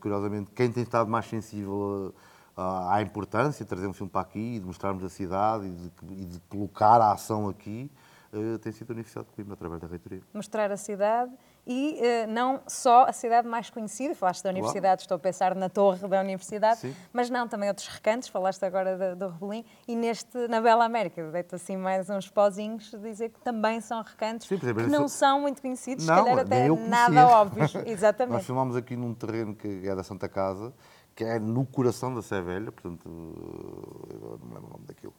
Curiosamente, 0.00 0.50
quem 0.54 0.70
tem 0.70 0.82
estado 0.82 1.08
mais 1.08 1.26
sensível 1.26 2.12
à 2.56 3.02
importância 3.02 3.64
de 3.64 3.68
trazer 3.68 3.86
um 3.86 3.92
filme 3.92 4.10
para 4.10 4.22
aqui, 4.22 4.58
de 4.58 4.64
mostrarmos 4.64 5.04
a 5.04 5.10
cidade 5.10 5.66
e 5.66 5.70
de, 5.70 6.22
e 6.22 6.24
de 6.24 6.40
colocar 6.48 7.00
a 7.00 7.12
ação 7.12 7.48
aqui, 7.48 7.90
uh, 8.32 8.58
tem 8.58 8.72
sido 8.72 8.90
a 8.90 8.94
Universidade 8.94 9.26
de 9.26 9.34
Coimbra, 9.34 9.54
através 9.54 9.80
da 9.80 9.86
reitoria. 9.86 10.22
Mostrar 10.32 10.72
a 10.72 10.76
cidade 10.76 11.32
e 11.66 11.98
uh, 12.00 12.30
não 12.30 12.60
só 12.66 13.04
a 13.04 13.12
cidade 13.12 13.46
mais 13.46 13.68
conhecida, 13.68 14.14
falaste 14.14 14.42
da 14.42 14.50
Universidade, 14.50 14.82
claro. 14.82 15.00
estou 15.00 15.16
a 15.16 15.18
pensar 15.18 15.54
na 15.54 15.68
torre 15.68 16.06
da 16.08 16.20
Universidade, 16.20 16.80
Sim. 16.80 16.96
mas 17.12 17.28
não 17.28 17.46
também 17.46 17.68
outros 17.68 17.88
recantos, 17.88 18.28
falaste 18.28 18.64
agora 18.64 19.14
do, 19.14 19.16
do 19.16 19.32
Rebolim, 19.32 19.64
e 19.86 19.94
neste, 19.94 20.48
na 20.48 20.60
Bela 20.60 20.84
América, 20.84 21.28
deito 21.30 21.56
assim 21.56 21.76
mais 21.76 22.08
uns 22.08 22.30
pozinhos, 22.30 22.94
dizer 23.02 23.30
que 23.30 23.40
também 23.40 23.80
são 23.82 24.00
recantos 24.00 24.46
Sim, 24.46 24.54
exemplo, 24.54 24.84
que 24.84 24.90
não 24.90 25.08
são 25.08 25.40
muito 25.40 25.60
conhecidos, 25.60 26.06
não, 26.06 26.16
se 26.16 26.22
calhar 26.22 26.38
até 26.38 26.68
nada 26.68 27.28
óbvios. 27.28 27.74
Exatamente. 27.84 28.34
Nós 28.34 28.46
filmámos 28.46 28.76
aqui 28.76 28.96
num 28.96 29.12
terreno 29.12 29.54
que 29.54 29.86
é 29.86 29.94
da 29.94 30.04
Santa 30.04 30.28
Casa, 30.28 30.72
que 31.16 31.24
é 31.24 31.38
no 31.38 31.64
coração 31.64 32.14
da 32.14 32.20
Sevelha, 32.20 32.70
portanto, 32.70 33.08
não 33.08 34.48
me 34.48 34.54
lembro 34.54 34.68
o 34.68 34.72
nome 34.74 34.84
daquilo, 34.86 35.14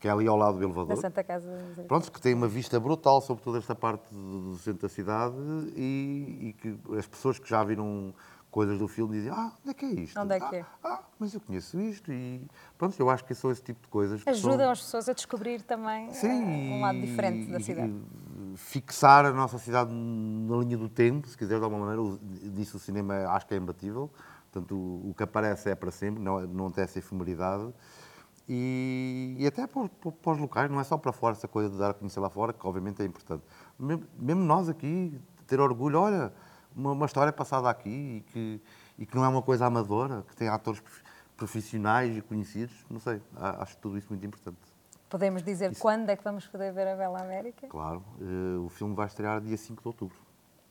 que 0.00 0.08
é 0.08 0.10
ali 0.10 0.26
ao 0.26 0.36
lado 0.36 0.56
do 0.56 0.64
elevador. 0.64 0.96
Da 0.96 0.96
Santa 0.96 1.22
Casa. 1.22 1.46
Pronto, 1.86 2.10
que 2.10 2.20
tem 2.20 2.32
uma 2.32 2.48
vista 2.48 2.80
brutal 2.80 3.20
sobre 3.20 3.44
toda 3.44 3.58
esta 3.58 3.74
parte 3.74 4.02
do 4.10 4.56
centro 4.56 4.82
da 4.82 4.88
cidade 4.88 5.36
e, 5.76 6.48
e 6.48 6.52
que 6.54 6.78
as 6.98 7.06
pessoas 7.06 7.38
que 7.38 7.48
já 7.48 7.62
viram 7.62 8.14
coisas 8.50 8.78
do 8.78 8.88
filme 8.88 9.16
dizem, 9.16 9.32
ah, 9.32 9.52
onde 9.60 9.70
é 9.70 9.74
que 9.74 9.84
é 9.84 9.88
isto? 9.90 10.18
Onde 10.18 10.34
é 10.34 10.40
que 10.40 10.56
é? 10.56 10.66
Ah, 10.82 11.02
mas 11.18 11.34
eu 11.34 11.40
conheço 11.40 11.78
isto 11.78 12.10
e 12.10 12.40
pronto, 12.78 12.98
eu 12.98 13.10
acho 13.10 13.24
que 13.24 13.34
são 13.34 13.50
esse 13.50 13.62
tipo 13.62 13.82
de 13.82 13.88
coisas. 13.88 14.22
Ajudam 14.26 14.58
são... 14.58 14.70
as 14.70 14.80
pessoas 14.80 15.08
a 15.08 15.12
descobrir 15.12 15.60
também 15.60 16.10
Sim, 16.12 16.28
uh, 16.28 16.74
um 16.74 16.80
lado 16.80 17.00
diferente 17.00 17.50
da 17.50 17.60
cidade. 17.60 17.92
fixar 18.56 19.26
a 19.26 19.32
nossa 19.32 19.58
cidade 19.58 19.92
na 19.92 20.56
linha 20.58 20.78
do 20.78 20.88
tempo, 20.88 21.26
se 21.28 21.36
quiser 21.36 21.58
de 21.58 21.64
alguma 21.64 21.84
maneira, 21.84 22.16
disso 22.50 22.78
o 22.78 22.80
cinema 22.80 23.26
acho 23.28 23.46
que 23.46 23.54
é 23.54 23.56
imbatível. 23.58 24.08
Portanto, 24.54 24.76
o, 24.76 25.10
o, 25.10 25.14
que 25.14 25.24
aparece 25.24 25.68
é 25.68 25.74
para 25.74 25.90
sempre, 25.90 26.22
não, 26.22 26.40
não 26.46 26.70
tem 26.70 26.84
essa 26.84 26.98
efemeridade. 27.00 27.74
E, 28.48 29.34
e 29.36 29.46
até 29.46 29.66
para, 29.66 29.88
para, 29.88 30.32
os 30.32 30.38
locais, 30.38 30.70
não 30.70 30.78
é 30.78 30.84
só 30.84 30.96
para 30.96 31.12
fora 31.12 31.34
essa 31.34 31.48
coisa 31.48 31.68
de 31.70 31.76
dar 31.76 31.90
a 31.90 31.94
conhecer 31.94 32.20
lá 32.20 32.30
fora, 32.30 32.52
que 32.52 32.64
obviamente 32.64 33.02
é 33.02 33.04
importante. 33.04 33.42
Mesmo, 33.76 34.04
mesmo 34.16 34.44
nós 34.44 34.68
aqui, 34.68 35.20
ter 35.48 35.58
orgulho, 35.58 35.98
olha, 35.98 36.32
uma, 36.76 36.92
uma, 36.92 37.06
história 37.06 37.32
passada 37.32 37.68
aqui 37.68 37.88
e 37.88 38.20
que, 38.32 38.60
e 38.98 39.06
que 39.06 39.16
não 39.16 39.24
é 39.24 39.28
uma 39.28 39.42
coisa 39.42 39.66
amadora, 39.66 40.22
que 40.28 40.36
tem 40.36 40.48
atores 40.48 40.80
profissionais 41.36 42.16
e 42.16 42.22
conhecidos, 42.22 42.86
não 42.88 43.00
sei, 43.00 43.20
acho 43.58 43.76
tudo 43.78 43.98
isso 43.98 44.06
muito 44.10 44.24
importante. 44.24 44.58
Podemos 45.08 45.42
dizer 45.42 45.72
isso. 45.72 45.80
quando 45.80 46.10
é 46.10 46.16
que 46.16 46.22
vamos 46.22 46.46
poder 46.46 46.72
ver 46.72 46.86
a 46.86 46.96
Bela 46.96 47.20
América? 47.20 47.66
Claro, 47.66 48.04
uh, 48.20 48.64
o 48.64 48.68
filme 48.68 48.94
vai 48.94 49.06
estrear 49.06 49.40
dia 49.40 49.56
5 49.56 49.82
de 49.82 49.88
outubro 49.88 50.16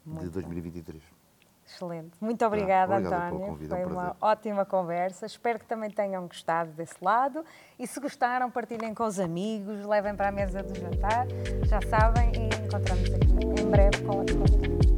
muito 0.05 0.25
de 0.25 0.29
2023. 0.29 1.01
Bem. 1.01 1.22
Excelente. 1.65 2.11
Muito 2.19 2.45
obrigada, 2.45 2.95
ah, 2.95 2.97
António. 2.97 3.47
Convite, 3.47 3.69
Foi 3.69 3.81
é 3.81 3.87
um 3.87 3.91
uma 3.91 4.15
ótima 4.21 4.65
conversa. 4.65 5.25
Espero 5.25 5.59
que 5.59 5.65
também 5.65 5.89
tenham 5.89 6.27
gostado 6.27 6.71
desse 6.71 6.95
lado. 7.01 7.43
E 7.79 7.87
se 7.87 7.99
gostaram, 7.99 8.51
partilhem 8.51 8.93
com 8.93 9.05
os 9.05 9.19
amigos, 9.19 9.85
levem 9.85 10.15
para 10.15 10.29
a 10.29 10.31
mesa 10.31 10.61
do 10.61 10.77
jantar. 10.77 11.25
Já 11.65 11.81
sabem, 11.81 12.31
e 12.33 12.65
encontramos 12.65 13.13
aqui 13.13 13.61
em 13.61 13.69
breve 13.69 14.03
com 14.03 14.17
outro 14.17 14.37
convidado. 14.37 14.92